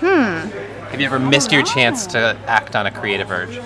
Hmm. 0.00 0.48
Have 0.90 1.00
you 1.00 1.06
ever 1.06 1.18
missed 1.18 1.52
your 1.52 1.62
chance 1.62 2.06
to 2.08 2.36
act 2.46 2.74
on 2.74 2.86
a 2.86 2.90
creative 2.90 3.30
urge? 3.30 3.60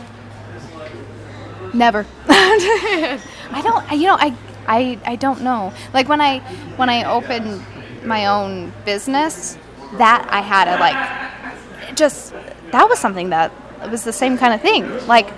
Never. 1.72 2.06
I 2.28 3.20
don't. 3.62 3.92
You 3.92 4.08
know, 4.08 4.16
I, 4.18 4.36
I, 4.66 4.98
I 5.04 5.16
don't 5.16 5.42
know. 5.42 5.72
Like 5.92 6.08
when 6.08 6.20
I 6.20 6.40
when 6.76 6.90
I 6.90 7.04
opened 7.04 7.62
my 8.04 8.26
own 8.26 8.72
business, 8.84 9.56
that 9.98 10.26
I 10.30 10.40
had 10.40 10.68
a 10.68 10.78
like, 10.78 11.96
just 11.96 12.32
that 12.72 12.88
was 12.88 12.98
something 12.98 13.30
that 13.30 13.52
it 13.82 13.90
was 13.90 14.04
the 14.04 14.12
same 14.12 14.36
kind 14.36 14.54
of 14.54 14.60
thing. 14.60 15.06
Like 15.06 15.30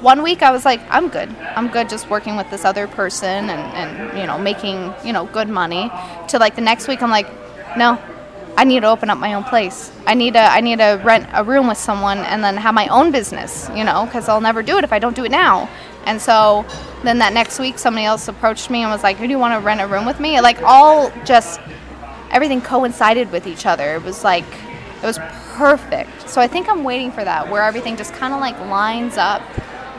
one 0.00 0.22
week 0.22 0.42
I 0.42 0.50
was 0.52 0.64
like, 0.64 0.80
I'm 0.90 1.08
good. 1.08 1.30
I'm 1.56 1.68
good 1.68 1.88
just 1.88 2.10
working 2.10 2.36
with 2.36 2.50
this 2.50 2.64
other 2.64 2.86
person 2.86 3.48
and 3.48 3.50
and 3.50 4.18
you 4.18 4.26
know 4.26 4.38
making 4.38 4.92
you 5.04 5.12
know 5.12 5.26
good 5.26 5.48
money. 5.48 5.90
To 6.28 6.38
like 6.38 6.54
the 6.54 6.62
next 6.62 6.88
week 6.88 7.02
I'm 7.02 7.10
like, 7.10 7.28
no. 7.76 7.98
I 8.56 8.64
need 8.64 8.80
to 8.80 8.86
open 8.86 9.10
up 9.10 9.18
my 9.18 9.34
own 9.34 9.44
place. 9.44 9.90
I 10.06 10.14
need 10.14 10.34
to 10.34 10.40
I 10.40 10.60
need 10.60 10.78
to 10.78 11.00
rent 11.04 11.28
a 11.32 11.42
room 11.42 11.66
with 11.66 11.78
someone 11.78 12.18
and 12.18 12.42
then 12.42 12.56
have 12.56 12.74
my 12.74 12.86
own 12.88 13.10
business, 13.10 13.68
you 13.74 13.84
know, 13.84 14.04
because 14.06 14.28
I'll 14.28 14.40
never 14.40 14.62
do 14.62 14.78
it 14.78 14.84
if 14.84 14.92
I 14.92 14.98
don't 14.98 15.16
do 15.16 15.24
it 15.24 15.30
now. 15.30 15.68
And 16.06 16.20
so 16.20 16.64
then 17.02 17.18
that 17.18 17.32
next 17.32 17.58
week, 17.58 17.78
somebody 17.78 18.04
else 18.04 18.28
approached 18.28 18.70
me 18.70 18.82
and 18.82 18.90
was 18.90 19.02
like, 19.02 19.16
"Who 19.16 19.26
do 19.26 19.30
you 19.30 19.38
want 19.38 19.54
to 19.54 19.64
rent 19.64 19.80
a 19.80 19.86
room 19.86 20.04
with 20.06 20.20
me?" 20.20 20.40
Like 20.40 20.62
all 20.62 21.10
just 21.24 21.60
everything 22.30 22.60
coincided 22.60 23.32
with 23.32 23.46
each 23.46 23.66
other. 23.66 23.94
It 23.94 24.02
was 24.02 24.22
like 24.22 24.44
it 25.02 25.06
was 25.06 25.18
perfect. 25.54 26.28
So 26.28 26.40
I 26.40 26.46
think 26.46 26.68
I'm 26.68 26.84
waiting 26.84 27.10
for 27.10 27.24
that 27.24 27.50
where 27.50 27.62
everything 27.62 27.96
just 27.96 28.12
kind 28.14 28.32
of 28.34 28.40
like 28.40 28.58
lines 28.60 29.16
up 29.16 29.42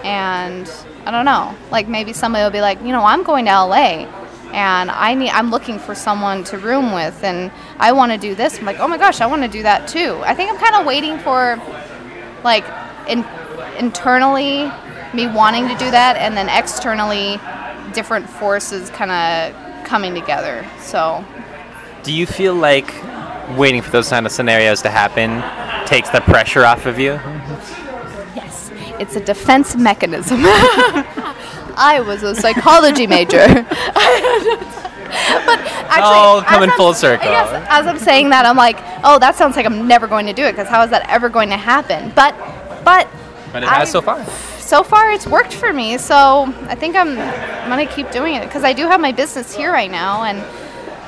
and 0.06 0.72
I 1.06 1.12
don't 1.12 1.26
know. 1.26 1.56
Like 1.72 1.88
maybe 1.88 2.14
somebody 2.14 2.44
will 2.44 2.52
be 2.52 2.62
like, 2.62 2.80
"You 2.82 2.92
know, 2.92 3.04
I'm 3.04 3.24
going 3.24 3.46
to 3.46 3.52
LA." 3.52 4.08
And 4.54 4.90
I 4.90 5.14
need, 5.16 5.30
I'm 5.32 5.52
looking 5.52 5.80
for 5.80 5.94
someone 5.96 6.44
to 6.46 6.58
room 6.58 6.94
with, 6.94 7.24
and 7.24 7.52
I 7.78 7.92
want 7.92 8.12
to 8.12 8.18
do 8.18 8.36
this. 8.36 8.58
I'm 8.60 8.66
like, 8.66 8.80
oh 8.80 8.88
my 8.88 8.98
gosh, 8.98 9.20
I 9.22 9.26
want 9.26 9.42
to 9.42 9.48
do 9.48 9.64
that 9.64 9.88
too. 9.88 10.22
I 10.24 10.34
think 10.34 10.50
I'm 10.52 10.58
kind 10.58 10.76
of 10.76 10.86
waiting 10.86 11.18
for, 11.20 11.60
like, 12.44 12.64
in, 13.10 13.26
internally 13.78 14.72
me 15.14 15.28
wanting 15.28 15.68
to 15.68 15.76
do 15.76 15.90
that, 15.92 16.16
and 16.18 16.36
then 16.38 16.50
externally 16.50 17.40
different 17.94 18.30
forces 18.30 18.90
kind 18.90 19.12
of 19.12 19.86
coming 19.86 20.14
together. 20.14 20.66
So 20.80 21.24
Do 22.04 22.14
you 22.14 22.26
feel 22.26 22.54
like 22.56 22.94
waiting 23.58 23.82
for 23.82 23.92
those 23.92 24.10
kind 24.10 24.26
of 24.26 24.32
scenarios 24.32 24.82
to 24.82 24.90
happen 24.90 25.42
takes 25.88 26.10
the 26.10 26.22
pressure 26.22 26.66
off 26.66 26.86
of 26.86 27.00
you? 27.00 27.20
Yes, 28.36 28.70
it's 29.00 29.16
a 29.16 29.22
defense 29.24 29.76
mechanism. 29.78 30.42
I 31.78 32.02
was 32.02 32.24
a 32.24 32.36
psychology 32.36 33.08
major. 33.08 33.38
but 33.48 33.66
actually, 35.90 36.02
all 36.02 36.42
coming 36.42 36.70
full 36.72 36.94
circle. 36.94 37.30
Yes, 37.30 37.68
as 37.70 37.88
I'm 37.88 38.00
saying 38.00 38.30
that, 38.30 38.46
I'm 38.46 38.58
like, 38.58 38.78
oh, 39.04 39.20
that 39.20 39.36
sounds 39.36 39.56
like 39.56 39.66
I'm 39.66 39.88
never 39.88 40.08
going 40.08 40.26
to 40.26 40.34
do 40.34 40.44
it 40.44 40.52
because 40.52 40.68
how 40.68 40.84
is 40.84 40.90
that 40.90 41.10
ever 41.10 41.30
going 41.30 41.50
to 41.50 41.58
happen? 41.58 42.12
But, 42.16 42.36
but. 42.84 43.08
But 43.52 43.64
it 43.64 43.70
has 43.70 43.90
I- 43.90 43.92
so 43.92 44.02
far. 44.02 44.26
So 44.66 44.82
far, 44.82 45.12
it's 45.12 45.28
worked 45.28 45.54
for 45.54 45.72
me. 45.72 46.00
So 46.00 46.52
I 46.68 46.74
think 46.74 46.96
I'm, 46.96 47.20
I'm 47.20 47.70
gonna 47.70 47.86
keep 47.86 48.10
doing 48.10 48.34
it 48.34 48.46
because 48.46 48.64
I 48.64 48.74
do 48.74 48.88
have 48.88 49.00
my 49.00 49.12
business 49.12 49.56
here 49.56 49.72
right 49.72 49.92
now, 49.92 50.24
and 50.24 50.44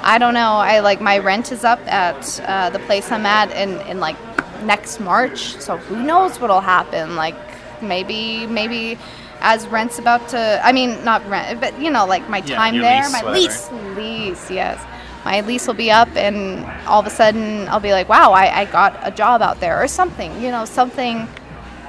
I 0.03 0.19
don't 0.19 0.35
know. 0.35 0.51
I 0.51 0.81
like 0.81 1.01
my 1.01 1.17
rent 1.17 1.51
is 1.51 1.63
up 1.63 1.79
at 1.87 2.39
uh, 2.41 2.69
the 2.69 2.77
place 2.77 3.11
I'm 3.11 3.25
at 3.25 3.49
in 3.49 3.81
in 3.87 3.99
like 3.99 4.15
next 4.63 4.99
March. 4.99 5.57
So 5.57 5.77
who 5.77 6.03
knows 6.03 6.39
what'll 6.39 6.61
happen? 6.61 7.15
Like 7.15 7.33
maybe 7.81 8.45
maybe 8.45 8.99
as 9.41 9.67
rent's 9.67 9.99
about 9.99 10.27
to. 10.29 10.61
I 10.63 10.71
mean, 10.71 11.03
not 11.03 11.27
rent, 11.29 11.59
but 11.61 11.79
you 11.79 11.89
know, 11.89 12.05
like 12.05 12.27
my 12.29 12.39
Yeah, 12.39 12.55
time 12.55 12.77
there, 12.77 13.01
lease, 13.03 13.11
my 13.13 13.23
whatever. 13.23 13.39
lease, 13.39 13.71
lease, 13.97 14.51
yes. 14.51 14.83
My 15.25 15.41
lease 15.41 15.67
will 15.67 15.73
be 15.73 15.91
up, 15.91 16.07
and 16.15 16.65
all 16.87 16.99
of 17.01 17.05
a 17.05 17.09
sudden 17.09 17.67
I'll 17.67 17.79
be 17.81 17.91
like, 17.91 18.07
wow, 18.07 18.31
I, 18.31 18.61
I 18.61 18.65
got 18.65 18.97
a 19.03 19.11
job 19.11 19.41
out 19.41 19.59
there 19.59 19.81
or 19.81 19.87
something. 19.87 20.31
You 20.41 20.51
know, 20.51 20.63
something, 20.65 21.27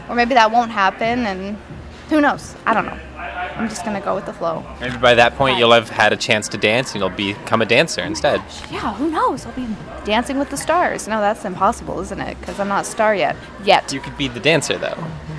or 0.09 0.14
maybe 0.16 0.34
that 0.34 0.51
won't 0.51 0.70
happen, 0.72 1.24
and 1.26 1.57
who 2.09 2.20
knows? 2.20 2.55
I 2.66 2.74
don't 2.74 2.86
know. 2.86 2.99
I'm 3.16 3.68
just 3.68 3.84
gonna 3.84 4.01
go 4.01 4.14
with 4.14 4.24
the 4.26 4.32
flow. 4.32 4.64
Maybe 4.80 4.96
by 4.99 5.14
that 5.14 5.34
point 5.34 5.59
you'll 5.59 5.72
have 5.72 5.88
had 5.88 6.12
a 6.12 6.16
chance 6.16 6.49
to 6.51 6.57
dance 6.57 6.92
and 6.94 7.01
you'll 7.01 7.11
become 7.11 7.61
a 7.61 7.66
dancer 7.66 8.03
instead. 8.03 8.40
Yeah, 8.70 8.94
who 8.94 9.11
knows? 9.11 9.44
I'll 9.46 9.53
be 9.53 9.66
dancing 10.05 10.38
with 10.38 10.51
the 10.51 10.57
stars. 10.57 11.09
No, 11.09 11.20
that's 11.20 11.44
impossible, 11.44 11.99
isn't 12.01 12.20
it? 12.20 12.38
Because 12.38 12.61
I'm 12.61 12.68
not 12.68 12.82
a 12.82 12.88
star 12.88 13.16
yet. 13.16 13.34
Yet. 13.64 13.92
You 13.92 13.99
could 13.99 14.16
be 14.16 14.28
the 14.28 14.38
dancer 14.38 14.78
though, 14.78 14.96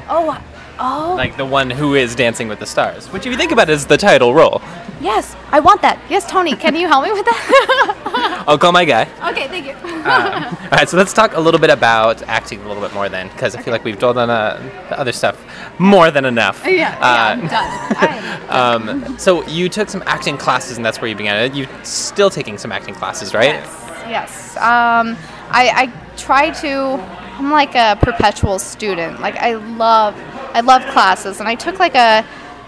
Oh, 0.09 0.37
oh. 0.79 1.13
like 1.17 1.37
the 1.37 1.45
one 1.45 1.69
who 1.69 1.95
is 1.95 2.15
dancing 2.15 2.47
with 2.47 2.59
the 2.59 2.65
stars, 2.65 3.07
which 3.11 3.25
if 3.25 3.31
you 3.31 3.37
think 3.37 3.51
about 3.51 3.69
it 3.69 3.73
is 3.73 3.85
the 3.85 3.97
title 3.97 4.33
role. 4.33 4.61
yes, 5.01 5.35
I 5.51 5.59
want 5.59 5.81
that. 5.81 5.99
Yes, 6.09 6.29
Tony, 6.29 6.55
can 6.55 6.75
you 6.75 6.87
help 6.87 7.03
me 7.05 7.11
with 7.11 7.25
that? 7.25 8.43
I'll 8.47 8.57
call 8.63 8.71
my 8.71 8.85
guy. 8.85 9.03
okay, 9.31 9.47
thank 9.47 9.65
you. 9.67 9.73
Um, 9.99 10.43
all 10.45 10.69
right, 10.71 10.87
so 10.89 10.97
let's 10.97 11.13
talk 11.13 11.33
a 11.35 11.39
little 11.39 11.59
bit 11.59 11.69
about 11.69 12.21
acting 12.23 12.61
a 12.61 12.67
little 12.67 12.81
bit 12.81 12.93
more 12.93 13.09
then, 13.09 13.27
because 13.29 13.55
I 13.55 13.61
feel 13.61 13.71
like 13.71 13.83
we've 13.83 13.99
done 13.99 14.17
uh, 14.17 14.57
the 14.89 14.99
other 14.99 15.11
stuff 15.11 15.37
more 15.79 16.11
than 16.11 16.25
enough. 16.25 16.63
yeah, 16.65 16.71
yeah, 16.71 16.97
I'm 17.31 17.45
Uh, 17.45 18.79
done. 18.89 19.05
Um, 19.09 19.19
so 19.19 19.45
you 19.47 19.69
took 19.69 19.89
some 19.89 20.03
acting 20.05 20.37
classes, 20.37 20.77
and 20.77 20.85
that's 20.85 20.99
where 21.01 21.09
you 21.09 21.15
began. 21.15 21.53
You're 21.55 21.67
still 21.83 22.29
taking 22.29 22.57
some 22.57 22.71
acting 22.71 22.95
classes, 22.95 23.33
right? 23.33 23.55
Yes, 23.55 23.85
yes. 24.09 24.57
Um, 24.57 25.15
I, 25.51 25.69
I 25.91 26.15
try 26.17 26.51
to. 26.51 27.19
I'm 27.39 27.51
like 27.51 27.73
a 27.75 27.97
perpetual 28.01 28.59
student. 28.59 29.21
Like 29.21 29.37
I 29.37 29.53
love, 29.55 30.13
I 30.53 30.61
love 30.61 30.85
classes, 30.87 31.39
and 31.39 31.47
I 31.47 31.55
took 31.55 31.79
like 31.79 31.95
a, 31.95 32.25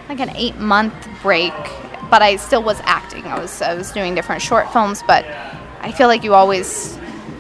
like 0.10 0.20
an 0.20 0.30
eight 0.36 0.58
month 0.58 0.94
break, 1.22 1.54
but 2.10 2.22
I 2.22 2.36
still 2.36 2.64
was 2.64 2.80
acting. 2.84 3.26
I 3.26 3.40
was 3.40 3.62
I 3.62 3.74
was 3.74 3.92
doing 3.92 4.16
different 4.16 4.42
short 4.42 4.72
films, 4.72 5.04
but 5.06 5.26
I 5.82 5.92
feel 5.92 6.08
like 6.08 6.24
you 6.24 6.34
always. 6.34 6.98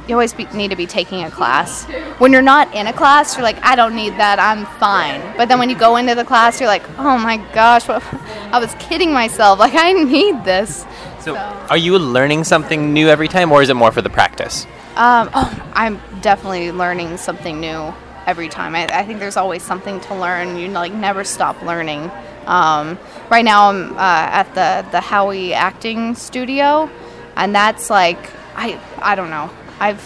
You 0.07 0.15
always 0.15 0.33
be, 0.33 0.45
need 0.45 0.69
to 0.71 0.75
be 0.75 0.87
taking 0.87 1.23
a 1.23 1.31
class. 1.31 1.85
When 2.17 2.33
you're 2.33 2.41
not 2.41 2.73
in 2.75 2.87
a 2.87 2.91
class, 2.91 3.35
you're 3.35 3.43
like, 3.43 3.63
I 3.63 3.75
don't 3.75 3.95
need 3.95 4.13
that. 4.13 4.39
I'm 4.39 4.65
fine. 4.77 5.21
But 5.37 5.47
then 5.47 5.59
when 5.59 5.69
you 5.69 5.77
go 5.77 5.95
into 5.95 6.15
the 6.15 6.25
class, 6.25 6.59
you're 6.59 6.67
like, 6.67 6.83
Oh 6.97 7.19
my 7.19 7.37
gosh, 7.53 7.87
what, 7.87 8.03
I 8.51 8.59
was 8.59 8.73
kidding 8.79 9.13
myself. 9.13 9.59
Like 9.59 9.75
I 9.75 9.93
need 9.93 10.43
this. 10.43 10.85
So, 11.21 11.37
are 11.37 11.77
you 11.77 11.99
learning 11.99 12.45
something 12.45 12.93
new 12.93 13.09
every 13.09 13.27
time, 13.27 13.51
or 13.51 13.61
is 13.61 13.69
it 13.69 13.75
more 13.75 13.91
for 13.91 14.01
the 14.01 14.09
practice? 14.09 14.65
Um, 14.95 15.29
oh, 15.35 15.71
I'm 15.73 16.01
definitely 16.21 16.71
learning 16.71 17.17
something 17.17 17.61
new 17.61 17.93
every 18.31 18.47
time. 18.47 18.75
I, 18.75 18.87
I 18.87 19.03
think 19.05 19.19
there's 19.19 19.35
always 19.35 19.61
something 19.61 19.99
to 20.07 20.15
learn. 20.15 20.55
You 20.57 20.69
like 20.69 20.93
never 20.93 21.23
stop 21.25 21.61
learning. 21.61 22.09
Um, 22.47 22.97
right 23.29 23.43
now, 23.43 23.69
I'm 23.69 23.91
uh, 23.97 24.39
at 24.41 24.47
the 24.55 24.89
the 24.89 25.01
Howie 25.01 25.53
Acting 25.53 26.15
Studio, 26.15 26.89
and 27.35 27.53
that's 27.53 27.89
like 27.89 28.17
I 28.55 28.79
I 28.99 29.15
don't 29.15 29.29
know. 29.29 29.49
I've 29.81 30.01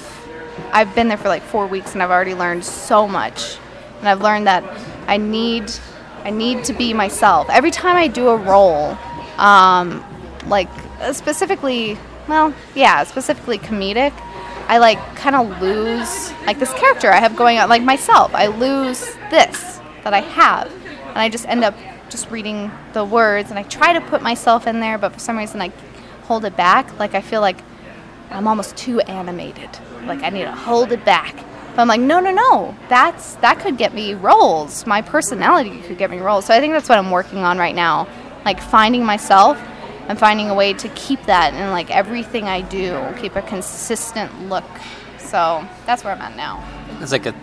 I've 0.74 0.94
been 0.96 1.08
there 1.08 1.18
for 1.18 1.30
like 1.30 1.44
four 1.44 1.68
weeks, 1.68 1.94
and 1.94 2.02
I've 2.02 2.12
already 2.12 2.34
learned 2.34 2.66
so 2.66 3.08
much. 3.08 3.58
And 4.00 4.10
I've 4.10 4.22
learned 4.22 4.48
that 4.48 4.64
I 5.08 5.18
need 5.18 5.72
I 6.24 6.32
need 6.32 6.64
to 6.66 6.74
be 6.74 6.94
myself 6.94 7.48
every 7.50 7.72
time 7.72 7.96
I 7.96 8.08
do 8.08 8.30
a 8.30 8.38
role. 8.38 8.98
Um, 9.38 10.04
like 10.48 10.70
specifically, 11.12 11.98
well, 12.28 12.54
yeah, 12.74 13.04
specifically 13.04 13.60
comedic. 13.60 14.14
I 14.68 14.80
like 14.80 15.00
kind 15.16 15.36
of 15.36 15.62
lose 15.62 16.32
like 16.46 16.60
this 16.60 16.74
character 16.74 17.12
I 17.12 17.20
have 17.20 17.36
going 17.36 17.60
on, 17.60 17.70
like 17.70 17.84
myself. 17.84 18.34
I 18.34 18.48
lose 18.48 19.06
this 19.30 19.80
that 20.04 20.14
I 20.14 20.22
have, 20.22 20.72
and 21.08 21.18
I 21.18 21.30
just 21.30 21.48
end 21.48 21.64
up 21.64 21.76
just 22.10 22.30
reading 22.32 22.72
the 22.94 23.04
words, 23.04 23.50
and 23.50 23.60
I 23.60 23.64
try 23.64 23.94
to 23.94 24.02
put 24.02 24.22
myself 24.22 24.68
in 24.68 24.80
there, 24.80 24.98
but 24.98 25.14
for 25.14 25.20
some 25.20 25.38
reason 25.38 25.62
I 25.62 25.72
hold 26.24 26.46
it 26.46 26.58
back. 26.58 27.00
Like 27.00 27.14
I 27.16 27.22
feel 27.22 27.42
like 27.42 27.58
I'm 28.30 28.48
almost 28.48 28.76
too 28.76 29.00
animated. 29.02 29.70
Like 30.06 30.24
I 30.24 30.30
need 30.30 30.44
to 30.44 30.52
hold 30.52 30.92
it 30.92 31.06
back. 31.06 31.36
But 31.76 31.82
I'm 31.82 31.88
like, 31.88 32.02
no, 32.02 32.20
no, 32.20 32.32
no. 32.32 32.76
That's 32.90 33.36
that 33.36 33.60
could 33.60 33.78
get 33.78 33.94
me 33.94 34.14
roles. 34.14 34.86
My 34.86 35.02
personality 35.02 35.82
could 35.82 35.98
get 35.98 36.10
me 36.10 36.20
roles. 36.20 36.46
So 36.46 36.54
I 36.54 36.60
think 36.60 36.74
that's 36.74 36.90
what 36.90 36.98
I'm 36.98 37.12
working 37.12 37.40
on 37.40 37.58
right 37.58 37.76
now. 37.76 38.08
Like 38.46 38.62
finding 38.62 39.04
myself 39.06 39.62
and 40.08 40.20
finding 40.20 40.50
a 40.50 40.54
way 40.54 40.74
to 40.74 40.90
keep 40.90 41.24
that 41.24 41.54
in 41.54 41.72
like 41.72 41.90
everything 41.92 42.46
I 42.46 42.62
do. 42.62 43.14
Keep 43.20 43.36
a 43.36 43.42
consistent 43.42 44.50
look. 44.50 44.66
So 45.18 45.68
that's 45.86 46.04
where 46.04 46.14
I'm 46.14 46.22
at 46.22 46.36
now. 46.36 46.64
It's 47.02 47.12
like 47.12 47.26
a, 47.26 47.34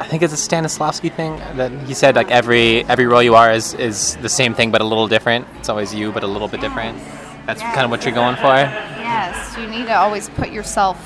I 0.00 0.06
think 0.08 0.22
it's 0.22 0.32
a 0.32 0.48
Stanislavski 0.48 1.14
thing 1.14 1.36
that 1.56 1.70
he 1.86 1.94
said. 1.94 2.16
Like 2.16 2.30
every 2.30 2.84
every 2.86 3.06
role 3.06 3.22
you 3.22 3.34
are 3.34 3.52
is 3.52 3.74
is 3.74 4.16
the 4.16 4.28
same 4.28 4.54
thing 4.54 4.70
but 4.70 4.80
a 4.80 4.84
little 4.84 5.06
different. 5.08 5.46
It's 5.58 5.68
always 5.68 5.94
you 5.94 6.10
but 6.10 6.24
a 6.24 6.26
little 6.26 6.48
bit 6.48 6.60
different. 6.60 6.98
That's 7.46 7.62
kind 7.62 7.82
of 7.82 7.90
what 7.90 8.04
you're 8.04 8.14
going 8.14 8.36
for. 8.36 8.54
Yes, 8.54 9.56
you 9.56 9.66
need 9.66 9.86
to 9.86 9.96
always 9.96 10.28
put 10.30 10.50
yourself 10.50 10.98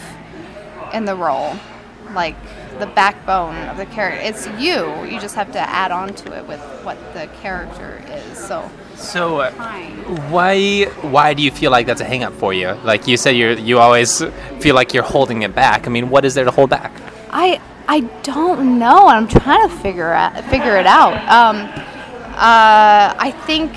in 0.93 1.05
the 1.05 1.15
role, 1.15 1.55
like 2.13 2.37
the 2.79 2.87
backbone 2.87 3.57
of 3.69 3.77
the 3.77 3.87
character. 3.87 4.21
It's 4.23 4.47
you. 4.61 5.05
You 5.05 5.21
just 5.21 5.35
have 5.35 5.53
to 5.53 5.61
add 5.61 5.91
on 5.91 6.15
to 6.15 6.37
it 6.37 6.47
with 6.47 6.61
what 6.83 6.97
the 7.15 7.29
character 7.43 8.03
is. 8.09 8.39
So 8.39 8.69
So, 9.03 9.41
uh, 9.41 9.51
why 10.31 10.85
why 11.03 11.35
do 11.35 11.43
you 11.43 11.51
feel 11.51 11.71
like 11.71 11.87
that's 11.87 12.01
a 12.01 12.05
hang 12.05 12.23
up 12.23 12.33
for 12.35 12.55
you? 12.55 12.69
Like 12.85 13.09
you 13.09 13.17
said, 13.17 13.31
you 13.37 13.51
you 13.57 13.79
always 13.79 14.23
feel 14.61 14.75
like 14.75 14.95
you're 14.95 15.03
holding 15.03 15.43
it 15.43 15.55
back. 15.55 15.87
I 15.87 15.91
mean, 15.91 16.09
what 16.09 16.25
is 16.25 16.35
there 16.35 16.45
to 16.45 16.51
hold 16.53 16.71
back? 16.71 16.93
I 17.31 17.61
I 17.89 18.01
don't 18.23 18.79
know. 18.79 19.09
I'm 19.09 19.27
trying 19.27 19.69
to 19.69 19.75
figure 19.77 20.13
out 20.13 20.43
figure 20.45 20.77
it 20.77 20.87
out. 20.87 21.15
Um, 21.29 21.57
uh, 22.37 23.15
I 23.19 23.35
think 23.45 23.75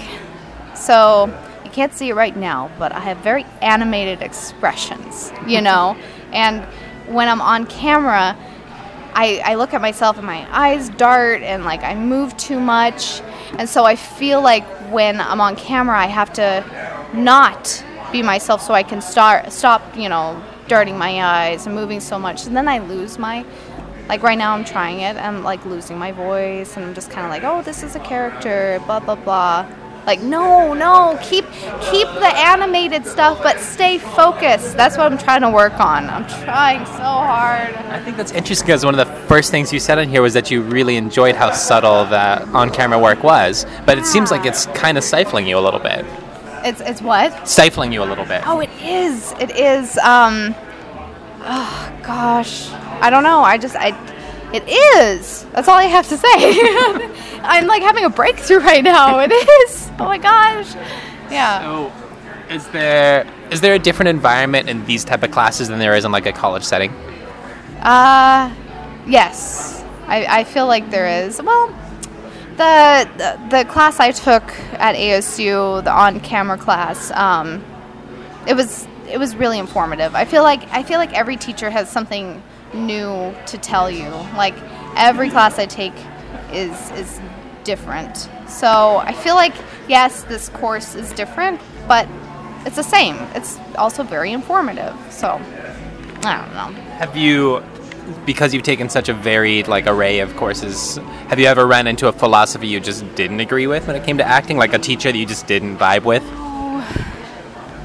so. 0.76 1.26
You 1.66 1.72
can't 1.72 1.92
see 1.92 2.10
it 2.10 2.16
right 2.16 2.38
now, 2.38 2.70
but 2.78 2.92
I 2.92 3.00
have 3.00 3.18
very 3.18 3.46
animated 3.62 4.22
expressions. 4.22 5.34
You 5.48 5.62
know, 5.62 5.98
and 6.34 6.64
when 7.08 7.28
I'm 7.28 7.42
on 7.42 7.66
camera, 7.66 8.38
I, 9.16 9.42
I 9.46 9.56
look 9.56 9.74
at 9.74 9.82
myself 9.82 10.18
and 10.18 10.28
my 10.28 10.46
eyes 10.52 10.90
dart 10.90 11.42
and 11.42 11.64
like 11.64 11.84
I 11.84 11.96
move 11.96 12.36
too 12.36 12.60
much. 12.60 13.22
And 13.58 13.68
so 13.68 13.86
I 13.86 13.96
feel 13.96 14.42
like 14.42 14.66
when 14.92 15.22
I'm 15.22 15.40
on 15.40 15.56
camera, 15.56 15.98
I 15.98 16.08
have 16.08 16.34
to 16.34 17.10
not 17.14 17.84
be 18.12 18.22
myself 18.22 18.62
so 18.62 18.74
I 18.74 18.84
can 18.84 19.02
start 19.02 19.52
stop, 19.54 19.82
you 19.96 20.10
know, 20.10 20.44
darting 20.68 20.98
my 20.98 21.24
eyes 21.24 21.66
and 21.66 21.74
moving 21.74 22.02
so 22.02 22.20
much. 22.20 22.46
And 22.46 22.56
then 22.56 22.68
I 22.68 22.80
lose 22.80 23.18
my 23.18 23.46
like 24.10 24.22
right 24.22 24.38
now 24.38 24.54
I'm 24.54 24.66
trying 24.66 25.00
it. 25.00 25.16
I'm 25.16 25.44
like 25.44 25.66
losing 25.66 25.98
my 25.98 26.12
voice 26.12 26.76
and 26.76 26.86
I'm 26.86 26.94
just 26.94 27.10
kind 27.10 27.26
of 27.26 27.32
like, 27.32 27.44
"Oh, 27.44 27.62
this 27.62 27.84
is 27.84 27.96
a 27.96 28.00
character, 28.00 28.82
blah 28.86 29.00
blah 29.00 29.16
blah." 29.16 29.66
Like, 30.06 30.22
no, 30.22 30.74
no, 30.74 31.18
keep 31.24 31.46
keep 31.82 32.08
the 32.08 32.32
animated 32.36 33.08
stuff, 33.08 33.42
but 33.42 33.60
stay 33.60 33.98
focused. 33.98 34.78
That's 34.78 34.98
what 34.98 35.12
I'm 35.12 35.18
trying 35.18 35.42
to 35.42 35.50
work 35.50 35.80
on. 35.80 36.10
I'm 36.10 36.28
trying 36.44 36.86
so 36.86 37.02
hard. 37.02 37.74
I 37.76 38.04
think 38.04 38.16
that's 38.16 38.32
interesting 38.32 38.68
because 38.68 38.86
one 38.86 38.98
of 38.98 39.08
the 39.08 39.14
first 39.28 39.50
things 39.50 39.74
you 39.74 39.80
said 39.80 39.98
in 39.98 40.10
here 40.10 40.22
was 40.22 40.34
that 40.36 40.52
you 40.52 40.62
really 40.62 40.96
enjoyed 40.96 41.36
how 41.36 41.52
subtle 41.52 42.06
the 42.06 42.48
on-camera 42.50 43.00
work 43.00 43.24
was, 43.24 43.66
but 43.88 43.98
it 43.98 44.06
seems 44.06 44.30
like 44.30 44.46
it's 44.46 44.68
kind 44.68 44.98
of 44.98 45.04
stifling 45.04 45.48
you 45.48 45.58
a 45.58 45.60
little 45.60 45.80
bit. 45.80 46.06
It's 46.64 46.82
it's 46.82 47.02
what? 47.02 47.48
Stifling 47.48 47.92
you 47.92 48.04
a 48.04 48.06
little 48.06 48.26
bit. 48.26 48.44
Oh, 48.46 48.60
it 48.60 48.70
is. 48.82 49.34
It 49.40 49.56
is. 49.56 49.98
Um. 50.00 50.54
Oh 51.42 52.00
gosh, 52.04 52.70
I 53.02 53.10
don't 53.10 53.24
know. 53.24 53.42
I 53.42 53.58
just 53.58 53.76
I. 53.76 53.90
It 54.54 54.64
is. 54.68 55.46
That's 55.46 55.68
all 55.68 55.78
I 55.78 55.86
have 55.86 56.08
to 56.10 56.18
say. 56.18 57.40
I'm 57.42 57.66
like 57.66 57.82
having 57.82 58.06
a 58.06 58.10
breakthrough 58.10 58.60
right 58.60 58.84
now. 58.84 59.20
It 59.20 59.32
is. 59.32 59.85
Oh 60.00 60.06
my 60.06 60.18
gosh. 60.18 60.76
Yeah. 61.32 61.62
So, 61.62 61.94
is 62.54 62.68
there 62.70 63.26
is 63.50 63.62
there 63.62 63.74
a 63.76 63.80
different 63.80 64.10
environment 64.10 64.68
in 64.68 64.86
these 64.86 65.06
type 65.06 65.24
of 65.24 65.32
classes 65.32 65.70
than 65.70 65.80
there 65.80 65.96
is 65.96 66.04
in 66.04 66.12
like 66.12 66.26
a 66.26 66.34
college 66.34 66.64
setting? 66.64 66.92
Uh, 67.82 68.54
yes. 69.08 69.84
I, 70.08 70.40
I 70.40 70.44
feel 70.44 70.68
like 70.68 70.90
there 70.92 71.26
is. 71.26 71.42
Well, 71.42 71.68
the, 72.58 73.10
the 73.18 73.40
the 73.50 73.66
class 73.66 74.00
I 74.00 74.12
took 74.12 74.44
at 74.74 74.96
ASU, 74.96 75.84
the 75.84 75.92
on-camera 75.92 76.58
class, 76.58 77.12
um, 77.12 77.64
it 78.48 78.54
was 78.54 78.88
it 79.08 79.18
was 79.18 79.36
really 79.36 79.60
informative. 79.60 80.16
I 80.16 80.26
feel 80.26 80.44
like 80.44 80.64
I 80.72 80.84
feel 80.84 81.00
like 81.00 81.14
every 81.14 81.38
teacher 81.38 81.70
has 81.70 81.90
something 81.90 82.42
new 82.74 83.34
to 83.48 83.58
tell 83.58 83.90
you. 83.90 84.10
Like 84.36 84.56
every 84.96 85.30
class 85.30 85.60
I 85.60 85.66
take 85.66 85.94
is 86.52 86.92
is 86.92 87.20
different. 87.64 88.30
So 88.48 88.98
I 88.98 89.14
feel 89.14 89.36
like 89.36 89.56
yes, 89.88 90.24
this 90.24 90.50
course 90.50 90.96
is 90.96 91.12
different, 91.14 91.62
but 91.88 92.08
it's 92.66 92.76
the 92.76 92.84
same. 92.84 93.16
It's 93.36 93.60
also 93.78 94.04
very 94.04 94.32
informative. 94.32 94.96
So 95.10 95.40
I 96.24 96.42
don't 96.42 96.54
know. 96.54 96.82
Have 96.98 97.16
you 97.16 97.64
because 98.26 98.54
you've 98.54 98.64
taken 98.64 98.90
such 98.90 99.10
a 99.10 99.14
varied 99.14 99.68
like 99.68 99.88
array 99.88 100.20
of 100.20 100.36
courses, 100.36 100.98
have 101.28 101.40
you 101.40 101.48
ever 101.48 101.66
ran 101.66 101.88
into 101.88 102.08
a 102.08 102.12
philosophy 102.12 102.68
you 102.68 102.80
just 102.80 103.04
didn't 103.16 103.40
agree 103.40 103.68
with 103.68 103.88
when 103.88 103.96
it 103.96 104.04
came 104.04 104.18
to 104.18 104.24
acting, 104.24 104.58
like 104.58 104.74
a 104.74 104.80
teacher 104.80 105.12
that 105.12 105.18
you 105.18 105.26
just 105.26 105.48
didn't 105.48 105.78
vibe 105.78 106.04
with? 106.04 106.24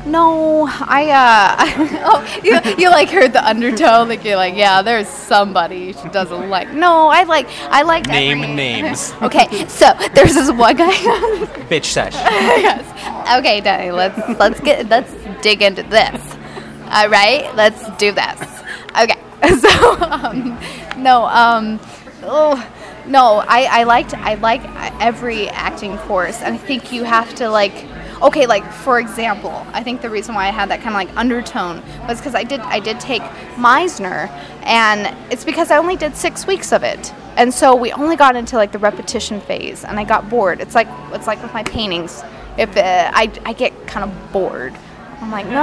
No, 0.07 0.66
I 0.68 1.11
uh 1.11 1.57
oh 2.07 2.40
you, 2.42 2.59
you 2.78 2.88
like 2.90 3.11
heard 3.11 3.32
the 3.32 3.46
undertone 3.46 4.09
like 4.09 4.24
you're 4.24 4.36
like 4.36 4.55
yeah 4.57 4.80
there's 4.82 5.07
somebody 5.09 5.92
she 5.92 6.09
doesn't 6.09 6.48
like. 6.48 6.72
No 6.72 7.09
I 7.09 7.24
like 7.24 7.46
I 7.70 7.82
like 7.82 8.07
Name 8.07 8.42
every- 8.42 8.55
names. 8.55 9.12
okay 9.22 9.66
so 9.68 9.92
there's 10.14 10.34
this 10.34 10.51
one 10.51 10.76
guy. 10.76 10.92
Bitch 11.70 11.84
sesh. 11.84 12.14
yes. 12.14 13.38
Okay 13.38 13.61
Danny 13.61 13.90
let's 13.92 14.18
let's 14.40 14.59
get 14.61 14.88
let's 14.88 15.12
dig 15.42 15.61
into 15.62 15.82
this. 15.82 16.20
All 16.90 17.09
right 17.09 17.55
let's 17.55 17.88
do 17.98 18.11
this. 18.12 18.40
Okay 19.01 19.20
so 19.59 20.01
um, 20.01 20.59
no 20.96 21.24
um 21.26 21.78
oh 22.22 22.57
no 23.07 23.44
I 23.46 23.80
I 23.80 23.82
liked 23.84 24.14
I 24.14 24.34
like 24.34 24.62
every 25.01 25.48
acting 25.51 25.96
course 25.98 26.40
and 26.42 26.55
I 26.55 26.59
think 26.59 26.90
you 26.92 27.05
have 27.05 27.34
to 27.36 27.48
like 27.51 27.74
okay 28.23 28.47
like 28.47 28.71
for 28.71 28.99
example 28.99 29.66
i 29.73 29.83
think 29.83 30.03
the 30.03 30.11
reason 30.11 30.35
why 30.35 30.47
i 30.47 30.51
had 30.51 30.68
that 30.68 30.81
kind 30.83 30.89
of 30.91 30.95
like 30.95 31.16
undertone 31.16 31.83
was 32.07 32.18
because 32.18 32.35
i 32.35 32.45
did 32.45 32.61
i 32.61 32.79
did 32.79 33.01
take 33.01 33.23
meisner 33.57 34.29
and 34.62 35.16
it's 35.33 35.45
because 35.45 35.71
i 35.71 35.77
only 35.77 35.97
did 35.97 36.14
six 36.16 36.47
weeks 36.47 36.73
of 36.73 36.83
it. 36.83 37.12
And 37.37 37.55
so 37.55 37.75
we 37.75 37.93
only 37.93 38.16
got 38.16 38.37
into 38.37 38.57
like 38.57 38.73
the 38.73 38.79
repetition 38.79 39.41
phase 39.41 39.85
and 39.85 39.99
i 39.99 40.05
got 40.05 40.29
bored. 40.29 40.61
It's 40.61 40.75
like 40.75 40.89
it's 41.12 41.27
like 41.27 41.43
with 41.43 41.55
my 41.55 41.62
paintings. 41.62 42.23
If 42.59 42.77
uh, 42.77 43.11
I, 43.14 43.31
I 43.47 43.53
get 43.55 43.87
kind 43.87 44.05
of 44.11 44.33
bored. 44.33 44.75
I'm 45.21 45.31
like 45.31 45.47
no 45.47 45.62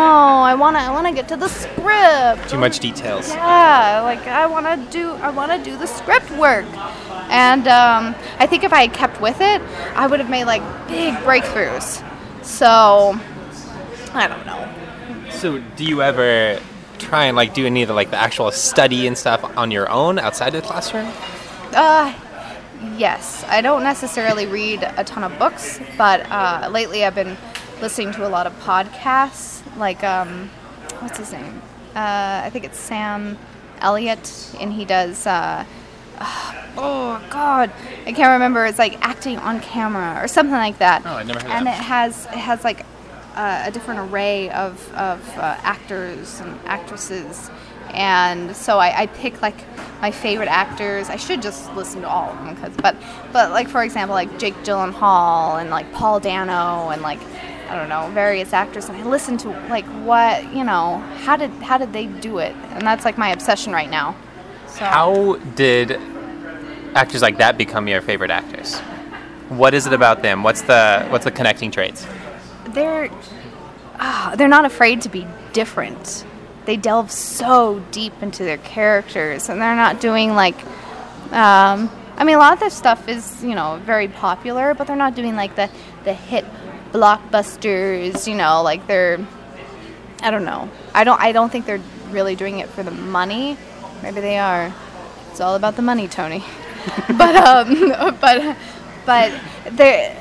i 0.52 0.54
want 0.54 0.76
to 0.76 0.82
i 0.82 0.92
want 0.92 1.08
to 1.08 1.14
get 1.14 1.28
to 1.30 1.36
the 1.36 1.48
script. 1.48 2.50
Too 2.50 2.60
much 2.60 2.80
details. 2.80 3.30
yeah 3.30 4.02
like 4.04 4.26
i 4.28 4.46
want 4.46 4.66
to 4.68 4.92
do 4.92 5.12
i 5.14 5.30
want 5.30 5.52
to 5.52 5.70
do 5.70 5.78
the 5.78 5.88
script 5.88 6.30
work. 6.32 6.66
And 7.30 7.68
um, 7.68 8.16
i 8.40 8.46
think 8.48 8.64
if 8.64 8.72
i 8.72 8.82
had 8.82 8.94
kept 8.94 9.20
with 9.20 9.42
it 9.42 9.62
i 9.96 10.08
would 10.08 10.20
have 10.20 10.30
made 10.30 10.46
like 10.46 10.62
big 10.88 11.14
breakthroughs 11.26 12.04
so 12.48 13.20
i 14.14 14.28
don't 14.28 14.46
know. 14.46 14.64
So, 15.32 15.60
do 15.76 15.84
you 15.84 16.02
ever 16.02 16.60
try 16.98 17.26
and 17.26 17.36
like 17.36 17.54
do 17.54 17.66
any 17.66 17.84
of 17.84 17.90
the 17.90 17.94
like 17.94 18.10
the 18.10 18.18
actual 18.18 18.50
study 18.52 19.06
and 19.06 19.16
stuff 19.16 19.44
on 19.56 19.70
your 19.70 19.88
own 19.90 20.18
outside 20.18 20.56
of 20.56 20.62
the 20.64 20.68
classroom? 20.68 21.12
uh, 21.74 22.12
yes. 22.96 23.44
I 23.48 23.62
don't 23.62 23.84
necessarily 23.84 24.48
read 24.48 24.82
a 24.98 25.04
ton 25.04 25.24
of 25.24 25.38
books 25.38 25.80
but 25.98 26.22
uh, 26.32 26.70
lately 26.72 27.04
i've 27.06 27.14
been 27.16 27.38
listening 27.82 28.12
to 28.14 28.26
a 28.26 28.30
lot 28.30 28.48
of 28.48 28.54
podcasts 28.62 29.62
like 29.78 30.04
um, 30.04 30.50
what's 31.00 31.18
his 31.20 31.32
name? 31.32 31.62
Uh, 31.94 32.42
i 32.46 32.50
think 32.52 32.66
it's 32.66 32.80
sam 32.80 33.38
elliott 33.82 34.56
and 34.60 34.74
he 34.74 34.86
does 34.86 35.28
uh, 35.28 35.66
oh 36.78 37.24
god. 37.30 37.72
I 38.06 38.14
can't 38.14 38.32
remember. 38.32 38.66
It's 38.66 38.80
like 38.80 38.98
acting 39.02 39.38
on 39.40 39.60
camera 39.60 40.24
or 40.24 40.28
something 40.28 40.54
like 40.54 40.78
that. 40.80 41.04
Oh, 41.06 41.16
I 41.16 41.24
never 41.24 41.40
heard 41.40 41.52
and 41.52 41.68
that. 41.68 41.80
it 41.80 41.84
has 41.84 42.26
it 42.26 42.38
has 42.38 42.64
like 42.64 42.86
uh, 43.36 43.64
a 43.66 43.72
different 43.72 44.00
array 44.12 44.50
of, 44.50 44.92
of 44.96 45.38
uh, 45.38 45.58
actors 45.62 46.40
and 46.40 46.60
actresses. 46.66 47.52
And 47.92 48.56
so 48.56 48.80
I, 48.80 49.04
I 49.04 49.06
pick 49.08 49.42
like 49.42 49.56
my 50.02 50.12
favorite 50.12 50.50
actors. 50.50 51.10
I 51.10 51.16
should 51.18 51.42
just 51.42 51.74
listen 51.76 52.02
to 52.02 52.10
all 52.10 52.32
of 52.32 52.38
them 52.38 52.56
because 52.56 52.76
but 52.78 52.96
but 53.32 53.52
like 53.52 53.70
for 53.70 53.84
example 53.84 54.14
like 54.14 54.38
jake 54.40 54.56
gyllenhaal 54.56 55.62
and 55.62 55.70
like 55.70 55.92
paul 55.94 56.20
dano 56.20 56.90
and 56.90 57.02
like 57.02 57.20
i 57.70 57.76
don't 57.76 57.90
know 57.90 58.10
various 58.14 58.54
actors. 58.54 58.90
And 58.90 58.98
i 58.98 59.04
listen 59.04 59.38
to 59.38 59.50
like 59.70 59.86
what 60.04 60.44
you 60.54 60.64
know 60.64 60.98
how 61.24 61.38
did 61.38 61.52
how 61.62 61.78
did 61.78 61.94
they 61.94 62.08
do 62.08 62.40
it? 62.40 62.56
And 62.72 62.82
that's 62.82 63.06
like 63.06 63.18
my 63.18 63.30
obsession 63.30 63.72
right 63.72 63.90
now 63.90 64.16
so 64.78 64.86
How 64.86 65.36
did 65.56 66.00
actors 66.94 67.22
like 67.22 67.38
that 67.38 67.58
become 67.58 67.88
your 67.88 68.02
favorite 68.02 68.32
actors? 68.32 68.78
What 69.50 69.74
is 69.74 69.88
it 69.88 69.94
about 69.94 70.22
them? 70.22 70.44
What's 70.44 70.62
the 70.62 71.06
what's 71.10 71.26
the 71.26 71.32
connecting 71.32 71.72
traits? 71.72 72.06
they're 72.78 73.10
ah, 74.00 74.34
they're 74.38 74.48
not 74.48 74.66
afraid 74.66 75.02
to 75.02 75.10
be 75.10 75.28
different. 75.54 76.26
They 76.66 76.78
delve 76.78 77.12
so 77.12 77.84
deep 77.92 78.14
into 78.22 78.44
their 78.44 78.58
characters, 78.58 79.50
and 79.50 79.62
they're 79.62 79.76
not 79.76 80.00
doing 80.00 80.34
like. 80.34 80.64
Um, 81.32 81.92
I 82.16 82.24
mean, 82.24 82.36
a 82.36 82.40
lot 82.40 82.54
of 82.54 82.60
their 82.60 82.70
stuff 82.70 83.08
is 83.08 83.44
you 83.44 83.56
know 83.56 83.82
very 83.84 84.08
popular, 84.08 84.74
but 84.74 84.88
they're 84.88 84.96
not 84.96 85.16
doing 85.16 85.36
like 85.36 85.56
the 85.56 85.70
the 86.04 86.14
hit 86.14 86.46
blockbusters. 86.92 88.28
You 88.28 88.36
know, 88.36 88.62
like 88.62 88.88
they're. 88.88 89.26
I 90.22 90.32
don't 90.32 90.46
know. 90.46 90.70
I 90.94 91.04
don't. 91.04 91.20
I 91.20 91.32
don't 91.32 91.52
think 91.52 91.66
they're 91.66 91.84
really 92.10 92.36
doing 92.36 92.60
it 92.60 92.70
for 92.70 92.84
the 92.84 92.92
money. 92.92 93.58
Maybe 94.02 94.22
they 94.22 94.38
are. 94.38 94.74
It's 95.32 95.42
all 95.42 95.56
about 95.56 95.76
the 95.76 95.82
money, 95.82 96.08
Tony. 96.08 96.44
but 97.18 97.36
um, 97.36 98.16
but 98.22 98.58
but 99.06 99.42
they 99.72 100.16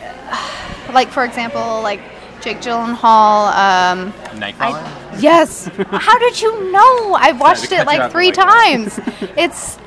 like 0.92 1.08
for 1.08 1.24
example, 1.24 1.82
like 1.82 2.00
Jake 2.40 2.58
Gyllenhaal. 2.58 3.52
Um, 3.54 4.12
Nightcrawler. 4.38 4.82
I, 4.82 5.18
yes. 5.18 5.66
How 5.90 6.18
did 6.18 6.40
you 6.40 6.70
know? 6.72 7.14
I 7.14 7.32
watched 7.32 7.72
it 7.72 7.86
like 7.86 8.10
three 8.12 8.32
times. 8.32 8.98
It's 9.36 9.78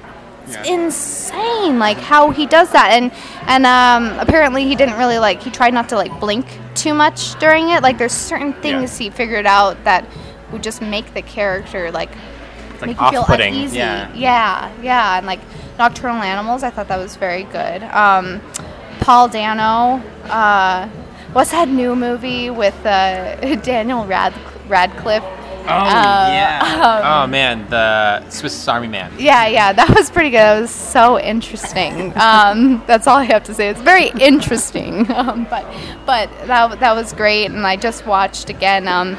it's 0.48 0.68
insane, 0.68 1.78
like 1.78 1.98
how 1.98 2.32
he 2.32 2.48
does 2.48 2.72
that, 2.72 2.90
and 2.92 3.12
and 3.48 3.66
um, 3.66 4.18
apparently 4.20 4.66
he 4.66 4.76
didn't 4.76 4.98
really 4.98 5.20
like. 5.20 5.44
He 5.44 5.52
tried 5.52 5.74
not 5.74 5.90
to 5.90 5.96
like 5.96 6.20
blink 6.20 6.48
too 6.74 6.94
much 6.94 7.38
during 7.40 7.70
it. 7.70 7.84
Like 7.84 7.98
there's 7.98 8.14
certain 8.14 8.54
things 8.54 8.98
he 8.98 9.10
figured 9.10 9.46
out 9.46 9.84
that 9.84 10.06
would 10.52 10.64
just 10.64 10.82
make 10.82 11.14
the 11.14 11.22
character 11.22 11.92
like 11.92 12.10
like 12.82 12.98
make 12.98 13.02
you 13.02 13.10
feel 13.12 13.26
uneasy. 13.28 13.78
yeah. 13.78 14.14
yeah, 14.14 14.72
yeah, 14.82 15.18
and 15.18 15.26
like 15.26 15.40
Nocturnal 15.78 16.22
Animals, 16.22 16.64
I 16.64 16.70
thought 16.70 16.88
that 16.90 16.98
was 16.98 17.16
very 17.16 17.44
good. 17.44 17.84
Um, 17.84 18.42
Paul 19.00 19.28
Dano, 19.30 20.02
uh, 20.30 20.88
what's 21.34 21.52
that 21.52 21.68
new 21.70 21.96
movie 21.96 22.50
with 22.50 22.76
uh, 22.86 23.56
Daniel 23.64 24.06
Rad- 24.06 24.34
Radcliffe? 24.68 25.24
Oh 25.72 25.72
Uh, 25.72 26.30
yeah. 26.32 26.60
um, 26.64 27.24
oh 27.24 27.28
man, 27.28 27.70
the 27.70 28.28
Swiss 28.30 28.68
Army 28.68 28.88
Man. 28.88 29.12
Yeah, 29.20 29.46
yeah, 29.48 29.72
that 29.80 29.90
was 29.96 30.10
pretty 30.10 30.32
good. 30.32 30.58
It 30.58 30.62
was 30.62 30.72
so 30.72 31.20
interesting. 31.20 32.12
Um, 32.18 32.84
that's 32.88 33.06
all 33.08 33.18
I 33.18 33.26
have 33.26 33.44
to 33.44 33.54
say. 33.54 33.70
It's 33.70 33.82
very 33.82 34.08
interesting. 34.20 35.06
Um, 35.20 35.46
but 35.50 35.66
but 36.08 36.30
that, 36.48 36.80
that 36.80 36.96
was 36.96 37.14
great. 37.14 37.46
And 37.52 37.68
I 37.68 37.76
just 37.76 38.06
watched 38.08 38.50
again 38.50 38.88
um, 38.88 39.16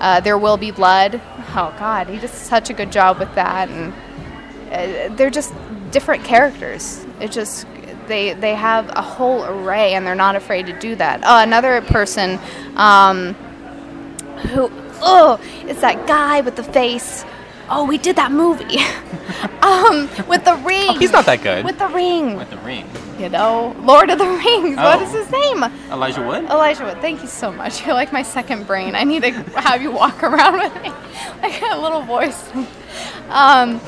uh, 0.00 0.20
There 0.20 0.38
Will 0.38 0.56
Be 0.56 0.70
Blood. 0.70 1.20
Oh, 1.50 1.74
God, 1.78 2.08
he 2.08 2.18
does 2.18 2.30
such 2.30 2.70
a 2.70 2.72
good 2.72 2.90
job 2.90 3.18
with 3.18 3.34
that. 3.34 3.68
And 3.68 3.92
uh, 4.72 5.14
they're 5.14 5.30
just 5.30 5.54
different 5.90 6.24
characters. 6.24 7.04
It 7.20 7.30
just 7.32 7.66
they 8.06 8.34
they 8.34 8.54
have 8.54 8.90
a 8.96 9.02
whole 9.02 9.44
array, 9.44 9.94
and 9.94 10.06
they're 10.06 10.14
not 10.14 10.36
afraid 10.36 10.66
to 10.66 10.78
do 10.78 10.96
that. 10.96 11.22
Uh, 11.22 11.40
another 11.42 11.80
person 11.82 12.38
um, 12.76 13.34
who 14.48 14.70
oh, 15.02 15.40
it's 15.62 15.80
that 15.80 16.06
guy 16.06 16.40
with 16.40 16.56
the 16.56 16.64
face. 16.64 17.24
Oh, 17.72 17.84
we 17.86 17.98
did 17.98 18.16
that 18.16 18.32
movie. 18.32 18.64
um, 19.62 20.08
with 20.28 20.44
the 20.44 20.56
ring. 20.66 20.88
Oh, 20.90 20.98
he's 20.98 21.12
not 21.12 21.24
that 21.26 21.42
good. 21.42 21.64
With 21.64 21.78
the 21.78 21.88
ring. 21.88 22.36
With 22.36 22.50
the 22.50 22.58
ring. 22.58 22.88
you 23.18 23.28
know, 23.28 23.76
Lord 23.80 24.10
of 24.10 24.18
the 24.18 24.26
Rings. 24.26 24.76
What 24.76 24.98
Oh. 24.98 25.02
is 25.02 25.12
his 25.12 25.30
name? 25.30 25.62
Elijah 25.92 26.26
Wood? 26.26 26.44
Elijah 26.44 26.84
Wood. 26.84 27.00
Thank 27.00 27.22
you 27.22 27.28
so 27.28 27.52
much. 27.52 27.84
You're 27.86 27.94
like 27.94 28.12
my 28.12 28.22
second 28.22 28.66
brain. 28.66 28.94
I 28.94 29.04
need 29.04 29.22
to 29.22 29.30
have 29.60 29.82
you 29.82 29.90
walk 29.92 30.22
around 30.22 30.54
with 30.54 30.74
me 30.82 30.90
I 31.42 31.48
like 31.48 31.62
a 31.70 31.78
little 31.80 32.02
voice. 32.02 32.50
Um, 33.28 33.80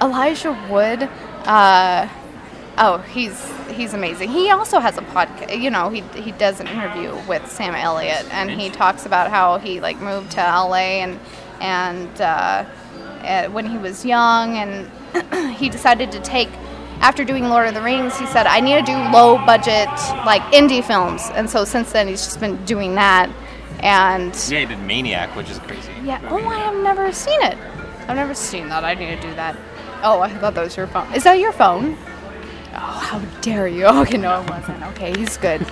Elijah 0.00 0.52
Wood. 0.70 1.02
Uh, 1.46 2.08
oh, 2.78 2.98
he's 2.98 3.38
he's 3.70 3.94
amazing. 3.94 4.30
He 4.30 4.50
also 4.50 4.80
has 4.80 4.96
a 4.98 5.02
podcast. 5.02 5.60
You 5.60 5.70
know, 5.70 5.88
he 5.90 6.00
he 6.20 6.32
does 6.32 6.58
an 6.60 6.66
interview 6.66 7.14
with 7.28 7.48
Sam 7.50 7.74
Elliott, 7.74 8.26
and 8.32 8.50
he 8.50 8.70
talks 8.70 9.06
about 9.06 9.30
how 9.30 9.58
he 9.58 9.80
like 9.80 10.00
moved 10.00 10.32
to 10.32 10.40
LA 10.40 11.04
and 11.04 11.20
and 11.60 12.20
uh, 12.20 12.64
when 13.52 13.66
he 13.66 13.78
was 13.78 14.04
young, 14.04 14.56
and 14.56 15.54
he 15.56 15.68
decided 15.68 16.12
to 16.12 16.20
take. 16.20 16.48
After 17.02 17.24
doing 17.24 17.48
Lord 17.48 17.66
of 17.66 17.72
the 17.72 17.80
Rings, 17.80 18.18
he 18.18 18.26
said, 18.26 18.46
"I 18.46 18.60
need 18.60 18.74
to 18.74 18.82
do 18.82 18.96
low 19.10 19.38
budget, 19.46 19.88
like 20.26 20.42
indie 20.52 20.84
films." 20.84 21.30
And 21.32 21.48
so 21.48 21.64
since 21.64 21.92
then, 21.92 22.08
he's 22.08 22.22
just 22.24 22.40
been 22.40 22.62
doing 22.66 22.94
that. 22.96 23.30
And 23.82 24.34
Yeah, 24.50 24.60
he 24.60 24.66
did 24.66 24.78
Maniac, 24.80 25.34
which 25.34 25.48
is 25.50 25.58
crazy. 25.60 25.90
yeah. 26.04 26.20
Oh, 26.30 26.36
I 26.46 26.58
have 26.58 26.76
never 26.82 27.10
seen 27.12 27.40
it. 27.42 27.56
I've 28.06 28.16
never 28.16 28.34
seen 28.34 28.68
that. 28.68 28.84
I 28.84 28.92
need 28.94 29.06
to 29.16 29.20
do 29.28 29.34
that. 29.36 29.56
Oh, 30.02 30.20
I 30.20 30.28
thought 30.28 30.52
that 30.54 30.62
was 30.64 30.76
your 30.76 30.86
phone. 30.88 31.10
Is 31.14 31.24
that 31.24 31.38
your 31.38 31.52
phone? 31.52 31.96
Oh, 32.72 32.76
how 32.78 33.18
dare 33.40 33.66
you? 33.66 33.86
Okay, 34.00 34.16
no, 34.16 34.40
it 34.42 34.48
wasn't. 34.48 34.82
Okay, 34.88 35.12
he's 35.18 35.36
good. 35.36 35.66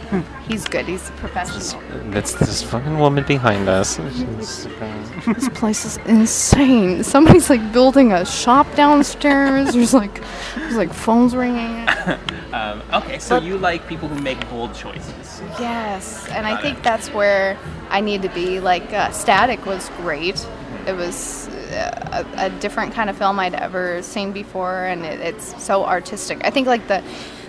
He's 0.49 0.65
good. 0.67 0.87
He's 0.87 1.09
a 1.09 1.13
professional. 1.13 1.81
That's 2.11 2.33
this 2.35 2.63
fucking 2.63 2.99
woman 2.99 3.25
behind 3.25 3.69
us. 3.69 3.97
This 3.97 5.49
place 5.55 5.85
is 5.85 5.97
insane. 6.07 7.05
Somebody's 7.05 7.49
like 7.51 7.73
building 7.73 8.13
a 8.13 8.25
shop 8.25 8.67
downstairs. 8.75 9.73
There's 9.75 9.95
like, 9.95 10.21
there's 10.57 10.77
like 10.77 10.93
phones 10.93 11.35
ringing. 11.37 11.89
um, 12.53 12.83
okay, 12.93 13.19
so 13.19 13.39
you 13.39 13.59
like 13.59 13.87
people 13.87 14.09
who 14.09 14.21
make 14.21 14.39
bold 14.51 14.75
choices. 14.75 15.41
Yes, 15.61 16.29
and 16.29 16.47
I 16.47 16.53
Got 16.53 16.63
think 16.63 16.79
it. 16.79 16.85
that's 16.85 17.09
where 17.13 17.57
I 17.91 18.01
need 18.01 18.23
to 18.23 18.29
be. 18.31 18.59
Like, 18.61 18.93
uh, 18.93 19.11
Static 19.13 19.65
was 19.67 19.89
great. 19.99 20.47
It 20.87 20.97
was 20.97 21.49
a, 21.69 22.27
a 22.37 22.51
different 22.61 22.93
kind 22.95 23.11
of 23.11 23.17
film 23.17 23.39
I'd 23.39 23.55
ever 23.55 24.03
seen 24.03 24.33
before, 24.33 24.85
and 24.85 25.05
it, 25.05 25.21
it's 25.21 25.63
so 25.63 25.85
artistic. 25.85 26.41
I 26.45 26.51
think 26.51 26.67
like 26.67 26.89
the 26.89 27.03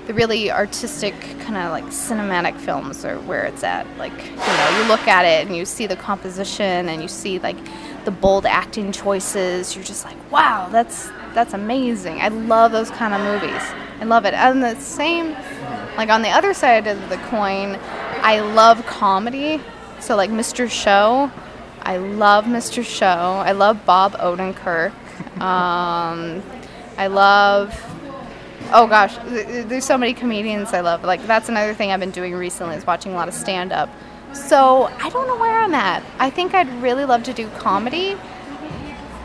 the 0.09 0.15
really 0.15 0.49
artistic 0.51 1.13
kind 1.41 1.55
of 1.55 1.69
like 1.69 1.83
cinematic 1.85 2.59
films 2.59 3.05
are 3.05 3.19
where 3.19 3.45
it's 3.45 3.63
at. 3.63 3.85
Like, 3.99 4.11
you 4.11 4.35
know, 4.35 4.81
you 4.81 4.87
look 4.87 5.07
at 5.07 5.23
it 5.23 5.45
and 5.45 5.55
you 5.55 5.65
see 5.65 5.85
the 5.85 5.95
composition 5.95 6.89
and 6.89 6.99
you 6.99 7.07
see 7.07 7.37
like 7.37 7.57
the 8.05 8.09
bold 8.09 8.47
acting 8.47 8.91
choices. 8.91 9.75
You're 9.75 9.85
just 9.85 10.05
like, 10.05 10.17
wow, 10.31 10.67
that's 10.71 11.11
that's 11.35 11.53
amazing. 11.53 12.21
I 12.21 12.29
love 12.29 12.71
those 12.71 12.89
kind 12.89 13.13
of 13.13 13.21
movies. 13.21 13.61
I 14.01 14.05
love 14.05 14.25
it. 14.25 14.33
And 14.33 14.63
the 14.63 14.75
same, 14.79 15.33
like 15.95 16.09
on 16.09 16.23
the 16.23 16.29
other 16.29 16.55
side 16.55 16.87
of 16.87 17.09
the 17.09 17.17
coin, 17.27 17.77
I 18.23 18.39
love 18.39 18.83
comedy. 18.87 19.61
So 19.99 20.15
like 20.15 20.31
Mr. 20.31 20.67
Show, 20.67 21.29
I 21.89 21.97
love 21.97 22.45
Mr. 22.45 22.85
Show. 22.85 23.07
I 23.07 23.53
love 23.53 23.83
Bob 23.83 24.13
Odenkirk. 24.13 24.91
Um, 25.41 26.43
I 26.99 27.07
love. 27.07 27.73
Oh 28.71 28.85
gosh, 28.85 29.17
th- 29.17 29.47
th- 29.47 29.65
there's 29.65 29.85
so 29.85 29.97
many 29.97 30.13
comedians 30.13 30.71
I 30.71 30.81
love. 30.81 31.03
Like 31.03 31.25
that's 31.25 31.49
another 31.49 31.73
thing 31.73 31.91
I've 31.91 31.99
been 31.99 32.11
doing 32.11 32.35
recently 32.35 32.75
is 32.75 32.85
watching 32.85 33.13
a 33.13 33.15
lot 33.15 33.27
of 33.27 33.33
stand 33.33 33.71
up. 33.71 33.89
So 34.33 34.83
I 35.01 35.09
don't 35.09 35.25
know 35.25 35.37
where 35.37 35.57
I'm 35.57 35.73
at. 35.73 36.03
I 36.19 36.29
think 36.29 36.53
I'd 36.53 36.69
really 36.79 37.05
love 37.05 37.23
to 37.23 37.33
do 37.33 37.49
comedy, 37.57 38.11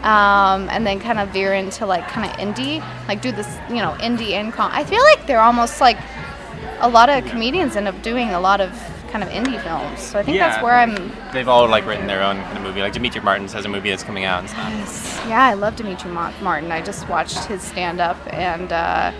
um, 0.02 0.70
and 0.70 0.86
then 0.86 1.00
kind 1.00 1.18
of 1.18 1.28
veer 1.34 1.52
into 1.52 1.84
like 1.84 2.08
kind 2.08 2.30
of 2.30 2.34
indie, 2.38 2.80
like 3.06 3.20
do 3.20 3.30
this, 3.30 3.58
you 3.68 3.82
know, 3.82 3.94
indie 4.00 4.30
and 4.30 4.54
com. 4.54 4.70
I 4.72 4.84
feel 4.84 5.02
like 5.02 5.26
they're 5.26 5.42
almost 5.42 5.82
like 5.82 5.98
a 6.80 6.88
lot 6.88 7.10
of 7.10 7.26
comedians 7.26 7.76
end 7.76 7.88
up 7.88 8.00
doing 8.00 8.30
a 8.30 8.40
lot 8.40 8.62
of 8.62 8.72
kind 9.14 9.22
of 9.22 9.30
indie 9.30 9.62
films. 9.62 10.00
So 10.00 10.18
I 10.18 10.24
think 10.24 10.36
Yeah. 10.36 10.48
that's 10.48 10.62
where 10.62 10.74
I'm. 10.74 11.12
They've 11.32 11.46
all 11.48 11.68
like 11.68 11.86
written 11.86 12.08
their 12.08 12.20
own 12.24 12.36
kind 12.42 12.56
of 12.58 12.64
movie. 12.64 12.80
Like 12.80 12.92
Demetri 12.92 13.20
Martins 13.20 13.52
has 13.52 13.64
a 13.64 13.68
movie 13.68 13.90
that's 13.90 14.02
coming 14.02 14.24
out 14.24 14.48
stuff. 14.48 15.24
Yeah, 15.28 15.44
I 15.44 15.54
love 15.54 15.76
Demetri 15.76 16.10
Ma- 16.10 16.32
Martin. 16.42 16.72
I 16.72 16.82
just 16.82 17.08
watched 17.08 17.44
his 17.44 17.62
stand 17.62 18.00
up, 18.00 18.16
and 18.32 18.72
uh, 18.72 19.12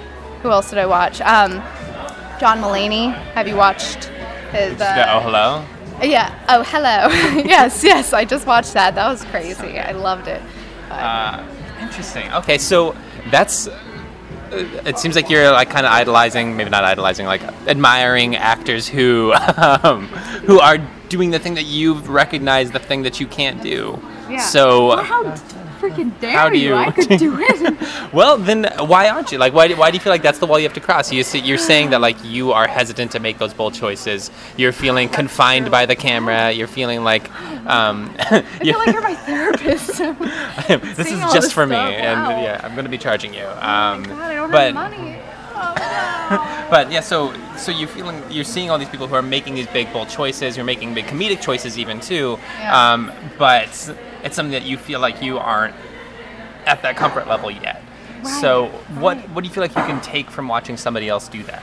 who 0.42 0.50
else 0.50 0.68
did 0.68 0.80
I 0.80 0.86
watch? 0.86 1.20
Um, 1.20 1.62
John 2.40 2.58
Mulaney. 2.60 3.14
Have 3.34 3.46
you 3.46 3.54
watched 3.54 4.06
his? 4.50 4.76
The 4.78 4.84
Oh 5.12 5.18
Uh, 5.18 5.20
Hello. 5.20 5.64
yeah. 6.02 6.44
Oh, 6.48 6.64
hello. 6.64 7.06
yes, 7.44 7.84
yes. 7.84 8.12
I 8.12 8.24
just 8.24 8.48
watched 8.48 8.72
that. 8.72 8.96
That 8.96 9.08
was 9.08 9.22
crazy. 9.26 9.78
I 9.78 9.92
loved 9.92 10.26
it. 10.26 10.42
But- 10.88 10.94
Uh, 10.98 11.44
interesting. 11.80 12.32
Okay, 12.32 12.58
so 12.58 12.96
that's. 13.30 13.68
Uh, 14.54 14.88
It 14.90 14.98
seems 14.98 15.16
like 15.16 15.28
you're 15.30 15.50
like 15.50 15.70
kind 15.70 15.86
of 15.86 15.92
idolizing, 15.92 16.56
maybe 16.56 16.70
not 16.70 16.84
idolizing, 16.84 17.26
like 17.26 17.42
admiring 17.66 18.36
actors 18.36 18.88
who, 18.88 19.32
um, 19.56 20.06
who 20.46 20.60
are 20.60 20.78
doing 21.08 21.30
the 21.30 21.38
thing 21.38 21.54
that 21.54 21.64
you've 21.64 22.08
recognized, 22.08 22.72
the 22.72 22.78
thing 22.78 23.02
that 23.02 23.20
you 23.20 23.26
can't 23.26 23.62
do. 23.62 24.00
Yeah. 24.28 24.38
So, 24.38 24.88
Well, 24.88 25.04
how 25.04 25.22
freaking 25.84 26.18
dare 26.20 26.32
how 26.38 26.48
do 26.48 26.58
you? 26.58 26.68
you- 26.70 26.74
I 26.74 26.90
could 26.90 27.08
do 27.18 27.36
it. 27.40 28.12
well, 28.12 28.36
then 28.38 28.64
why 28.86 29.08
aren't 29.08 29.32
you? 29.32 29.38
Like, 29.38 29.52
why, 29.52 29.68
do- 29.68 29.76
why 29.76 29.90
do 29.90 29.96
you 29.96 30.00
feel 30.00 30.12
like 30.12 30.22
that's 30.22 30.38
the 30.38 30.46
wall 30.46 30.58
you 30.58 30.64
have 30.64 30.74
to 30.74 30.80
cross? 30.80 31.12
You 31.12 31.24
you're 31.42 31.58
saying 31.58 31.90
that 31.90 32.00
like 32.00 32.16
you 32.24 32.52
are 32.52 32.66
hesitant 32.66 33.12
to 33.12 33.20
make 33.20 33.38
those 33.38 33.52
bold 33.54 33.74
choices. 33.74 34.30
You're 34.56 34.72
feeling 34.72 35.08
confined 35.08 35.70
by 35.70 35.86
the 35.86 35.96
camera. 35.96 36.50
You're 36.52 36.66
feeling 36.68 37.04
like, 37.04 37.30
um, 37.66 38.14
I 38.18 38.42
feel 38.62 38.78
like 38.78 38.92
you're 38.92 39.02
my 39.02 39.14
therapist. 39.14 40.00
oh 40.00 40.14
this 40.96 41.10
is 41.10 41.20
just 41.20 41.34
this 41.42 41.52
for 41.52 41.66
me, 41.66 41.76
and 41.76 42.42
yeah, 42.42 42.60
I'm 42.62 42.74
gonna 42.74 42.88
be 42.88 42.98
charging 42.98 43.34
you. 43.34 43.44
Um, 43.44 44.02
God, 44.04 44.10
I 44.20 44.34
don't 44.34 44.50
but 44.50 44.74
have 44.74 44.74
money. 44.74 45.18
Oh, 45.56 45.74
no. 46.30 46.66
but 46.70 46.90
yeah, 46.90 47.00
so 47.00 47.32
so 47.56 47.70
you're 47.70 47.88
feeling 47.88 48.22
you're 48.30 48.44
seeing 48.44 48.70
all 48.70 48.78
these 48.78 48.88
people 48.88 49.06
who 49.06 49.14
are 49.14 49.22
making 49.22 49.54
these 49.54 49.66
big 49.68 49.92
bold 49.92 50.08
choices. 50.08 50.56
You're 50.56 50.64
making 50.66 50.94
big 50.94 51.04
comedic 51.06 51.40
choices 51.40 51.78
even 51.78 52.00
too. 52.00 52.38
Yeah. 52.58 52.92
Um, 52.92 53.12
but 53.38 53.68
it's 54.24 54.34
something 54.34 54.52
that 54.52 54.64
you 54.64 54.76
feel 54.76 54.98
like 54.98 55.22
you 55.22 55.38
aren't 55.38 55.74
at 56.66 56.82
that 56.82 56.96
comfort 56.96 57.28
level 57.28 57.50
yet. 57.50 57.82
so 58.40 58.68
what 58.98 59.18
what 59.30 59.42
do 59.42 59.48
you 59.48 59.54
feel 59.54 59.62
like 59.62 59.76
you 59.76 59.82
can 59.82 60.00
take 60.00 60.30
from 60.30 60.48
watching 60.48 60.76
somebody 60.76 61.08
else 61.08 61.28
do 61.28 61.42
that? 61.44 61.62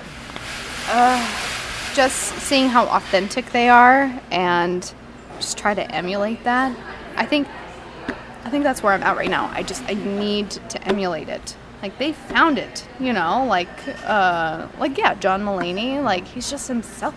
just 1.94 2.34
seeing 2.40 2.70
how 2.70 2.86
authentic 2.88 3.52
they 3.52 3.68
are 3.68 4.22
and 4.32 4.94
just 5.38 5.58
try 5.58 5.74
to 5.74 5.92
emulate 5.94 6.44
that. 6.44 6.76
I 7.16 7.26
think 7.26 7.48
I 8.44 8.50
think 8.50 8.64
that's 8.64 8.82
where 8.82 8.94
I'm 8.94 9.04
at 9.04 9.18
right 9.18 9.30
now. 9.30 9.52
I 9.54 9.64
just 9.64 9.84
I 9.84 9.94
need 9.94 10.52
to 10.52 10.82
emulate 10.88 11.30
it. 11.30 11.56
Like 11.82 11.98
they 11.98 12.14
found 12.14 12.60
it, 12.60 12.88
you 13.00 13.14
know, 13.14 13.46
like 13.46 13.70
uh 14.06 14.68
like 14.80 14.98
yeah, 14.98 15.16
John 15.16 15.44
Mulaney, 15.44 16.04
like 16.04 16.28
he's 16.28 16.50
just 16.50 16.68
himself. 16.68 17.16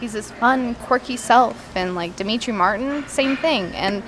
He's 0.00 0.12
his 0.12 0.30
fun, 0.30 0.74
quirky 0.74 1.16
self 1.16 1.76
and 1.76 1.94
like 1.94 2.16
Demetri 2.16 2.52
Martin, 2.52 3.06
same 3.08 3.36
thing. 3.36 3.66
And 3.74 4.02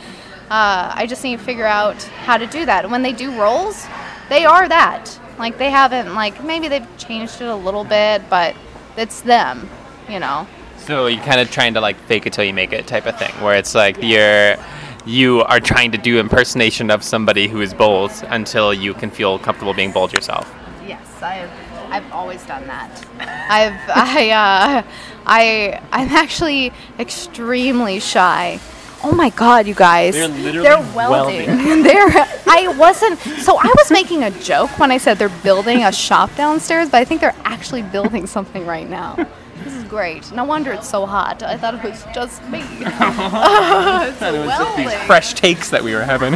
uh, 0.50 0.92
I 0.94 1.06
just 1.08 1.24
need 1.24 1.38
to 1.38 1.44
figure 1.44 1.66
out 1.66 2.00
how 2.02 2.36
to 2.36 2.46
do 2.46 2.64
that. 2.66 2.88
When 2.88 3.02
they 3.02 3.12
do 3.12 3.36
roles, 3.40 3.86
they 4.28 4.44
are 4.44 4.68
that. 4.68 5.18
Like 5.38 5.58
they 5.58 5.70
haven't 5.70 6.14
like 6.14 6.42
maybe 6.42 6.68
they've 6.68 6.86
changed 6.96 7.40
it 7.40 7.48
a 7.48 7.54
little 7.54 7.84
bit, 7.84 8.22
but 8.30 8.54
it's 8.96 9.20
them, 9.20 9.68
you 10.08 10.18
know. 10.18 10.46
So 10.78 11.06
you're 11.06 11.22
kind 11.24 11.40
of 11.40 11.50
trying 11.50 11.74
to 11.74 11.80
like 11.80 11.96
fake 11.96 12.26
it 12.26 12.32
till 12.32 12.44
you 12.44 12.54
make 12.54 12.72
it 12.72 12.86
type 12.86 13.06
of 13.06 13.18
thing, 13.18 13.32
where 13.42 13.56
it's 13.56 13.74
like 13.74 13.98
you're 14.00 14.56
you 15.04 15.42
are 15.42 15.60
trying 15.60 15.92
to 15.92 15.98
do 15.98 16.18
impersonation 16.18 16.90
of 16.90 17.02
somebody 17.02 17.48
who 17.48 17.60
is 17.60 17.74
bold 17.74 18.12
until 18.28 18.72
you 18.72 18.94
can 18.94 19.10
feel 19.10 19.38
comfortable 19.38 19.74
being 19.74 19.92
bold 19.92 20.12
yourself. 20.12 20.52
Yes, 20.86 21.22
I've 21.22 21.50
I've 21.90 22.12
always 22.12 22.44
done 22.46 22.66
that. 22.66 22.90
I've 23.20 23.78
I 23.94 24.30
uh, 24.30 24.82
I 25.26 25.82
I'm 25.92 26.08
actually 26.08 26.72
extremely 26.98 28.00
shy. 28.00 28.60
Oh 29.06 29.12
my 29.12 29.30
god, 29.30 29.68
you 29.68 29.74
guys. 29.74 30.14
They're 30.14 30.26
literally 30.26 30.68
They're 30.68 30.92
welding. 30.96 31.46
they're 31.84 32.10
I 32.48 32.74
wasn't 32.76 33.20
so 33.20 33.56
I 33.56 33.72
was 33.76 33.92
making 33.92 34.24
a 34.24 34.32
joke 34.32 34.80
when 34.80 34.90
I 34.90 34.98
said 34.98 35.16
they're 35.16 35.28
building 35.44 35.84
a 35.84 35.92
shop 35.92 36.34
downstairs, 36.34 36.90
but 36.90 36.98
I 36.98 37.04
think 37.04 37.20
they're 37.20 37.36
actually 37.44 37.82
building 37.82 38.26
something 38.36 38.66
right 38.66 38.90
now. 38.90 39.14
This 39.62 39.74
is 39.74 39.84
great. 39.84 40.32
No 40.32 40.42
wonder 40.42 40.72
it's 40.72 40.88
so 40.88 41.06
hot. 41.06 41.44
I 41.44 41.56
thought 41.56 41.74
it 41.74 41.84
was 41.84 42.04
just 42.12 42.42
me. 42.48 42.62
it's 42.80 44.20
welding. 44.20 44.88
fresh 45.06 45.34
takes 45.34 45.70
that 45.70 45.84
we 45.84 45.94
were 45.94 46.02
having. 46.02 46.32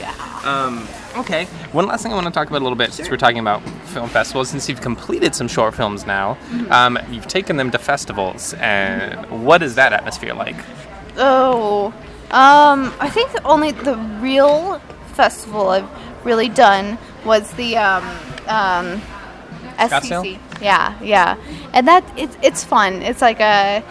Yeah. 0.00 0.40
um, 0.42 0.88
okay. 1.16 1.44
One 1.70 1.86
last 1.86 2.02
thing 2.02 2.10
I 2.10 2.16
want 2.16 2.26
to 2.26 2.32
talk 2.32 2.48
about 2.48 2.62
a 2.62 2.64
little 2.64 2.76
bit 2.76 2.92
since 2.92 3.08
we're 3.08 3.16
talking 3.16 3.38
about 3.38 3.62
film 3.90 4.08
festivals. 4.08 4.48
Since 4.50 4.68
you've 4.68 4.80
completed 4.80 5.36
some 5.36 5.46
short 5.46 5.72
films 5.72 6.04
now, 6.04 6.36
um, 6.70 6.98
you've 7.12 7.28
taken 7.28 7.56
them 7.56 7.70
to 7.70 7.78
festivals, 7.78 8.54
and 8.54 9.44
what 9.44 9.62
is 9.62 9.76
that 9.76 9.92
atmosphere 9.92 10.34
like? 10.34 10.56
Oh, 11.16 11.92
um, 12.30 12.94
I 12.98 13.10
think 13.10 13.32
the 13.32 13.42
only 13.44 13.72
the 13.72 13.96
real 14.20 14.78
festival 15.12 15.68
I've 15.68 16.24
really 16.24 16.48
done 16.48 16.98
was 17.24 17.52
the 17.52 17.76
um, 17.76 18.04
um, 18.46 19.02
SCC. 19.78 20.38
Yeah, 20.60 20.98
yeah, 21.02 21.36
and 21.72 21.86
that 21.88 22.04
it's 22.16 22.36
it's 22.42 22.64
fun. 22.64 23.02
It's 23.02 23.20
like 23.20 23.40
a, 23.40 23.84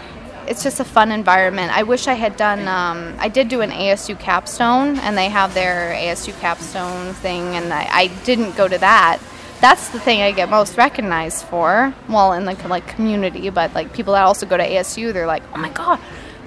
it's 0.47 0.63
just 0.63 0.79
a 0.79 0.83
fun 0.83 1.11
environment. 1.11 1.75
I 1.75 1.83
wish 1.83 2.07
I 2.07 2.13
had 2.13 2.35
done. 2.35 2.67
Um, 2.67 3.15
I 3.19 3.27
did 3.27 3.47
do 3.47 3.61
an 3.61 3.71
ASU 3.71 4.19
capstone, 4.19 4.97
and 4.99 5.17
they 5.17 5.29
have 5.29 5.53
their 5.53 5.93
ASU 5.93 6.37
capstone 6.39 7.13
thing, 7.13 7.55
and 7.55 7.71
I, 7.71 7.87
I 7.91 8.07
didn't 8.23 8.55
go 8.55 8.67
to 8.67 8.77
that. 8.79 9.19
That's 9.59 9.89
the 9.89 9.99
thing 9.99 10.23
I 10.23 10.31
get 10.31 10.49
most 10.49 10.77
recognized 10.77 11.45
for. 11.45 11.93
Well, 12.09 12.33
in 12.33 12.45
the 12.45 12.55
like 12.67 12.87
community, 12.87 13.49
but 13.51 13.75
like 13.75 13.93
people 13.93 14.13
that 14.13 14.23
also 14.23 14.47
go 14.47 14.57
to 14.57 14.67
ASU, 14.67 15.13
they're 15.13 15.27
like, 15.27 15.43
oh 15.53 15.59
my 15.59 15.69
god, 15.69 15.99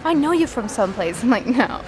I 0.04 0.12
know 0.12 0.32
you 0.32 0.46
from 0.46 0.68
someplace. 0.68 1.22
I'm 1.22 1.30
like, 1.30 1.46
no. 1.46 1.80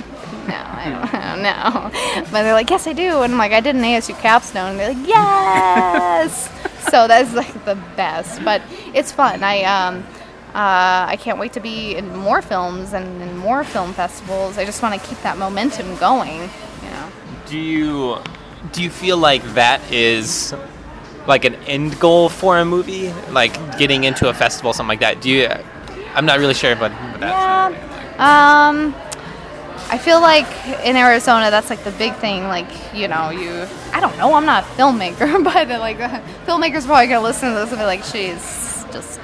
No, 0.49 0.55
I 0.55 0.89
don't, 0.89 1.15
I 1.15 1.35
don't 1.35 1.43
know. 1.43 2.25
But 2.31 2.43
they're 2.43 2.55
like, 2.55 2.71
yes, 2.71 2.87
I 2.87 2.93
do. 2.93 3.23
And 3.23 3.33
I'm 3.33 3.39
like, 3.39 3.53
I 3.53 3.61
did 3.61 3.77
an 3.77 3.83
ASU 3.83 4.19
capstone. 4.21 4.71
And 4.71 4.81
they're 4.81 4.95
like, 4.95 5.07
yes. 5.07 6.51
so 6.91 7.07
that's 7.09 7.35
like 7.35 7.65
the 7.65 7.75
best. 7.97 8.45
But 8.45 8.63
it's 8.95 9.13
fun. 9.13 9.43
I 9.43 9.65
um, 9.65 10.05
uh, 10.55 11.05
I 11.09 11.19
can't 11.21 11.39
wait 11.39 11.53
to 11.55 11.61
be 11.61 11.97
in 11.97 12.17
more 12.17 12.41
films 12.41 12.95
and 12.95 13.21
in 13.21 13.37
more 13.37 13.65
film 13.65 13.93
festivals. 13.93 14.57
I 14.57 14.65
just 14.65 14.83
want 14.83 15.01
to 15.01 15.09
keep 15.09 15.21
that 15.23 15.37
momentum 15.37 15.97
going. 15.97 16.43
You 16.83 16.91
know. 16.91 17.09
Do 17.47 17.59
you 17.59 18.19
do 18.73 18.83
you 18.83 18.91
feel 18.91 19.19
like 19.19 19.43
that 19.55 19.81
is 19.93 20.55
like 21.27 21.45
an 21.45 21.57
end 21.67 21.99
goal 21.99 22.29
for 22.29 22.59
a 22.59 22.65
movie, 22.65 23.13
like 23.31 23.53
getting 23.79 24.05
into 24.05 24.29
a 24.29 24.35
festival, 24.35 24.73
something 24.73 24.89
like 24.89 25.01
that? 25.01 25.21
Do 25.21 25.29
you? 25.29 25.49
I'm 26.15 26.25
not 26.25 26.39
really 26.39 26.55
sure 26.55 26.75
what 26.77 26.93
that's. 27.21 27.23
Yeah. 27.23 27.96
Um, 28.19 28.95
I 29.89 29.99
feel 29.99 30.21
like 30.21 30.47
in 30.85 30.97
Arizona, 30.97 31.51
that's 31.51 31.71
like 31.71 31.85
the 31.85 31.93
big 31.93 32.15
thing. 32.17 32.45
Like, 32.45 32.67
you 32.95 33.09
know, 33.09 33.31
you, 33.31 33.67
I 33.93 34.01
don't 34.01 34.17
know, 34.19 34.35
I'm 34.35 34.47
not 34.47 34.65
a 34.65 34.67
filmmaker, 34.69 35.43
but 35.45 35.71
uh, 35.71 35.79
like, 35.79 36.01
uh, 36.01 36.21
filmmakers 36.47 36.87
probably 36.87 37.07
gonna 37.09 37.21
listen 37.23 37.51
to 37.53 37.55
this 37.61 37.71
and 37.71 37.79
be 37.79 37.85
like, 37.85 38.03
she's 38.03 38.85
just 38.93 39.21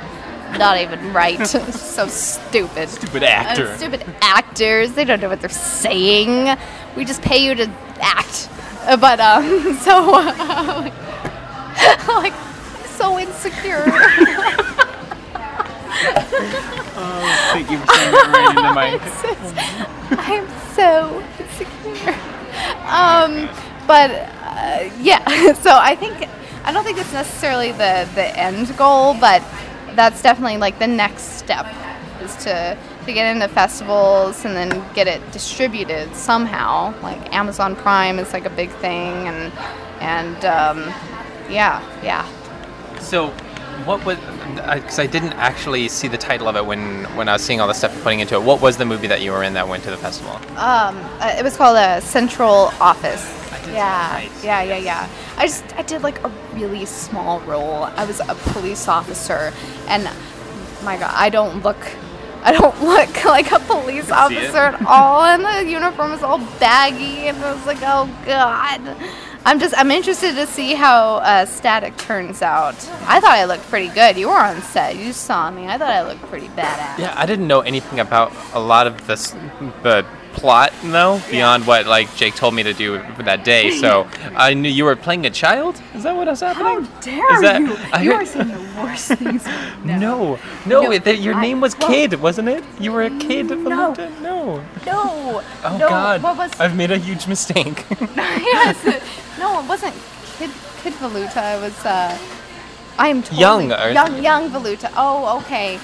not 0.59 0.79
even 0.79 1.13
right. 1.13 1.45
so 1.47 2.07
stupid. 2.07 2.89
Stupid 2.91 3.23
Uh, 3.23 3.27
actor. 3.27 3.77
stupid 3.79 4.05
actors. 4.21 4.93
They 4.93 5.05
don't 5.05 5.21
know 5.21 5.29
what 5.31 5.41
they're 5.41 5.49
saying. 5.49 6.57
We 6.97 7.05
just 7.07 7.23
pay 7.23 7.39
you 7.45 7.55
to 7.55 7.71
act. 8.01 8.49
Uh, 8.85 8.97
But, 8.99 9.19
um, 9.21 9.75
so, 9.81 10.15
uh, 10.15 10.91
like, 12.09 12.35
so 12.97 13.19
insecure. 13.19 13.85
Thank 17.53 17.71
you 17.71 17.79
for 17.79 17.87
saying 17.95 18.13
right 18.15 18.51
into 18.51 18.73
my. 18.73 18.99
I'm 20.19 20.49
so 20.75 21.23
insecure. 21.39 22.15
Um, 22.87 23.49
but 23.87 24.11
uh, 24.11 24.91
yeah, 25.01 25.53
so 25.55 25.71
I 25.73 25.95
think 25.97 26.29
I 26.65 26.73
don't 26.73 26.85
think 26.85 26.99
it's 26.99 27.13
necessarily 27.13 27.73
the 27.73 28.09
the 28.15 28.39
end 28.39 28.77
goal, 28.77 29.15
but 29.15 29.43
that's 29.95 30.23
definitely 30.23 30.57
like 30.59 30.79
the 30.79 30.87
next 30.87 31.39
step 31.39 31.67
is 32.23 32.35
to 32.45 32.79
to 33.05 33.13
get 33.13 33.35
into 33.35 33.49
festivals 33.49 34.45
and 34.45 34.57
then 34.57 34.85
get 34.95 35.07
it 35.09 35.21
distributed 35.33 36.15
somehow. 36.15 36.95
Like 37.03 37.35
Amazon 37.35 37.77
Prime 37.77 38.19
is 38.19 38.33
like 38.33 38.47
a 38.47 38.51
big 38.51 38.71
thing, 38.77 39.29
and 39.29 39.53
and 40.01 40.45
um, 40.45 40.79
yeah, 41.51 41.83
yeah. 42.03 42.27
So, 43.01 43.35
what 43.85 44.05
was? 44.05 44.19
Because 44.55 44.99
I 44.99 45.07
didn't 45.07 45.33
actually 45.35 45.89
see 45.89 46.09
the 46.09 46.19
title 46.19 46.49
of 46.49 46.57
it 46.57 46.65
when 46.65 47.05
when 47.17 47.29
I 47.29 47.33
was 47.33 47.43
seeing 47.43 47.61
all 47.61 47.69
the 47.69 47.75
stuff 47.75 47.93
you're 47.95 48.03
putting 48.03 48.21
into 48.21 48.35
it. 48.35 48.43
What 48.43 48.61
was 48.61 48.77
the 48.77 48.85
movie 48.85 49.07
that 49.09 49.21
you 49.23 49.33
were 49.33 49.43
in 49.43 49.55
that 49.55 49.67
went 49.69 49.85
to 49.85 49.91
the 49.91 49.97
festival? 49.97 50.35
Um, 50.59 50.97
uh, 51.21 51.35
it 51.39 51.43
was 51.43 51.57
called 51.57 51.77
a 51.77 52.01
Central 52.01 52.73
Office. 52.81 53.25
Yeah, 53.69 54.09
nice. 54.13 54.45
yeah, 54.45 54.63
yeah, 54.63 54.77
yeah. 54.77 55.09
I 55.37 55.47
just 55.47 55.65
I 55.77 55.83
did 55.83 56.03
like 56.03 56.23
a 56.25 56.29
really 56.55 56.85
small 56.85 57.41
role. 57.41 57.85
I 57.85 58.05
was 58.05 58.21
a 58.21 58.35
police 58.53 58.89
officer, 58.89 59.53
and 59.89 60.05
my 60.85 60.97
God, 60.99 61.13
I 61.15 61.29
don't 61.29 61.63
look. 61.63 61.79
I 62.45 62.53
don't 62.53 62.83
look 62.85 63.25
like 63.25 63.53
a 63.53 63.61
police 63.61 64.11
officer 64.11 64.59
at 64.59 64.85
all, 64.87 65.23
and 65.25 65.45
the 65.45 65.71
uniform 65.71 66.13
is 66.13 66.23
all 66.23 66.39
baggy, 66.59 67.29
and 67.29 67.39
I 67.39 67.53
was 67.55 67.67
like, 67.67 67.79
oh 67.83 68.09
God. 68.27 68.97
I'm 69.45 69.59
just 69.59 69.75
I'm 69.77 69.91
interested 69.91 70.35
to 70.37 70.47
see 70.47 70.75
how 70.75 71.17
uh, 71.17 71.47
Static 71.47 71.97
turns 71.97 72.43
out. 72.43 72.75
I 73.07 73.21
thought 73.21 73.33
I 73.33 73.45
looked 73.45 73.65
pretty 73.65 73.89
good. 73.89 74.17
You 74.17 74.29
were 74.29 74.39
on 74.39 74.63
set. 74.63 74.97
You 74.97 75.13
saw 75.13 75.51
me. 75.51 75.67
I 75.67 75.79
thought 75.79 75.91
I 75.91 76.03
looked 76.03 76.23
pretty 76.23 76.49
badass. 76.49 76.99
Yeah, 76.99 77.13
I 77.17 77.27
didn't 77.27 77.49
know 77.49 77.61
anything 77.61 77.99
about 77.99 78.33
a 78.55 78.61
lot 78.61 78.87
of 78.87 79.07
this 79.07 79.33
the 79.83 80.07
plot 80.33 80.73
though 80.85 81.21
beyond 81.31 81.67
what 81.67 81.87
like 81.87 82.15
Jake 82.17 82.35
told 82.35 82.55
me 82.55 82.63
to 82.63 82.73
do 82.73 82.99
that 83.25 83.45
day. 83.45 83.71
So 83.79 84.09
I 84.37 84.55
knew 84.55 84.69
you 84.71 84.85
were 84.85 84.97
playing 84.97 85.27
a 85.27 85.31
child. 85.31 85.81
Is 85.95 86.03
that 86.05 86.17
what 86.17 86.27
was 86.27 86.41
happening? 86.41 86.85
How 86.85 87.01
dare 87.01 87.35
Is 87.35 87.41
that- 87.43 87.61
you? 87.61 87.77
I 87.93 88.03
you 88.03 88.13
are 88.13 88.25
saying 88.27 88.49
the 88.49 88.83
worst 88.83 89.09
things. 89.21 89.45
No, 89.85 89.97
no, 89.99 90.39
No, 90.67 90.91
it- 90.93 91.05
that 91.05 91.19
your 91.19 91.35
I- 91.35 91.43
name 91.43 91.61
was 91.61 91.79
well- 91.79 91.89
Kid, 91.89 92.15
wasn't 92.21 92.49
it? 92.49 92.65
You 92.81 92.93
were 92.93 93.03
a 93.03 93.11
kid. 93.19 93.47
No. 93.51 93.57
Valuta? 93.57 94.21
no. 94.21 94.63
No. 94.87 95.43
Oh 95.65 95.77
no, 95.79 95.89
God, 95.89 96.23
What 96.23 96.37
was? 96.37 96.51
I've 96.59 96.77
made 96.77 96.91
a 96.91 96.99
huge 96.99 97.27
mistake. 97.29 97.85
yes. 98.19 98.77
No, 99.39 99.61
it 99.61 99.67
wasn't 99.69 99.95
Kid 100.39 100.51
Kid 100.83 100.93
Valuta. 100.95 101.57
It 101.57 101.61
was. 101.63 101.85
Uh, 101.85 102.19
I 102.99 103.09
am 103.09 103.23
totally 103.23 103.41
Young, 103.41 103.71
young, 103.71 104.23
young 104.23 104.51
Valuta. 104.51 104.91
Oh, 104.97 105.39
okay, 105.41 105.79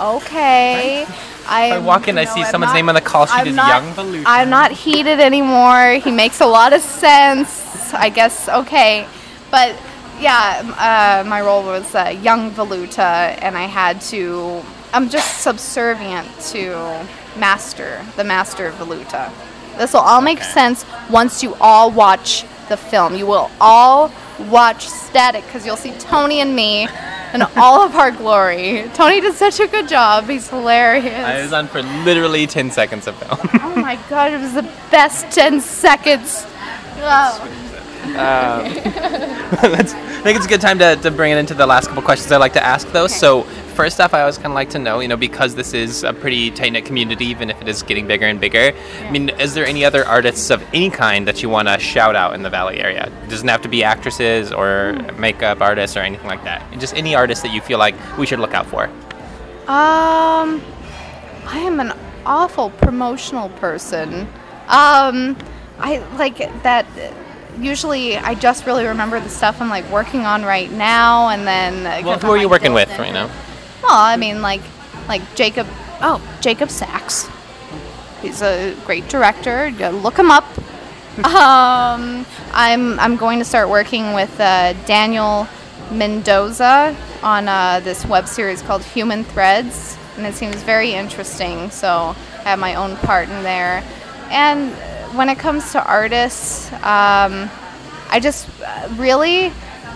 okay. 0.00 1.06
I, 1.46 1.72
I 1.72 1.78
walk 1.78 2.08
in, 2.08 2.16
I 2.18 2.24
see 2.24 2.40
I'm 2.42 2.50
someone's 2.50 2.70
not- 2.70 2.74
name 2.76 2.88
on 2.88 2.94
the 2.94 3.00
call 3.00 3.26
sheet 3.26 3.34
I'm 3.36 3.46
is 3.48 3.54
not- 3.54 3.82
Young 3.82 3.94
Valuta. 3.94 4.24
I'm 4.26 4.50
not 4.50 4.72
heated 4.72 5.20
anymore. 5.20 5.92
He 6.02 6.10
makes 6.10 6.40
a 6.40 6.46
lot 6.46 6.72
of 6.72 6.80
sense. 6.80 7.92
I 7.94 8.08
guess 8.08 8.48
okay, 8.48 9.06
but 9.50 9.76
yeah, 10.20 11.22
uh, 11.22 11.28
my 11.28 11.40
role 11.40 11.62
was 11.62 11.94
uh, 11.94 12.16
young 12.22 12.50
Valuta, 12.50 13.36
and 13.42 13.56
I 13.56 13.64
had 13.64 14.00
to. 14.12 14.62
I'm 14.92 15.08
just 15.08 15.40
subservient 15.42 16.26
to 16.52 17.06
Master, 17.36 18.04
the 18.16 18.24
Master 18.24 18.66
of 18.66 18.74
Valuta. 18.76 19.30
This 19.76 19.92
will 19.92 20.00
all 20.00 20.20
make 20.20 20.40
sense 20.42 20.84
once 21.10 21.42
you 21.42 21.54
all 21.60 21.90
watch 21.90 22.44
the 22.68 22.76
film. 22.76 23.14
You 23.16 23.26
will 23.26 23.50
all 23.60 24.10
watch 24.50 24.88
Static 24.88 25.44
because 25.46 25.66
you'll 25.66 25.76
see 25.76 25.92
Tony 25.98 26.40
and 26.40 26.54
me 26.54 26.86
in 27.34 27.42
all 27.56 27.82
of 27.82 27.96
our 27.96 28.12
glory. 28.12 28.88
Tony 28.94 29.20
did 29.20 29.34
such 29.34 29.58
a 29.60 29.66
good 29.66 29.88
job. 29.88 30.28
He's 30.28 30.48
hilarious. 30.48 31.12
I 31.12 31.42
was 31.42 31.52
on 31.52 31.66
for 31.66 31.82
literally 31.82 32.46
10 32.46 32.70
seconds 32.70 33.06
of 33.06 33.16
film. 33.16 33.38
Oh 33.62 33.74
my 33.76 33.98
god, 34.08 34.32
it 34.32 34.40
was 34.40 34.54
the 34.54 34.62
best 34.90 35.30
10 35.34 35.60
seconds. 35.60 36.46
Wow. 36.96 37.38
Oh. 37.42 37.60
Um, 38.06 38.64
let's, 39.72 39.94
I 39.94 40.20
think 40.22 40.36
it's 40.36 40.46
a 40.46 40.48
good 40.48 40.60
time 40.60 40.78
to, 40.78 40.96
to 40.96 41.10
bring 41.10 41.32
it 41.32 41.38
into 41.38 41.54
the 41.54 41.66
last 41.66 41.88
couple 41.88 42.02
questions 42.02 42.30
I 42.30 42.36
like 42.36 42.52
to 42.52 42.64
ask, 42.64 42.90
though. 42.92 43.06
So, 43.08 43.46
first 43.74 44.00
off, 44.00 44.14
I 44.14 44.20
always 44.20 44.36
kind 44.36 44.48
of 44.48 44.54
like 44.54 44.70
to 44.70 44.78
know, 44.78 45.00
you 45.00 45.08
know, 45.08 45.16
because 45.16 45.54
this 45.54 45.74
is 45.74 46.04
a 46.04 46.12
pretty 46.12 46.50
tight 46.50 46.72
knit 46.72 46.84
community, 46.84 47.26
even 47.26 47.50
if 47.50 47.60
it 47.60 47.68
is 47.68 47.82
getting 47.82 48.06
bigger 48.06 48.26
and 48.26 48.40
bigger. 48.40 48.72
I 49.02 49.10
mean, 49.10 49.28
is 49.30 49.54
there 49.54 49.66
any 49.66 49.84
other 49.84 50.04
artists 50.06 50.50
of 50.50 50.62
any 50.72 50.90
kind 50.90 51.28
that 51.28 51.42
you 51.42 51.48
want 51.48 51.68
to 51.68 51.78
shout 51.78 52.16
out 52.16 52.34
in 52.34 52.42
the 52.42 52.50
Valley 52.50 52.78
area? 52.78 53.12
It 53.24 53.28
doesn't 53.28 53.48
have 53.48 53.62
to 53.62 53.68
be 53.68 53.84
actresses 53.84 54.52
or 54.52 54.92
makeup 55.18 55.60
artists 55.60 55.96
or 55.96 56.00
anything 56.00 56.26
like 56.26 56.44
that. 56.44 56.62
Just 56.78 56.94
any 56.94 57.14
artist 57.14 57.42
that 57.42 57.52
you 57.52 57.60
feel 57.60 57.78
like 57.78 57.94
we 58.16 58.26
should 58.26 58.38
look 58.38 58.54
out 58.54 58.66
for. 58.66 58.84
Um, 59.66 60.62
I 61.46 61.58
am 61.58 61.80
an 61.80 61.92
awful 62.24 62.70
promotional 62.70 63.48
person. 63.50 64.28
Um, 64.68 65.36
I 65.78 65.98
like 66.16 66.38
that. 66.62 66.86
Usually, 67.60 68.16
I 68.16 68.34
just 68.34 68.66
really 68.66 68.84
remember 68.84 69.20
the 69.20 69.28
stuff 69.28 69.60
I'm 69.60 69.68
like 69.68 69.88
working 69.90 70.26
on 70.26 70.42
right 70.44 70.70
now, 70.72 71.28
and 71.28 71.46
then. 71.46 72.04
Well, 72.04 72.18
who 72.18 72.30
are 72.32 72.36
you 72.36 72.48
working 72.48 72.72
with 72.72 72.88
right 72.98 73.12
now? 73.12 73.30
Well, 73.84 73.92
I 73.92 74.16
mean, 74.16 74.40
like, 74.40 74.62
like 75.08 75.20
Jacob. 75.34 75.66
Oh, 76.00 76.18
Jacob 76.40 76.70
Sachs. 76.70 77.28
He's 78.22 78.40
a 78.40 78.74
great 78.86 79.08
director. 79.10 79.70
Look 79.72 80.18
him 80.18 80.30
up. 80.30 80.44
um, 81.18 82.24
I'm 82.54 82.98
I'm 82.98 83.16
going 83.16 83.40
to 83.40 83.44
start 83.44 83.68
working 83.68 84.14
with 84.14 84.40
uh, 84.40 84.72
Daniel 84.86 85.46
Mendoza 85.92 86.96
on 87.22 87.46
uh, 87.46 87.80
this 87.80 88.06
web 88.06 88.26
series 88.26 88.62
called 88.62 88.82
Human 88.82 89.22
Threads, 89.22 89.98
and 90.16 90.26
it 90.26 90.32
seems 90.32 90.56
very 90.62 90.94
interesting. 90.94 91.70
So 91.70 92.16
I 92.38 92.48
have 92.48 92.58
my 92.58 92.76
own 92.76 92.96
part 92.96 93.28
in 93.28 93.42
there. 93.42 93.84
And 94.30 94.72
when 95.14 95.28
it 95.28 95.38
comes 95.38 95.72
to 95.72 95.86
artists, 95.86 96.72
um, 96.72 97.50
I 98.08 98.18
just 98.18 98.48
uh, 98.62 98.88
really, 98.92 99.52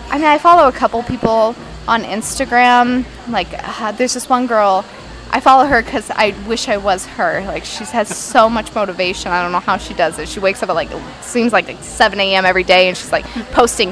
I 0.09 0.17
mean, 0.17 0.25
I 0.25 0.37
follow 0.37 0.67
a 0.67 0.71
couple 0.71 1.01
people 1.01 1.55
on 1.89 2.03
Instagram. 2.03 3.03
Like, 3.27 3.47
uh, 3.51 3.91
there's 3.93 4.13
this 4.13 4.29
one 4.29 4.45
girl. 4.45 4.85
I 5.31 5.39
follow 5.39 5.65
her 5.65 5.81
because 5.81 6.09
I 6.11 6.35
wish 6.47 6.69
I 6.69 6.77
was 6.77 7.05
her. 7.05 7.43
Like, 7.45 7.65
she 7.65 7.83
has 7.85 8.15
so 8.15 8.47
much 8.49 8.73
motivation. 8.73 9.31
I 9.31 9.41
don't 9.41 9.51
know 9.51 9.59
how 9.59 9.77
she 9.77 9.95
does 9.95 10.19
it. 10.19 10.29
She 10.29 10.39
wakes 10.39 10.61
up 10.63 10.69
at 10.69 10.75
like 10.75 10.89
seems 11.21 11.51
like, 11.51 11.67
like 11.67 11.81
7 11.81 12.19
a.m. 12.19 12.45
every 12.45 12.63
day, 12.63 12.87
and 12.87 12.95
she's 12.95 13.11
like 13.11 13.25
posting 13.51 13.91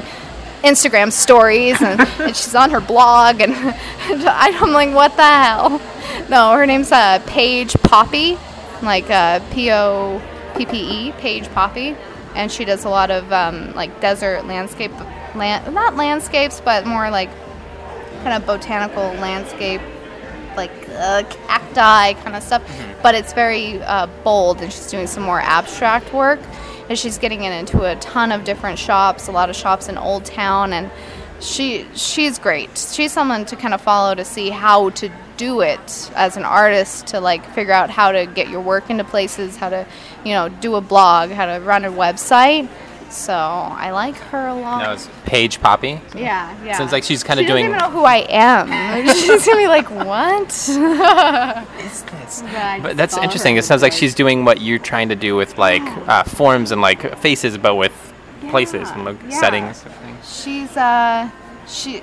Instagram 0.62 1.12
stories, 1.12 1.82
and, 1.82 2.00
and 2.20 2.36
she's 2.36 2.54
on 2.54 2.70
her 2.70 2.80
blog, 2.80 3.40
and, 3.40 3.52
and 3.52 4.28
I'm 4.28 4.72
like, 4.72 4.94
what 4.94 5.16
the 5.16 5.22
hell? 5.22 5.80
No, 6.28 6.52
her 6.52 6.66
name's 6.66 6.92
uh, 6.92 7.20
Paige 7.26 7.74
Poppe, 7.82 8.38
like 8.82 9.10
uh, 9.10 9.40
P 9.52 9.70
O 9.72 10.22
P 10.56 10.66
P 10.66 11.08
E, 11.08 11.12
Paige 11.12 11.48
Poppe, 11.50 11.96
and 12.34 12.50
she 12.50 12.64
does 12.64 12.84
a 12.84 12.88
lot 12.88 13.10
of 13.10 13.32
um, 13.32 13.74
like 13.74 14.00
desert 14.00 14.46
landscape, 14.46 14.92
land, 15.34 15.74
not 15.74 15.96
landscapes, 15.96 16.60
but 16.60 16.86
more 16.86 17.10
like 17.10 17.30
kind 18.18 18.34
of 18.40 18.46
botanical 18.46 19.04
landscape, 19.20 19.80
like 20.56 20.72
uh, 20.90 21.22
cacti 21.46 22.14
kind 22.22 22.36
of 22.36 22.42
stuff. 22.42 22.62
But 23.02 23.14
it's 23.14 23.32
very 23.32 23.82
uh, 23.82 24.06
bold, 24.24 24.60
and 24.60 24.72
she's 24.72 24.90
doing 24.90 25.06
some 25.06 25.22
more 25.22 25.40
abstract 25.40 26.12
work. 26.12 26.40
And 26.88 26.98
she's 26.98 27.18
getting 27.18 27.44
it 27.44 27.52
into 27.52 27.82
a 27.82 27.96
ton 27.96 28.32
of 28.32 28.44
different 28.44 28.78
shops, 28.78 29.28
a 29.28 29.32
lot 29.32 29.50
of 29.50 29.56
shops 29.56 29.88
in 29.88 29.98
Old 29.98 30.24
Town, 30.24 30.72
and 30.72 30.90
she 31.40 31.86
she's 31.94 32.38
great. 32.38 32.76
She's 32.78 33.12
someone 33.12 33.44
to 33.46 33.56
kind 33.56 33.74
of 33.74 33.80
follow 33.80 34.14
to 34.14 34.24
see 34.24 34.48
how 34.50 34.90
to 34.90 35.10
do 35.36 35.60
it 35.60 36.10
as 36.14 36.36
an 36.36 36.44
artist 36.44 37.08
to 37.08 37.20
like 37.20 37.44
figure 37.54 37.72
out 37.72 37.90
how 37.90 38.12
to 38.12 38.26
get 38.26 38.48
your 38.48 38.60
work 38.60 38.90
into 38.90 39.04
places, 39.04 39.56
how 39.56 39.68
to, 39.68 39.86
you 40.24 40.32
know, 40.32 40.48
do 40.48 40.74
a 40.74 40.80
blog, 40.80 41.30
how 41.30 41.46
to 41.46 41.62
run 41.62 41.84
a 41.84 41.90
website. 41.90 42.68
So 43.10 43.32
I 43.32 43.90
like 43.90 44.16
her 44.16 44.48
a 44.48 44.54
lot. 44.54 44.80
That 44.80 44.90
was 44.90 45.08
Paige 45.24 45.60
Poppe. 45.60 46.00
yeah, 46.14 46.54
yeah. 46.64 46.76
Sounds 46.76 46.92
like 46.92 47.04
she's 47.04 47.24
kinda 47.24 47.42
she 47.42 47.46
doing- 47.48 47.66
doesn't 47.70 47.76
even 47.80 47.92
know 47.92 47.98
who 47.98 48.04
I 48.04 48.26
am. 48.28 49.06
she's 49.14 49.46
gonna 49.46 49.58
be 49.58 49.66
like, 49.66 49.90
"What?" 49.90 50.48
Is 50.50 52.02
this? 52.02 52.42
But 52.82 52.96
that's 52.96 53.16
interesting. 53.16 53.56
It 53.56 53.64
sounds 53.64 53.80
like 53.82 53.92
she's 53.92 54.14
doing 54.14 54.44
what 54.44 54.60
you're 54.60 54.78
trying 54.78 55.08
to 55.08 55.16
do 55.16 55.34
with 55.34 55.56
like 55.56 55.82
uh, 56.08 56.24
forms 56.24 56.70
and 56.72 56.82
like 56.82 57.18
faces, 57.18 57.56
but 57.56 57.76
with 57.76 57.92
places 58.50 58.90
and 58.90 59.04
like 59.04 59.16
yeah. 59.28 59.40
settings. 59.40 59.84
She's 60.22 60.76
uh, 60.76 61.30
she. 61.66 62.02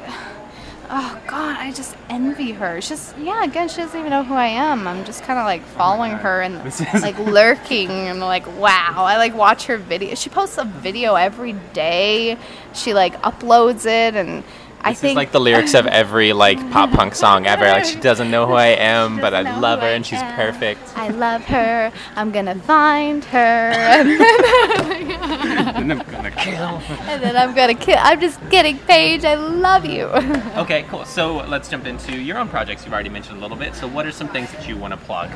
Oh 0.89 1.21
God, 1.27 1.57
I 1.57 1.71
just 1.71 1.95
envy 2.09 2.51
her. 2.51 2.81
She's 2.81 3.13
yeah. 3.19 3.43
Again, 3.43 3.69
she 3.69 3.77
doesn't 3.77 3.99
even 3.99 4.11
know 4.11 4.23
who 4.23 4.35
I 4.35 4.47
am. 4.47 4.87
I'm 4.87 5.03
just 5.05 5.23
kind 5.23 5.39
of 5.39 5.45
like 5.45 5.63
following 5.63 6.11
her 6.13 6.41
and 6.41 6.55
like 7.01 7.17
lurking 7.19 7.89
and 7.89 8.19
like 8.19 8.45
wow. 8.59 8.93
I 8.97 9.17
like 9.17 9.33
watch 9.35 9.65
her 9.65 9.77
video. 9.77 10.15
She 10.15 10.29
posts 10.29 10.57
a 10.57 10.65
video 10.65 11.15
every 11.15 11.53
day. 11.73 12.37
She 12.73 12.93
like 12.93 13.19
uploads 13.21 13.85
it 13.85 14.15
and. 14.15 14.43
I 14.85 14.91
This 14.91 14.99
think 15.01 15.11
is 15.11 15.15
like 15.15 15.31
the 15.31 15.39
lyrics 15.39 15.73
of 15.73 15.87
every 15.87 16.31
like 16.31 16.59
pop 16.71 16.91
punk 16.91 17.15
song 17.15 17.47
ever. 17.47 17.65
Like 17.65 17.85
she 17.85 17.99
doesn't 17.99 18.29
know 18.29 18.45
who 18.45 18.53
I 18.53 18.67
am, 18.95 19.19
but 19.19 19.33
I 19.33 19.59
love 19.59 19.79
her 19.81 19.87
I 19.87 19.91
and 19.91 20.05
she's 20.05 20.19
am. 20.19 20.35
perfect. 20.35 20.79
I 20.95 21.07
love 21.09 21.43
her. 21.45 21.91
I'm 22.15 22.31
gonna 22.31 22.53
find 22.53 23.25
her, 23.25 23.37
and 23.71 24.09
then, 24.21 25.75
and 25.75 25.91
I'm 25.91 25.99
gonna 26.11 26.29
kill. 26.31 26.81
and 27.09 27.23
then 27.23 27.35
I'm 27.35 27.55
gonna 27.55 27.73
kill. 27.73 27.97
I'm 27.99 28.19
just 28.21 28.39
kidding, 28.51 28.77
Paige. 28.79 29.25
I 29.25 29.35
love 29.35 29.85
you. 29.85 30.05
Okay, 30.55 30.83
cool. 30.83 31.03
So 31.05 31.37
let's 31.47 31.67
jump 31.69 31.85
into 31.85 32.15
your 32.21 32.37
own 32.37 32.47
projects. 32.47 32.85
You've 32.85 32.93
already 32.93 33.09
mentioned 33.09 33.37
a 33.39 33.41
little 33.41 33.57
bit. 33.57 33.75
So 33.75 33.87
what 33.87 34.05
are 34.05 34.11
some 34.11 34.27
things 34.29 34.51
that 34.53 34.67
you 34.67 34.77
want 34.77 34.91
to 34.93 34.97
plug? 34.97 35.29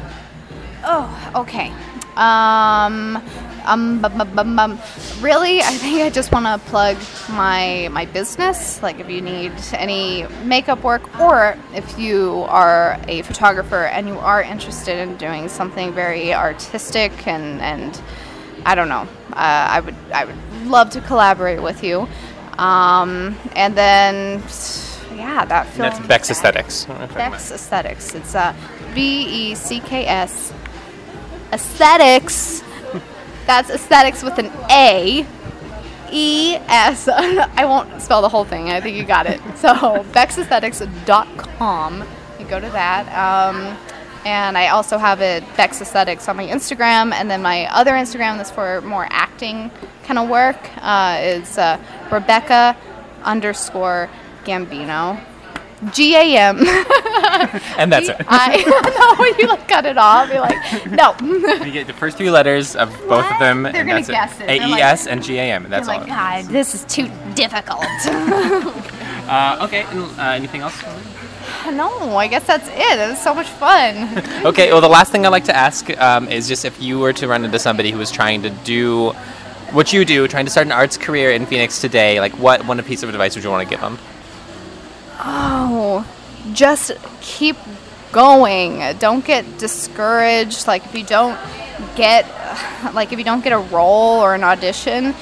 Oh, 0.83 1.31
okay. 1.35 1.71
Um, 2.15 3.21
um, 3.69 4.01
bum, 4.01 4.17
bum, 4.17 4.35
bum, 4.35 4.55
bum. 4.55 4.79
really, 5.21 5.61
I 5.61 5.71
think 5.77 6.01
I 6.01 6.09
just 6.09 6.31
want 6.31 6.45
to 6.45 6.69
plug 6.69 6.97
my 7.29 7.87
my 7.91 8.05
business. 8.05 8.81
Like, 8.81 8.99
if 8.99 9.09
you 9.09 9.21
need 9.21 9.53
any 9.73 10.25
makeup 10.43 10.83
work, 10.83 11.03
or 11.19 11.57
if 11.73 11.97
you 11.97 12.45
are 12.49 12.99
a 13.07 13.21
photographer 13.21 13.85
and 13.85 14.07
you 14.07 14.17
are 14.17 14.41
interested 14.41 14.97
in 14.97 15.17
doing 15.17 15.49
something 15.49 15.93
very 15.93 16.33
artistic 16.33 17.11
and 17.27 17.61
and 17.61 18.01
I 18.65 18.75
don't 18.75 18.89
know, 18.89 19.07
uh, 19.33 19.75
I 19.75 19.79
would 19.79 19.95
I 20.11 20.25
would 20.25 20.35
love 20.65 20.89
to 20.91 21.01
collaborate 21.01 21.61
with 21.61 21.83
you. 21.83 22.07
Um, 22.57 23.37
and 23.55 23.73
then, 23.73 24.43
yeah, 25.15 25.45
that 25.45 25.65
And 25.67 25.75
film. 25.75 25.89
that's 25.89 26.07
Becks 26.07 26.29
Aesthetics. 26.29 26.85
Becks 27.13 27.51
Aesthetics. 27.51 28.15
It's 28.15 28.35
uh, 28.35 28.53
B 28.93 29.51
E 29.51 29.55
C 29.55 29.79
K 29.79 30.05
S. 30.05 30.51
Aesthetics. 31.53 32.63
That's 33.49 33.71
aesthetics 33.71 34.21
with 34.21 34.37
an 34.37 34.51
A. 34.69 35.25
E 36.11 36.55
S. 36.67 37.07
I 37.11 37.65
won't 37.65 37.99
spell 37.99 38.21
the 38.21 38.29
whole 38.29 38.45
thing. 38.45 38.69
I 38.69 38.79
think 38.79 38.95
you 38.95 39.03
got 39.03 39.25
it. 39.25 39.41
So 39.55 39.73
becksaesthetics.com. 40.13 42.07
You 42.39 42.45
go 42.45 42.59
to 42.59 42.69
that. 42.69 43.07
Um, 43.09 43.75
and 44.23 44.55
I 44.55 44.67
also 44.67 44.99
have 44.99 45.21
it 45.21 45.43
Becks 45.57 45.81
Aesthetics 45.81 46.29
on 46.29 46.37
my 46.37 46.45
Instagram, 46.45 47.11
and 47.11 47.27
then 47.27 47.41
my 47.41 47.65
other 47.75 47.93
Instagram 47.93 48.37
that's 48.37 48.51
for 48.51 48.81
more 48.81 49.07
acting 49.09 49.71
kind 50.03 50.19
of 50.19 50.29
work 50.29 50.59
uh, 50.83 51.17
is 51.19 51.57
uh, 51.57 51.79
Rebecca 52.11 52.77
underscore 53.23 54.11
Gambino. 54.43 55.19
G 55.93 56.15
A 56.15 56.37
M. 56.37 56.57
And 57.77 57.91
that's 57.91 58.09
it. 58.09 58.17
I 58.27 58.57
know 58.97 59.15
when 59.23 59.37
you 59.39 59.47
like 59.47 59.67
cut 59.67 59.85
it 59.85 59.97
off. 59.97 60.29
You're 60.29 60.41
like, 60.41 60.91
no. 60.91 61.15
You 61.65 61.71
get 61.71 61.87
the 61.87 61.93
first 61.93 62.17
three 62.17 62.29
letters 62.31 62.75
of 62.75 62.89
both 63.07 63.29
of 63.31 63.39
them, 63.39 63.63
They're 63.63 63.75
and 63.75 63.87
gonna 63.89 64.01
that's 64.01 64.07
guess 64.09 64.33
it. 64.41 64.47
They're 64.47 64.61
A 64.61 64.67
E 64.67 64.71
like- 64.71 64.83
S 64.83 65.07
and 65.07 65.23
G 65.23 65.37
A 65.37 65.43
M. 65.51 65.63
and 65.65 65.71
That's 65.73 65.87
all. 65.87 65.97
like, 65.97 66.07
God, 66.07 66.45
this 66.45 66.75
is 66.75 66.83
too 66.85 67.09
difficult. 67.35 67.85
Uh, 69.29 69.59
okay. 69.61 69.83
and, 69.91 70.19
Uh, 70.19 70.23
anything 70.31 70.61
else? 70.61 70.73
no, 71.71 72.17
I 72.17 72.25
guess 72.25 72.47
that's 72.47 72.67
it. 72.67 72.99
It 72.99 73.09
was 73.11 73.21
so 73.21 73.35
much 73.35 73.47
fun. 73.47 74.17
Okay. 74.43 74.71
Well, 74.71 74.81
the 74.81 74.89
last 74.89 75.11
thing 75.11 75.23
I'd 75.23 75.29
like 75.29 75.43
to 75.45 75.55
ask 75.55 75.87
um, 76.01 76.27
is 76.29 76.47
just 76.47 76.65
if 76.65 76.81
you 76.81 76.97
were 76.97 77.13
to 77.13 77.27
run 77.27 77.45
into 77.45 77.59
somebody 77.59 77.91
who 77.91 77.99
was 77.99 78.09
trying 78.09 78.41
to 78.41 78.49
do 78.49 79.11
what 79.71 79.93
you 79.93 80.03
do, 80.03 80.27
trying 80.27 80.45
to 80.45 80.51
start 80.51 80.65
an 80.65 80.71
arts 80.73 80.97
career 80.97 81.31
in 81.31 81.45
Phoenix 81.45 81.79
today, 81.79 82.19
like 82.19 82.31
what 82.39 82.65
one 82.65 82.81
piece 82.81 83.03
of 83.03 83.09
advice 83.09 83.35
would 83.35 83.43
you 83.43 83.51
want 83.51 83.61
to 83.67 83.69
give 83.69 83.81
them? 83.81 83.99
Oh, 85.19 86.07
just 86.53 86.91
keep 87.21 87.57
going. 88.11 88.97
Don't 88.97 89.23
get 89.23 89.57
discouraged. 89.57 90.67
Like 90.67 90.85
if 90.85 90.95
you 90.95 91.03
don't 91.03 91.37
get, 91.95 92.25
like 92.93 93.11
if 93.11 93.19
you 93.19 93.25
don't 93.25 93.43
get 93.43 93.53
a 93.53 93.59
role 93.59 94.19
or 94.19 94.33
an 94.33 94.43
audition, 94.43 95.13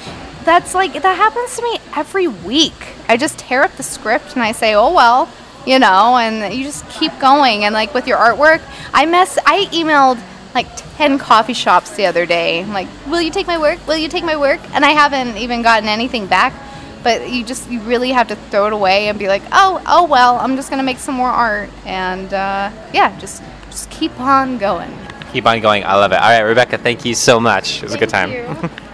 that's 0.44 0.74
like 0.74 0.94
that 0.94 1.16
happens 1.16 1.56
to 1.56 1.62
me 1.62 1.78
every 1.94 2.28
week. 2.28 2.74
I 3.08 3.16
just 3.16 3.38
tear 3.38 3.62
up 3.62 3.72
the 3.76 3.82
script 3.82 4.34
and 4.34 4.42
I 4.42 4.52
say, 4.52 4.74
oh 4.74 4.94
well, 4.94 5.28
you 5.66 5.78
know, 5.78 6.16
and 6.16 6.54
you 6.54 6.64
just 6.64 6.88
keep 6.88 7.12
going. 7.18 7.64
And 7.64 7.74
like 7.74 7.92
with 7.92 8.06
your 8.06 8.18
artwork, 8.18 8.62
I 8.94 9.04
mess. 9.06 9.38
I 9.44 9.66
emailed 9.66 10.22
like 10.54 10.66
10 10.96 11.18
coffee 11.18 11.52
shops 11.52 11.94
the 11.96 12.06
other 12.06 12.24
day. 12.24 12.60
I'm 12.60 12.72
like, 12.72 12.88
will 13.06 13.20
you 13.20 13.30
take 13.30 13.46
my 13.46 13.58
work? 13.58 13.84
Will 13.86 13.96
you 13.96 14.08
take 14.08 14.24
my 14.24 14.36
work? 14.36 14.60
And 14.72 14.84
I 14.84 14.90
haven't 14.90 15.36
even 15.36 15.62
gotten 15.62 15.88
anything 15.88 16.26
back. 16.26 16.54
But 17.02 17.30
you 17.30 17.44
just, 17.44 17.70
you 17.70 17.80
really 17.80 18.10
have 18.10 18.28
to 18.28 18.36
throw 18.36 18.66
it 18.66 18.72
away 18.72 19.08
and 19.08 19.18
be 19.18 19.28
like, 19.28 19.42
oh, 19.52 19.82
oh 19.86 20.04
well, 20.04 20.36
I'm 20.38 20.56
just 20.56 20.70
going 20.70 20.78
to 20.78 20.84
make 20.84 20.98
some 20.98 21.14
more 21.14 21.28
art. 21.28 21.70
And 21.86 22.32
uh, 22.32 22.70
yeah, 22.92 23.18
just, 23.18 23.42
just 23.66 23.90
keep 23.90 24.18
on 24.20 24.58
going. 24.58 24.96
Keep 25.32 25.46
on 25.46 25.60
going. 25.60 25.84
I 25.84 25.94
love 25.94 26.12
it. 26.12 26.16
All 26.16 26.30
right, 26.30 26.40
Rebecca. 26.40 26.78
Thank 26.78 27.04
you 27.04 27.14
so 27.14 27.38
much. 27.38 27.78
It 27.78 27.84
was 27.84 27.94
a 27.94 27.98
good 27.98 28.08
time. 28.08 28.70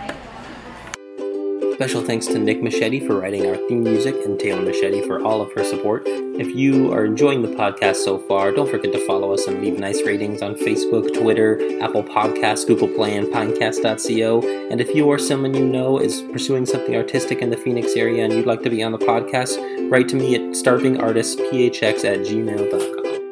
Special 1.74 2.02
thanks 2.02 2.26
to 2.26 2.38
Nick 2.38 2.62
Machete 2.62 3.04
for 3.04 3.18
writing 3.18 3.46
our 3.46 3.56
theme 3.56 3.82
music 3.82 4.14
and 4.24 4.38
Taylor 4.38 4.62
Machete 4.62 5.04
for 5.08 5.20
all 5.24 5.42
of 5.42 5.52
her 5.54 5.64
support. 5.64 6.04
If 6.06 6.54
you 6.54 6.92
are 6.92 7.04
enjoying 7.04 7.42
the 7.42 7.48
podcast 7.48 7.96
so 7.96 8.16
far, 8.16 8.52
don't 8.52 8.70
forget 8.70 8.92
to 8.92 9.04
follow 9.08 9.32
us 9.32 9.48
and 9.48 9.60
leave 9.60 9.76
nice 9.76 10.00
ratings 10.02 10.40
on 10.40 10.54
Facebook, 10.54 11.12
Twitter, 11.12 11.60
Apple 11.82 12.04
Podcasts, 12.04 12.64
Google 12.64 12.86
Play, 12.86 13.16
and 13.16 13.26
Pinecast.co. 13.26 14.68
And 14.70 14.80
if 14.80 14.94
you 14.94 15.06
or 15.06 15.18
someone 15.18 15.52
you 15.52 15.66
know 15.66 15.98
is 15.98 16.22
pursuing 16.22 16.64
something 16.64 16.94
artistic 16.94 17.42
in 17.42 17.50
the 17.50 17.56
Phoenix 17.56 17.96
area 17.96 18.24
and 18.24 18.32
you'd 18.32 18.46
like 18.46 18.62
to 18.62 18.70
be 18.70 18.80
on 18.84 18.92
the 18.92 18.98
podcast, 18.98 19.90
write 19.90 20.08
to 20.10 20.16
me 20.16 20.36
at 20.36 20.42
starvingartistsphx 20.52 22.04
at 22.04 22.20
gmail.com. 22.20 23.23